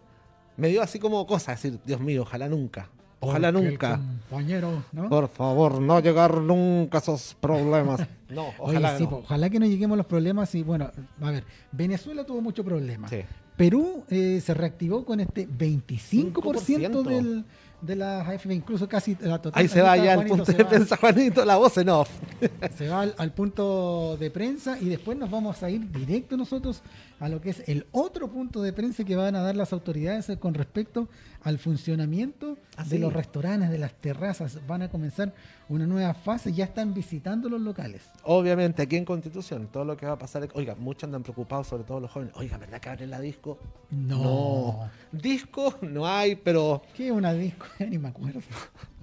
me 0.57 0.69
dio 0.69 0.81
así 0.81 0.99
como 1.01 1.27
cosas, 1.27 1.61
decir, 1.61 1.81
Dios 1.85 2.01
mío, 2.01 2.23
ojalá 2.23 2.49
nunca, 2.49 2.89
ojalá 3.20 3.52
Porque 3.52 3.68
nunca. 3.68 4.00
Compañero, 4.28 4.85
¿no? 4.92 5.09
Por 5.09 5.28
favor, 5.28 5.80
no 5.80 6.00
llegar 6.00 6.38
nunca 6.38 6.98
a 6.98 7.00
esos 7.00 7.37
problemas. 7.40 8.00
No, 8.30 8.42
Oye, 8.61 8.78
ojalá 8.78 8.96
sí, 8.96 9.02
no. 9.02 9.11
po, 9.11 9.16
ojalá 9.16 9.50
que 9.50 9.59
no 9.59 9.66
lleguemos 9.66 9.96
a 9.96 9.98
los 9.98 10.06
problemas. 10.06 10.54
Y 10.54 10.62
bueno, 10.62 10.88
a 11.20 11.30
ver, 11.33 11.42
Venezuela 11.72 12.22
tuvo 12.22 12.40
muchos 12.40 12.64
problemas. 12.64 13.11
Sí. 13.11 13.22
Perú 13.56 14.04
eh, 14.09 14.40
se 14.40 14.54
reactivó 14.54 15.04
con 15.04 15.18
este 15.18 15.48
25% 15.48 16.33
5%. 16.33 17.02
del, 17.02 17.44
de 17.83 17.96
las 17.96 18.26
AFP, 18.26 18.54
incluso 18.54 18.88
casi 18.88 19.16
la 19.20 19.42
total. 19.42 19.61
Ahí 19.61 19.68
se 19.68 19.83
va 19.83 19.96
ya 19.96 20.12
el 20.12 20.18
Juanito, 20.18 20.37
punto 20.37 20.52
de 20.52 20.64
prensa, 20.64 20.96
Juanito, 20.96 21.44
la 21.44 21.56
voz 21.56 21.76
en 21.78 21.88
off. 21.88 22.09
Se 22.78 22.88
va 22.88 23.02
al, 23.02 23.14
al 23.18 23.33
punto 23.33 24.16
de 24.18 24.30
prensa 24.30 24.78
y 24.80 24.88
después 24.88 25.18
nos 25.18 25.30
vamos 25.30 25.62
a 25.62 25.70
ir 25.70 25.90
directo 25.90 26.37
nosotros 26.37 26.83
a 27.18 27.28
lo 27.28 27.40
que 27.40 27.50
es 27.50 27.68
el 27.68 27.87
otro 27.92 28.28
punto 28.28 28.62
de 28.62 28.72
prensa 28.72 29.04
que 29.04 29.16
van 29.16 29.35
a 29.37 29.42
dar 29.42 29.56
las 29.56 29.72
autoridades 29.72 30.30
con 30.38 30.54
respecto 30.54 31.09
al 31.42 31.59
funcionamiento 31.59 32.57
Ah, 32.76 32.85
de 32.85 32.90
sí. 32.90 32.98
los 32.98 33.12
restaurantes, 33.12 33.70
de 33.70 33.79
las 33.79 33.92
terrazas. 33.94 34.59
Van 34.66 34.83
a 34.83 34.88
comenzar 34.90 35.33
una 35.68 35.87
nueva 35.87 36.12
fase, 36.14 36.53
ya 36.53 36.64
están 36.64 36.92
visitando 36.94 37.48
los 37.48 37.61
locales. 37.61 38.03
Obviamente, 38.24 38.83
aquí 38.83 38.96
en 38.96 39.05
Constitución, 39.05 39.68
todo 39.72 39.85
lo 39.85 39.96
que 39.96 40.07
va 40.07 40.12
a 40.12 40.18
pasar. 40.18 40.48
Oiga, 40.55 40.74
muchos 40.79 41.05
andan 41.05 41.22
preocupados, 41.22 41.66
sobre 41.68 41.85
todo 41.85 42.00
los 42.00 42.11
jóvenes. 42.11 42.35
Oiga, 42.37 42.59
¿verdad 42.59 42.81
que 42.81 42.88
abren 42.88 43.11
la 43.11 43.20
disco? 43.20 43.59
No. 43.90 44.88
Disco 45.12 45.74
no 45.83 46.07
hay, 46.07 46.35
pero. 46.37 46.83
¿Qué 46.96 47.07
es 47.07 47.12
una 47.12 47.33
disco? 47.33 47.66
Ni 47.79 47.98
me 47.98 48.09
acuerdo. 48.09 48.40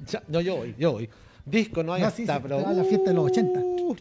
ya- 0.07 0.23
no, 0.27 0.41
yo 0.41 0.57
voy, 0.57 0.75
yo 0.77 0.91
voy. 0.93 1.09
Disco 1.45 1.81
no 1.83 1.93
hay 1.93 2.01
No, 2.01 2.07
hasta, 2.07 2.17
sí, 2.17 2.25
sí, 2.27 2.39
pero. 2.41 2.67
a 2.67 2.73
la 2.73 2.83
fiesta 2.83 3.09
de 3.11 3.15
los 3.15 3.25
80. 3.31 3.59
Uh, 3.59 3.95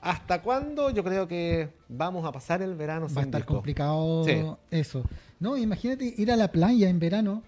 ¿Hasta 0.00 0.42
cuándo? 0.42 0.90
Yo 0.90 1.02
creo 1.02 1.26
que 1.26 1.70
vamos 1.88 2.24
a 2.24 2.30
pasar 2.32 2.62
el 2.62 2.74
verano 2.76 3.06
Va 3.06 3.06
a 3.06 3.08
sin 3.10 3.18
estar 3.24 3.40
disco. 3.40 3.54
complicado 3.54 4.24
Sí. 4.24 4.42
eso. 4.70 5.02
No, 5.40 5.56
imagínate 5.56 6.14
ir 6.16 6.30
a 6.30 6.36
la 6.36 6.48
playa 6.52 6.88
en 6.88 6.98
verano. 6.98 7.42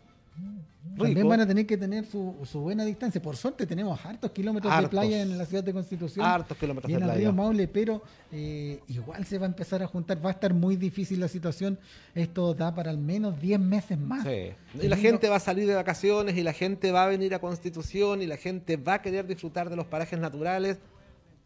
También 0.96 1.16
Rico. 1.18 1.29
van 1.29 1.40
a 1.40 1.46
tener 1.46 1.66
que 1.66 1.76
tener 1.76 2.05
su, 2.05 2.35
su 2.44 2.61
buena 2.61 2.85
distancia. 2.85 3.22
Por 3.22 3.37
suerte 3.37 3.66
tenemos 3.66 4.05
hartos 4.05 4.31
kilómetros 4.33 4.72
Hartos. 4.72 4.90
de 4.90 4.90
playa 4.90 5.22
en 5.22 5.38
la 5.38 5.46
ciudad 5.46 5.62
de 5.62 5.72
Constitución. 5.72 6.26
Hartos 6.26 6.57
kilómetros 6.57 6.90
y 6.90 6.92
de 6.92 6.96
en 6.98 7.03
el 7.03 7.09
playa. 7.09 7.20
río 7.20 7.33
Maule, 7.33 7.68
pero 7.68 8.03
eh, 8.33 8.81
igual 8.88 9.24
se 9.24 9.38
va 9.38 9.46
a 9.46 9.48
empezar 9.48 9.83
a 9.83 9.87
juntar. 9.87 10.24
Va 10.24 10.31
a 10.31 10.33
estar 10.33 10.53
muy 10.53 10.76
difícil 10.76 11.20
la 11.20 11.29
situación. 11.29 11.79
Esto 12.14 12.55
da 12.55 12.74
para 12.74 12.90
al 12.90 12.98
menos 12.98 13.40
10 13.40 13.61
meses 13.61 13.98
más. 13.98 14.24
Sí. 14.24 14.53
Y 14.81 14.88
la 14.88 14.96
gente 14.96 15.29
va 15.29 15.37
a 15.37 15.40
salir 15.40 15.66
de 15.66 15.74
vacaciones 15.74 16.37
y 16.37 16.42
la 16.42 16.53
gente 16.53 16.92
va 16.92 17.05
a 17.05 17.07
venir 17.09 17.35
a 17.35 17.38
Constitución 17.38 18.22
y 18.22 18.26
la 18.26 18.37
gente 18.37 18.76
va 18.76 18.94
a 18.94 19.03
querer 19.03 19.26
disfrutar 19.26 19.70
de 19.70 19.76
los 19.76 19.87
parajes 19.87 20.18
naturales. 20.18 20.79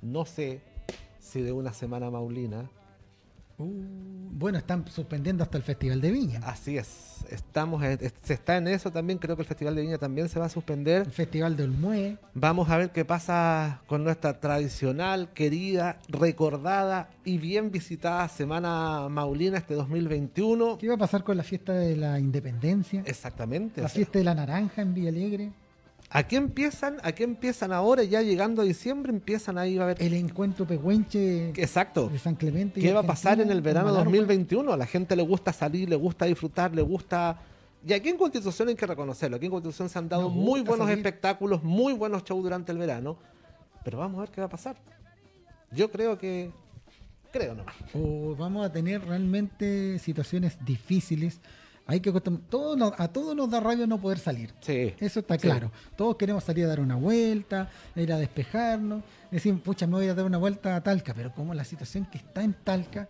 No 0.00 0.24
sé 0.24 0.60
si 1.18 1.40
de 1.42 1.52
una 1.52 1.72
semana 1.72 2.10
maulina. 2.10 2.70
Uh, 3.58 3.82
bueno, 4.36 4.58
están 4.58 4.84
suspendiendo 4.88 5.44
hasta 5.44 5.56
el 5.56 5.62
Festival 5.62 6.00
de 6.00 6.10
Viña. 6.10 6.40
Así 6.44 6.76
es. 6.76 7.24
Estamos 7.30 7.82
en- 7.84 7.98
se 8.22 8.34
está 8.34 8.56
en 8.56 8.66
eso 8.68 8.90
también. 8.90 9.18
Creo 9.18 9.36
que 9.36 9.42
el 9.42 9.48
Festival 9.48 9.76
de 9.76 9.82
Viña 9.82 9.96
también 9.98 10.28
se 10.28 10.38
va 10.40 10.46
a 10.46 10.48
suspender. 10.48 11.02
El 11.06 11.12
Festival 11.12 11.56
de 11.56 11.62
Olmué. 11.64 12.18
Vamos 12.34 12.68
a 12.68 12.76
ver 12.76 12.90
qué 12.90 13.04
pasa 13.04 13.80
con 13.86 14.02
nuestra 14.02 14.40
tradicional, 14.40 15.28
querida, 15.32 15.98
recordada 16.08 17.08
y 17.24 17.38
bien 17.38 17.70
visitada 17.70 18.28
Semana 18.28 19.08
Maulina 19.08 19.58
este 19.58 19.74
2021. 19.74 20.78
¿Qué 20.78 20.88
va 20.88 20.94
a 20.94 20.98
pasar 20.98 21.22
con 21.22 21.36
la 21.36 21.44
fiesta 21.44 21.72
de 21.72 21.96
la 21.96 22.18
Independencia? 22.18 23.02
Exactamente. 23.06 23.80
La 23.80 23.88
sea, 23.88 23.94
fiesta 23.96 24.18
de 24.18 24.24
la 24.24 24.34
naranja 24.34 24.82
en 24.82 24.94
Villa 24.94 25.10
Alegre. 25.10 25.52
Aquí 26.16 26.36
empiezan, 26.36 26.98
aquí 27.02 27.24
empiezan 27.24 27.72
ahora, 27.72 28.04
ya 28.04 28.22
llegando 28.22 28.62
a 28.62 28.64
diciembre, 28.64 29.10
empiezan 29.10 29.58
ahí 29.58 29.76
a 29.78 29.82
haber. 29.82 30.00
El 30.00 30.14
encuentro 30.14 30.64
pehuenche 30.64 31.48
Exacto. 31.60 32.08
de 32.08 32.20
San 32.20 32.36
Clemente. 32.36 32.80
¿Qué 32.80 32.92
va 32.92 33.00
a 33.00 33.02
pasar 33.02 33.40
en 33.40 33.50
el 33.50 33.60
verano 33.60 33.88
Malargüe. 33.88 34.18
2021? 34.18 34.72
A 34.72 34.76
la 34.76 34.86
gente 34.86 35.16
le 35.16 35.24
gusta 35.24 35.52
salir, 35.52 35.88
le 35.88 35.96
gusta 35.96 36.26
disfrutar, 36.26 36.72
le 36.72 36.82
gusta. 36.82 37.40
Y 37.84 37.92
aquí 37.94 38.10
en 38.10 38.16
Constitución 38.16 38.68
hay 38.68 38.76
que 38.76 38.86
reconocerlo. 38.86 39.38
Aquí 39.38 39.46
en 39.46 39.50
Constitución 39.50 39.88
se 39.88 39.98
han 39.98 40.08
dado 40.08 40.22
Nos 40.22 40.34
muy 40.34 40.60
buenos 40.60 40.86
salir. 40.86 40.98
espectáculos, 40.98 41.64
muy 41.64 41.94
buenos 41.94 42.22
shows 42.22 42.44
durante 42.44 42.70
el 42.70 42.78
verano. 42.78 43.18
Pero 43.84 43.98
vamos 43.98 44.18
a 44.18 44.20
ver 44.20 44.30
qué 44.30 44.40
va 44.40 44.46
a 44.46 44.50
pasar. 44.50 44.76
Yo 45.72 45.90
creo 45.90 46.16
que. 46.16 46.52
Creo 47.32 47.56
nomás. 47.56 47.74
O 47.92 48.36
vamos 48.36 48.64
a 48.64 48.70
tener 48.72 49.04
realmente 49.04 49.98
situaciones 49.98 50.64
difíciles. 50.64 51.40
Hay 51.86 52.00
que 52.00 52.10
acostum- 52.12 52.40
todo 52.48 52.76
nos- 52.76 52.92
a 52.98 53.08
todos 53.08 53.36
nos 53.36 53.50
da 53.50 53.60
rabia 53.60 53.86
no 53.86 53.98
poder 53.98 54.18
salir. 54.18 54.54
Sí. 54.60 54.94
Eso 54.98 55.20
está 55.20 55.34
Sí. 55.34 55.42
claro. 55.42 55.70
Todos 55.96 56.16
queremos 56.16 56.42
salir 56.42 56.64
a 56.64 56.68
dar 56.68 56.80
una 56.80 56.96
vuelta, 56.96 57.70
ir 57.94 58.10
a 58.12 58.16
despejarnos, 58.18 59.02
decir, 59.30 59.58
pucha, 59.60 59.86
me 59.86 59.94
voy 59.94 60.08
a 60.08 60.14
dar 60.14 60.24
una 60.24 60.38
vuelta 60.38 60.76
a 60.76 60.82
Talca, 60.82 61.12
pero 61.12 61.32
como 61.32 61.52
la 61.52 61.64
situación 61.64 62.06
que 62.06 62.18
está 62.18 62.42
en 62.42 62.54
Talca, 62.54 63.08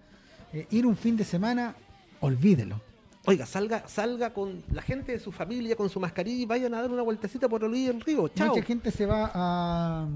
eh, 0.53 0.67
ir 0.71 0.87
un 0.87 0.97
fin 0.97 1.17
de 1.17 1.25
semana, 1.25 1.75
olvídelo. 2.21 2.81
Oiga, 3.27 3.47
salga, 3.47 3.87
salga 3.89 4.35
con 4.35 4.63
la 4.71 4.83
gente 4.83 5.13
de 5.13 5.19
su 5.19 5.33
familia, 5.33 5.77
con 5.77 5.89
su 5.89 5.99
mascarilla 6.01 6.43
y 6.43 6.47
vayan 6.47 6.75
a 6.75 6.83
dar 6.83 6.91
una 6.91 7.03
vueltecita 7.03 7.49
por 7.49 7.63
del 7.63 8.01
río. 8.01 8.29
Chao. 8.29 8.49
Mucha 8.49 8.63
gente 8.67 8.91
se 8.91 9.07
va 9.07 9.31
a 9.33 10.07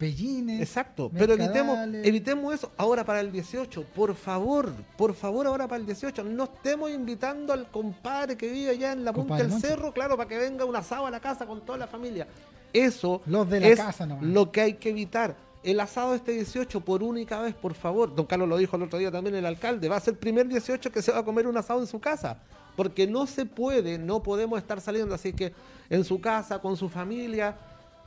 Pellines. 0.00 0.60
Exacto, 0.62 1.10
pero 1.16 1.34
evitemos, 1.34 1.78
evitemos 2.02 2.54
eso 2.54 2.72
ahora 2.78 3.04
para 3.04 3.20
el 3.20 3.30
18, 3.30 3.84
por 3.94 4.14
favor, 4.14 4.72
por 4.96 5.12
favor 5.14 5.46
ahora 5.46 5.68
para 5.68 5.78
el 5.78 5.84
18, 5.86 6.24
no 6.24 6.44
estemos 6.44 6.90
invitando 6.90 7.52
al 7.52 7.70
compadre 7.70 8.34
que 8.36 8.50
vive 8.50 8.70
allá 8.70 8.92
en 8.92 9.04
la 9.04 9.12
punta 9.12 9.36
del 9.36 9.52
cerro, 9.60 9.92
claro, 9.92 10.16
para 10.16 10.26
que 10.28 10.38
venga 10.38 10.64
un 10.64 10.74
asado 10.74 11.06
a 11.06 11.10
la 11.10 11.20
casa 11.20 11.46
con 11.46 11.60
toda 11.60 11.76
la 11.76 11.86
familia. 11.86 12.26
Eso 12.72 13.20
Los 13.26 13.48
de 13.50 13.60
la 13.60 13.68
es 13.68 13.78
casa 13.78 14.06
nomás. 14.06 14.24
lo 14.24 14.50
que 14.50 14.60
hay 14.62 14.74
que 14.74 14.88
evitar. 14.90 15.36
el 15.62 15.78
asado 15.80 16.14
este 16.14 16.32
18 16.32 16.80
por 16.80 17.02
única 17.02 17.38
vez, 17.42 17.54
por 17.54 17.74
favor. 17.74 18.14
Don 18.14 18.24
Carlos 18.24 18.48
lo 18.48 18.56
dijo 18.56 18.76
el 18.76 18.84
otro 18.84 18.98
día 18.98 19.10
también 19.10 19.36
el 19.36 19.44
alcalde, 19.44 19.88
va 19.90 19.96
a 19.96 20.00
ser 20.00 20.14
el 20.14 20.18
primer 20.18 20.48
18 20.48 20.90
que 20.90 21.02
se 21.02 21.12
va 21.12 21.18
a 21.18 21.24
comer 21.24 21.46
un 21.46 21.56
asado 21.58 21.80
en 21.80 21.86
su 21.86 22.00
casa, 22.00 22.38
porque 22.74 23.06
no 23.06 23.26
se 23.26 23.44
puede, 23.44 23.98
no 23.98 24.22
podemos 24.22 24.58
estar 24.58 24.80
saliendo, 24.80 25.14
así 25.14 25.34
que 25.34 25.52
en 25.90 26.04
su 26.04 26.18
casa, 26.22 26.60
con 26.60 26.76
su 26.78 26.88
familia, 26.88 27.54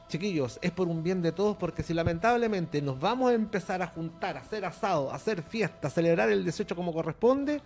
chiquillos, 0.07 0.59
es 0.61 0.71
por 0.71 0.87
un 0.87 1.03
bien 1.03 1.21
de 1.21 1.31
todos, 1.31 1.57
porque 1.57 1.83
si 1.83 1.93
lamentablemente 1.93 2.81
nos 2.81 2.99
vamos 2.99 3.31
a 3.31 3.33
empezar 3.33 3.81
a 3.81 3.87
juntar, 3.87 4.37
a 4.37 4.41
hacer 4.41 4.65
asado, 4.65 5.11
a 5.11 5.15
hacer 5.15 5.41
fiesta, 5.41 5.87
a 5.87 5.91
celebrar 5.91 6.29
el 6.29 6.43
18 6.43 6.75
como 6.75 6.93
corresponde, 6.93 7.61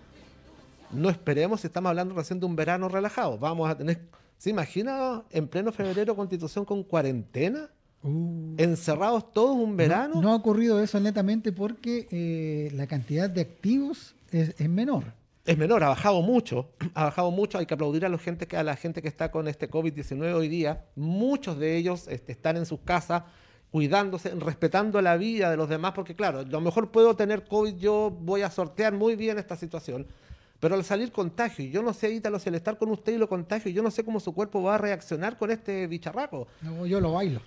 no 0.91 1.09
esperemos 1.09 1.61
si 1.61 1.67
estamos 1.67 1.89
hablando 1.89 2.15
recién 2.15 2.39
de 2.39 2.45
un 2.45 2.55
verano 2.55 2.87
relajado. 2.87 3.37
Vamos 3.37 3.69
a 3.69 3.77
tener, 3.77 4.01
¿se 4.37 4.49
imagina 4.49 5.23
en 5.31 5.47
pleno 5.47 5.71
febrero 5.71 6.15
constitución 6.15 6.63
con 6.63 6.83
cuarentena? 6.83 7.69
Uh. 8.03 8.55
Encerrados 8.57 9.33
todos 9.33 9.55
un 9.55 9.75
verano. 9.75 10.15
No, 10.15 10.21
no 10.21 10.31
ha 10.31 10.35
ocurrido 10.35 10.81
eso 10.81 10.99
netamente 10.99 11.51
porque 11.51 12.07
eh, 12.11 12.71
la 12.73 12.87
cantidad 12.87 13.29
de 13.29 13.41
activos 13.41 14.15
es, 14.31 14.55
es 14.57 14.69
menor. 14.69 15.13
Es 15.47 15.57
menor, 15.57 15.81
ha 15.83 15.89
bajado 15.89 16.21
mucho, 16.21 16.69
ha 16.93 17.05
bajado 17.05 17.31
mucho, 17.31 17.57
hay 17.57 17.65
que 17.65 17.73
aplaudir 17.73 18.05
a 18.05 18.09
la 18.09 18.17
gente 18.17 18.47
que, 18.47 18.57
a 18.57 18.63
la 18.63 18.75
gente 18.75 19.01
que 19.01 19.07
está 19.07 19.31
con 19.31 19.47
este 19.47 19.71
COVID-19 19.71 20.33
hoy 20.33 20.49
día. 20.49 20.85
Muchos 20.95 21.57
de 21.57 21.77
ellos 21.77 22.07
este, 22.09 22.33
están 22.33 22.57
en 22.57 22.65
sus 22.65 22.81
casas 22.81 23.23
cuidándose, 23.71 24.29
respetando 24.35 25.01
la 25.01 25.17
vida 25.17 25.49
de 25.49 25.57
los 25.57 25.69
demás, 25.69 25.93
porque 25.93 26.15
claro, 26.15 26.39
a 26.39 26.43
lo 26.43 26.61
mejor 26.61 26.91
puedo 26.91 27.15
tener 27.15 27.45
COVID, 27.45 27.75
yo 27.75 28.11
voy 28.21 28.41
a 28.41 28.51
sortear 28.51 28.93
muy 28.93 29.15
bien 29.15 29.37
esta 29.37 29.55
situación, 29.55 30.05
pero 30.59 30.75
al 30.75 30.83
salir 30.83 31.11
contagio, 31.11 31.65
yo 31.65 31.81
no 31.81 31.93
sé, 31.93 32.11
Ítalo, 32.11 32.39
si 32.39 32.49
al 32.49 32.55
estar 32.55 32.77
con 32.77 32.89
usted 32.89 33.13
y 33.13 33.17
lo 33.17 33.29
contagio, 33.29 33.71
yo 33.71 33.83
no 33.83 33.91
sé 33.91 34.03
cómo 34.03 34.19
su 34.19 34.33
cuerpo 34.33 34.61
va 34.63 34.75
a 34.75 34.77
reaccionar 34.77 35.37
con 35.37 35.51
este 35.51 35.87
bicharraco. 35.87 36.47
No, 36.61 36.85
yo 36.85 36.99
lo 36.99 37.13
bailo. 37.13 37.41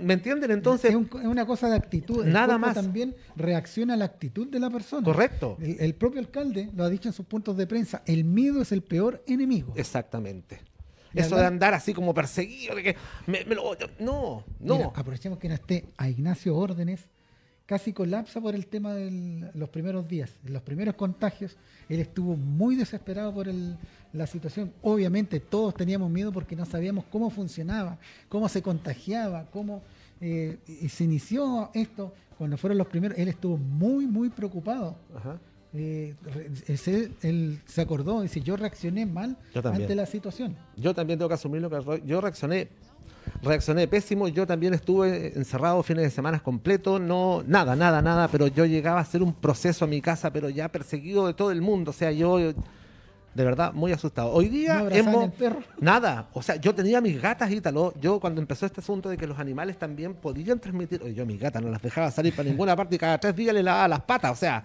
¿Me 0.00 0.14
entienden? 0.14 0.50
Entonces, 0.50 0.90
es, 0.90 0.96
un- 0.96 1.08
es 1.20 1.26
una 1.26 1.46
cosa 1.46 1.68
de 1.68 1.76
actitud. 1.76 2.24
El 2.26 2.32
Nada 2.32 2.58
más. 2.58 2.74
también 2.74 3.14
reacciona 3.36 3.94
a 3.94 3.96
la 3.96 4.04
actitud 4.06 4.48
de 4.48 4.58
la 4.60 4.70
persona. 4.70 5.04
correcto. 5.04 5.56
El, 5.60 5.76
el 5.80 5.94
propio 5.94 6.20
alcalde 6.20 6.70
lo 6.74 6.84
ha 6.84 6.90
dicho 6.90 7.08
en 7.08 7.12
sus 7.12 7.26
puntos 7.26 7.56
de 7.56 7.66
prensa. 7.66 8.02
El 8.06 8.24
miedo 8.24 8.62
es 8.62 8.72
el 8.72 8.82
peor 8.82 9.22
enemigo. 9.26 9.72
Exactamente. 9.76 10.60
Y 11.12 11.20
Eso 11.20 11.36
hablar- 11.36 11.40
de 11.42 11.46
andar 11.46 11.74
así 11.74 11.94
como 11.94 12.12
perseguido, 12.12 12.74
de 12.74 12.82
que 12.82 12.96
me- 13.26 13.44
me 13.44 13.54
lo- 13.54 13.76
no, 14.00 14.44
no. 14.58 14.76
Mira, 14.76 14.90
aprovechemos 14.94 15.38
que 15.38 15.48
no 15.48 15.54
esté 15.54 15.86
a 15.96 16.08
Ignacio 16.08 16.56
Órdenes. 16.56 17.08
Casi 17.66 17.94
colapsa 17.94 18.42
por 18.42 18.54
el 18.54 18.66
tema 18.66 18.92
de 18.94 19.50
los 19.54 19.70
primeros 19.70 20.06
días, 20.06 20.30
los 20.44 20.60
primeros 20.60 20.96
contagios. 20.96 21.56
Él 21.88 21.98
estuvo 22.00 22.36
muy 22.36 22.76
desesperado 22.76 23.32
por 23.32 23.48
el- 23.48 23.76
la 24.12 24.26
situación. 24.26 24.70
Obviamente 24.82 25.40
todos 25.40 25.74
teníamos 25.74 26.10
miedo 26.10 26.30
porque 26.30 26.54
no 26.56 26.66
sabíamos 26.66 27.06
cómo 27.10 27.30
funcionaba, 27.30 27.96
cómo 28.28 28.50
se 28.50 28.60
contagiaba, 28.60 29.46
cómo 29.50 29.82
eh, 30.20 30.58
se 30.88 31.04
inició 31.04 31.70
esto. 31.74 32.12
Cuando 32.38 32.56
fueron 32.56 32.78
los 32.78 32.86
primeros, 32.86 33.18
él 33.18 33.28
estuvo 33.28 33.56
muy, 33.56 34.06
muy 34.06 34.28
preocupado. 34.30 34.96
Ajá. 35.14 35.38
Eh, 35.72 36.14
ese- 36.68 37.10
él 37.22 37.60
se 37.66 37.80
acordó, 37.80 38.20
dice, 38.22 38.40
yo 38.40 38.56
reaccioné 38.56 39.06
mal 39.06 39.36
Yo 39.54 39.60
ante 39.68 39.94
la 39.94 40.06
situación. 40.06 40.54
Yo 40.76 40.94
también 40.94 41.18
tengo 41.18 41.28
que 41.28 41.34
asumirlo 41.34 41.68
que 41.68 42.02
yo 42.06 42.20
reaccioné, 42.20 42.68
reaccioné 43.42 43.86
pésimo. 43.88 44.28
Yo 44.28 44.46
también 44.46 44.74
estuve 44.74 45.36
encerrado 45.36 45.82
fines 45.82 46.04
de 46.04 46.10
semana 46.10 46.40
completos, 46.40 47.00
no, 47.00 47.42
nada, 47.46 47.76
nada, 47.76 48.02
nada. 48.02 48.28
Pero 48.28 48.46
yo 48.46 48.64
llegaba 48.64 48.98
a 48.98 49.02
hacer 49.02 49.22
un 49.22 49.34
proceso 49.34 49.84
a 49.84 49.88
mi 49.88 50.00
casa, 50.00 50.32
pero 50.32 50.48
ya 50.48 50.68
perseguido 50.68 51.26
de 51.26 51.34
todo 51.34 51.50
el 51.50 51.60
mundo. 51.60 51.90
O 51.90 51.94
sea, 51.94 52.10
yo 52.12 52.38
de 53.34 53.44
verdad 53.44 53.72
muy 53.72 53.92
asustado. 53.92 54.30
Hoy 54.30 54.48
día 54.48 54.80
No 54.80 54.90
hemos 54.90 55.32
perro. 55.32 55.62
nada. 55.80 56.28
O 56.32 56.42
sea, 56.42 56.56
yo 56.56 56.74
tenía 56.74 57.00
mis 57.00 57.20
gatas 57.20 57.50
Ítalo. 57.50 57.92
Yo 58.00 58.20
cuando 58.20 58.40
empezó 58.40 58.66
este 58.66 58.80
asunto 58.80 59.08
de 59.08 59.16
que 59.16 59.26
los 59.26 59.38
animales 59.38 59.78
también 59.78 60.14
podían 60.14 60.60
transmitir, 60.60 61.02
oye, 61.02 61.14
yo 61.14 61.26
mis 61.26 61.40
gatas 61.40 61.62
no 61.62 61.68
las 61.68 61.82
dejaba 61.82 62.10
salir 62.10 62.34
para 62.34 62.48
ninguna 62.48 62.76
parte 62.76 62.94
y 62.94 62.98
cada 62.98 63.18
tres 63.18 63.34
días 63.34 63.54
le 63.54 63.62
lavaba 63.62 63.88
las 63.88 64.00
patas. 64.02 64.32
O 64.32 64.36
sea, 64.36 64.64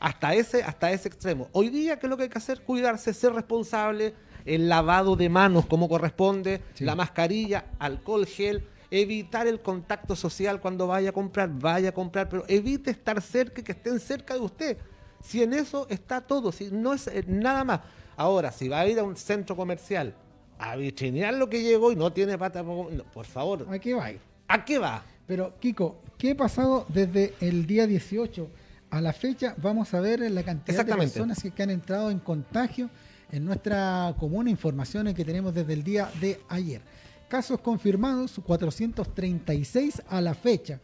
hasta 0.00 0.34
ese, 0.34 0.62
hasta 0.62 0.90
ese 0.90 1.08
extremo. 1.08 1.48
Hoy 1.52 1.68
día, 1.68 1.98
¿qué 1.98 2.06
es 2.06 2.10
lo 2.10 2.16
que 2.16 2.24
hay 2.24 2.28
que 2.28 2.38
hacer? 2.38 2.62
Cuidarse, 2.62 3.12
ser 3.12 3.32
responsable, 3.32 4.14
el 4.54 4.68
lavado 4.68 5.16
de 5.16 5.28
manos 5.28 5.66
como 5.66 5.88
corresponde, 5.88 6.60
Sí. 6.74 6.84
la 6.84 6.94
mascarilla, 6.94 7.66
alcohol 7.78 8.26
gel, 8.26 8.64
evitar 8.90 9.46
el 9.46 9.60
contacto 9.60 10.16
social 10.16 10.60
cuando 10.60 10.86
vaya 10.86 11.10
a 11.10 11.12
comprar, 11.12 11.50
vaya 11.50 11.90
a 11.90 11.92
comprar, 11.92 12.28
pero 12.28 12.44
evite 12.48 12.90
estar 12.90 13.20
cerca 13.20 13.60
y 13.60 13.64
que 13.64 13.72
estén 13.72 14.00
cerca 14.00 14.34
de 14.34 14.40
usted. 14.40 14.76
Si 15.22 15.42
en 15.42 15.52
eso 15.52 15.86
está 15.90 16.20
todo, 16.20 16.52
si 16.52 16.70
no 16.70 16.94
es 16.94 17.06
eh, 17.08 17.24
nada 17.26 17.64
más. 17.64 17.80
Ahora, 18.16 18.50
si 18.50 18.68
va 18.68 18.80
a 18.80 18.86
ir 18.88 18.98
a 18.98 19.02
un 19.04 19.16
centro 19.16 19.54
comercial 19.56 20.14
a 20.58 20.74
vitrinear 20.76 21.34
lo 21.34 21.48
que 21.48 21.62
llegó 21.62 21.92
y 21.92 21.96
no 21.96 22.12
tiene 22.12 22.36
pata, 22.38 22.62
no, 22.62 22.88
por 23.12 23.26
favor, 23.26 23.66
¿A 23.70 23.78
qué 23.78 23.94
va? 23.94 24.10
a 24.48 24.64
qué 24.64 24.78
va? 24.78 25.02
Pero, 25.26 25.52
Kiko, 25.60 26.00
¿qué 26.16 26.30
ha 26.30 26.36
pasado 26.36 26.86
desde 26.88 27.34
el 27.40 27.66
día 27.66 27.86
18 27.86 28.48
a 28.90 29.00
la 29.02 29.12
fecha? 29.12 29.54
Vamos 29.58 29.92
a 29.92 30.00
ver 30.00 30.20
la 30.30 30.42
cantidad 30.42 30.84
de 30.86 30.94
personas 30.96 31.42
que, 31.42 31.50
que 31.50 31.62
han 31.62 31.70
entrado 31.70 32.10
en 32.10 32.18
contagio 32.20 32.88
en 33.30 33.44
nuestra 33.44 34.14
común 34.18 34.48
informaciones 34.48 35.14
que 35.14 35.24
tenemos 35.24 35.54
desde 35.54 35.72
el 35.72 35.82
día 35.82 36.10
de 36.20 36.40
ayer. 36.48 36.80
Casos 37.28 37.60
confirmados, 37.60 38.40
436 38.44 40.02
a 40.08 40.20
la 40.20 40.34
fecha. 40.34 40.80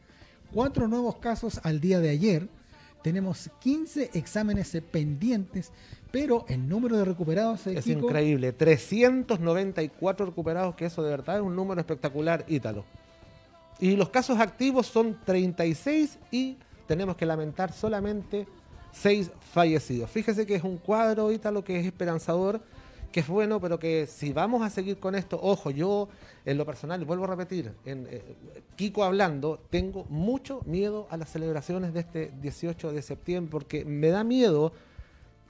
Cuatro 0.52 0.86
nuevos 0.86 1.16
casos 1.16 1.58
al 1.62 1.80
día 1.80 2.00
de 2.00 2.10
ayer. 2.10 2.48
Tenemos 3.02 3.50
15 3.60 4.10
exámenes 4.14 4.76
pendientes, 4.90 5.72
pero 6.10 6.44
el 6.48 6.68
número 6.68 6.96
de 6.96 7.04
recuperados, 7.04 7.66
Es 7.66 7.84
Kiko, 7.84 8.06
increíble. 8.06 8.52
394 8.52 10.26
recuperados, 10.26 10.74
que 10.74 10.86
eso 10.86 11.02
de 11.02 11.10
verdad 11.10 11.36
es 11.36 11.42
un 11.42 11.56
número 11.56 11.80
espectacular, 11.80 12.44
Ítalo. 12.48 12.84
Y 13.80 13.96
los 13.96 14.10
casos 14.10 14.38
activos 14.38 14.86
son 14.86 15.18
36 15.24 16.18
y 16.30 16.56
tenemos 16.86 17.16
que 17.16 17.26
lamentar 17.26 17.72
solamente 17.72 18.46
6 18.94 19.30
fallecidos. 19.52 20.10
Fíjese 20.10 20.46
que 20.46 20.54
es 20.54 20.64
un 20.64 20.78
cuadro, 20.78 21.30
Ítalo, 21.30 21.62
que 21.64 21.78
es 21.78 21.86
esperanzador, 21.86 22.60
que 23.12 23.20
es 23.20 23.28
bueno, 23.28 23.60
pero 23.60 23.78
que 23.78 24.06
si 24.06 24.32
vamos 24.32 24.62
a 24.62 24.70
seguir 24.70 24.98
con 24.98 25.14
esto, 25.14 25.38
ojo, 25.40 25.70
yo 25.70 26.08
en 26.44 26.58
lo 26.58 26.66
personal, 26.66 27.00
y 27.00 27.04
vuelvo 27.04 27.24
a 27.24 27.28
repetir, 27.28 27.72
en 27.84 28.08
eh, 28.10 28.22
Kiko 28.76 29.04
hablando, 29.04 29.60
tengo 29.70 30.04
mucho 30.08 30.62
miedo 30.66 31.06
a 31.10 31.16
las 31.16 31.30
celebraciones 31.30 31.94
de 31.94 32.00
este 32.00 32.32
18 32.40 32.92
de 32.92 33.02
septiembre, 33.02 33.50
porque 33.52 33.84
me 33.84 34.08
da 34.08 34.24
miedo 34.24 34.72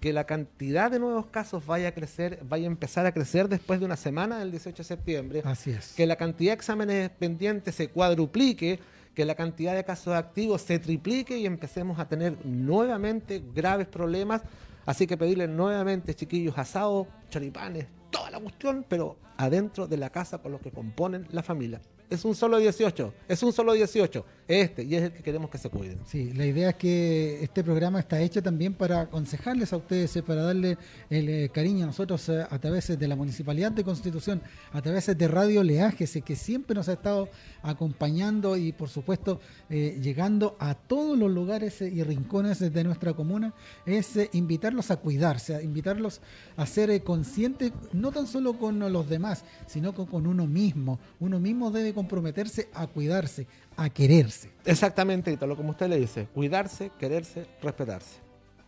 que 0.01 0.13
la 0.13 0.25
cantidad 0.25 0.91
de 0.91 0.99
nuevos 0.99 1.25
casos 1.27 1.65
vaya 1.65 1.89
a 1.89 1.93
crecer, 1.93 2.41
vaya 2.47 2.65
a 2.65 2.71
empezar 2.71 3.07
a 3.07 3.13
crecer 3.13 3.49
después 3.49 3.81
de 3.81 3.87
una 3.87 3.97
semana 3.97 4.39
del 4.39 4.51
18 4.51 4.77
de 4.77 4.85
septiembre, 4.85 5.43
Así 5.47 5.71
es. 5.71 5.95
que 5.95 6.07
la 6.07 6.17
cantidad 6.17 6.53
de 6.53 6.57
exámenes 6.57 7.09
pendientes 7.09 7.75
se 7.75 7.89
cuadruplique, 7.89 8.79
que 9.15 9.25
la 9.25 9.35
cantidad 9.35 9.75
de 9.75 9.85
casos 9.85 10.15
activos 10.15 10.63
se 10.63 10.79
triplique 10.79 11.39
y 11.39 11.47
empecemos 11.47 11.99
a 11.99 12.09
tener 12.09 12.45
nuevamente 12.45 13.43
graves 13.55 13.87
problemas. 13.87 14.43
Así 14.87 15.07
que 15.07 15.17
pedirle 15.17 15.49
nuevamente, 15.49 16.15
chiquillos, 16.15 16.59
asado, 16.59 17.07
choripanes, 17.31 17.87
toda 18.11 18.31
la 18.31 18.41
cuestión, 18.41 18.85
pero 18.89 19.17
adentro 19.37 19.87
de 19.87 19.97
la 19.97 20.11
casa 20.11 20.39
con 20.39 20.53
los 20.53 20.61
que 20.61 20.71
componen 20.71 21.27
la 21.31 21.43
familia. 21.43 21.81
Es 22.15 22.25
un 22.25 22.37
solo 22.37 22.59
18, 22.59 23.13
es 23.29 23.43
un 23.43 23.53
solo 23.53 23.73
18, 23.73 24.25
este, 24.47 24.85
y 24.85 24.95
es 24.95 25.03
el 25.03 25.13
que 25.13 25.23
queremos 25.23 25.51
que 25.51 25.59
se 25.59 25.69
cuiden. 25.69 25.99
Sí, 26.07 26.33
la 26.33 26.47
idea 26.47 26.71
es 26.71 26.77
que 26.77 27.43
este 27.43 27.65
programa 27.65 27.99
está 27.99 28.21
hecho 28.21 28.41
también 28.41 28.75
para 28.75 29.01
aconsejarles 29.01 29.73
a 29.73 29.79
ustedes, 29.79 30.15
eh, 30.15 30.23
para 30.23 30.43
darle 30.43 30.79
el 31.11 31.29
eh, 31.29 31.51
cariño 31.53 31.83
a 31.83 31.87
nosotros 31.89 32.29
eh, 32.29 32.47
a 32.49 32.59
través 32.61 32.97
de 32.97 33.09
la 33.09 33.17
Municipalidad 33.17 33.73
de 33.73 33.83
Constitución, 33.83 34.41
a 34.73 34.81
través 34.81 35.07
de 35.07 35.29
Radio 35.29 35.65
Leajes, 35.65 36.21
que 36.25 36.37
siempre 36.37 36.77
nos 36.77 36.89
ha 36.89 36.93
estado 36.93 37.29
acompañando 37.63 38.57
y 38.57 38.73
por 38.73 38.89
supuesto 38.89 39.41
llegando 39.69 40.57
a 40.61 40.75
todos 40.75 41.19
los 41.19 41.31
lugares 41.31 41.81
y 41.81 42.03
rincones 42.05 42.61
de 42.61 42.85
nuestra 42.85 43.15
comuna, 43.15 43.55
es 43.87 44.19
invitarlos 44.33 44.91
a 44.91 44.97
cuidarse, 44.97 45.57
a 45.57 45.63
invitarlos 45.63 46.21
a 46.57 46.67
ser 46.67 47.03
conscientes 47.03 47.73
no 47.93 48.13
tan 48.13 48.27
solo 48.27 48.57
con 48.59 48.79
los 48.93 49.09
demás, 49.09 49.45
sino 49.67 49.95
con, 49.95 50.07
con 50.07 50.27
uno 50.27 50.47
mismo. 50.47 51.01
Uno 51.19 51.41
mismo 51.41 51.71
debe 51.71 51.93
comprometerse 52.05 52.69
a 52.75 52.87
cuidarse, 52.87 53.47
a 53.77 53.89
quererse. 53.89 54.51
Exactamente, 54.67 55.33
Ítalo, 55.33 55.57
como 55.57 55.71
usted 55.71 55.89
le 55.89 55.99
dice, 55.99 56.27
cuidarse, 56.35 56.91
quererse, 56.99 57.47
respetarse. 57.63 58.21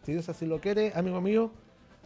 Si 0.05 0.13
Dios 0.13 0.29
así 0.29 0.47
lo 0.47 0.59
quiere, 0.61 0.93
amigo 0.95 1.21
mío, 1.21 1.51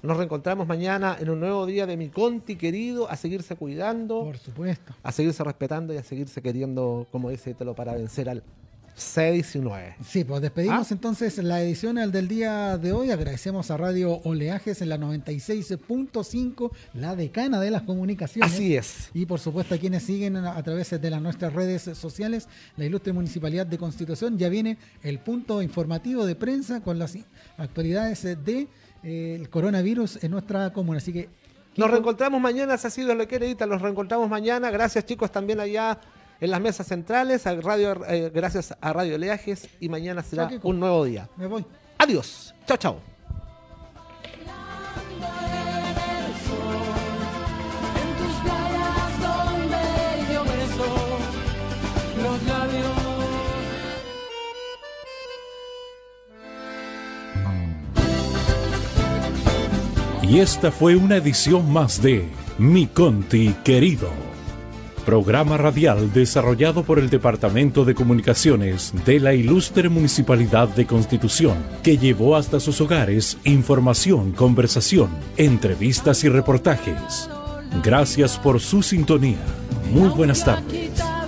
nos 0.02 0.16
reencontramos 0.16 0.66
mañana 0.66 1.16
en 1.20 1.30
un 1.30 1.38
nuevo 1.40 1.66
día 1.66 1.86
de 1.86 1.96
mi 1.96 2.08
Conti 2.08 2.56
querido, 2.56 3.08
a 3.08 3.16
seguirse 3.16 3.54
cuidando, 3.54 4.24
Por 4.24 4.38
supuesto. 4.38 4.94
a 5.02 5.12
seguirse 5.12 5.44
respetando 5.44 5.94
y 5.94 5.98
a 5.98 6.02
seguirse 6.02 6.42
queriendo, 6.42 7.06
como 7.12 7.30
dice 7.30 7.50
Ítalo, 7.50 7.74
para 7.74 7.92
vencer 7.94 8.28
al 8.28 8.42
C19. 9.00 9.94
Sí, 10.06 10.24
pues 10.24 10.42
despedimos 10.42 10.90
Ah. 10.90 10.94
entonces 10.94 11.38
la 11.38 11.62
edición 11.62 11.96
del 11.96 12.28
día 12.28 12.78
de 12.78 12.92
hoy. 12.92 13.10
Agradecemos 13.10 13.70
a 13.70 13.76
Radio 13.76 14.20
Oleajes 14.24 14.82
en 14.82 14.90
la 14.90 14.98
96.5, 14.98 16.70
la 16.94 17.16
decana 17.16 17.60
de 17.60 17.70
las 17.70 17.82
comunicaciones. 17.82 18.52
Así 18.52 18.76
es. 18.76 19.10
Y 19.14 19.26
por 19.26 19.40
supuesto 19.40 19.74
a 19.74 19.78
quienes 19.78 20.02
siguen 20.02 20.36
a, 20.36 20.62
través 20.62 20.90
de 20.90 21.10
las 21.10 21.20
nuestras 21.20 21.52
redes 21.52 21.82
sociales, 21.96 22.48
la 22.76 22.84
ilustre 22.84 23.12
Municipalidad 23.12 23.66
de 23.66 23.78
Constitución, 23.78 24.38
ya 24.38 24.48
viene 24.48 24.78
el 25.02 25.18
punto 25.18 25.62
informativo 25.62 26.26
de 26.26 26.36
prensa 26.36 26.80
con 26.80 26.98
las 26.98 27.16
actualidades 27.56 28.22
del 28.22 29.48
coronavirus 29.50 30.22
en 30.22 30.30
nuestra 30.30 30.72
comuna. 30.72 30.98
Así 30.98 31.12
que 31.12 31.28
Nos 31.76 31.90
reencontramos 31.90 32.40
mañana, 32.40 32.76
si 32.76 32.86
así 32.88 33.02
lo 33.02 33.26
quiere, 33.26 33.48
Ítalo, 33.48 33.74
nos 33.74 33.82
reencontramos 33.82 34.28
mañana. 34.28 34.70
Gracias 34.70 35.06
chicos 35.06 35.30
también 35.32 35.60
allá 35.60 35.98
en 36.40 36.50
las 36.50 36.60
mesas 36.60 36.86
centrales, 36.86 37.46
a 37.46 37.54
radio, 37.60 38.04
eh, 38.08 38.30
gracias 38.34 38.74
a 38.80 38.92
Radio 38.92 39.18
Leajes 39.18 39.68
y 39.78 39.88
mañana 39.88 40.22
será 40.22 40.50
un 40.62 40.80
nuevo 40.80 41.04
día. 41.04 41.28
Me 41.36 41.46
voy. 41.46 41.64
Adiós. 41.98 42.54
Chao, 42.66 42.76
chao. 42.78 43.00
En 47.94 48.16
tus 48.16 48.34
playas 48.42 49.20
donde 49.20 49.76
yo 50.32 50.44
beso 50.44 50.86
los 52.22 52.42
labios. 52.44 52.90
Y 60.22 60.38
esta 60.38 60.70
fue 60.70 60.96
una 60.96 61.16
edición 61.16 61.70
más 61.72 62.00
de 62.00 62.28
Mi 62.56 62.86
Conti 62.86 63.52
Querido. 63.64 64.29
Programa 65.04 65.56
radial 65.56 66.12
desarrollado 66.12 66.82
por 66.84 66.98
el 66.98 67.10
Departamento 67.10 67.84
de 67.84 67.94
Comunicaciones 67.94 68.92
de 69.04 69.18
la 69.20 69.34
Ilustre 69.34 69.88
Municipalidad 69.88 70.68
de 70.68 70.86
Constitución, 70.86 71.56
que 71.82 71.98
llevó 71.98 72.36
hasta 72.36 72.60
sus 72.60 72.80
hogares 72.80 73.38
información, 73.44 74.32
conversación, 74.32 75.10
entrevistas 75.36 76.22
y 76.24 76.28
reportajes. 76.28 77.28
Gracias 77.82 78.38
por 78.38 78.60
su 78.60 78.82
sintonía. 78.82 79.38
Muy 79.92 80.08
buenas 80.08 80.44
tardes. 80.44 81.19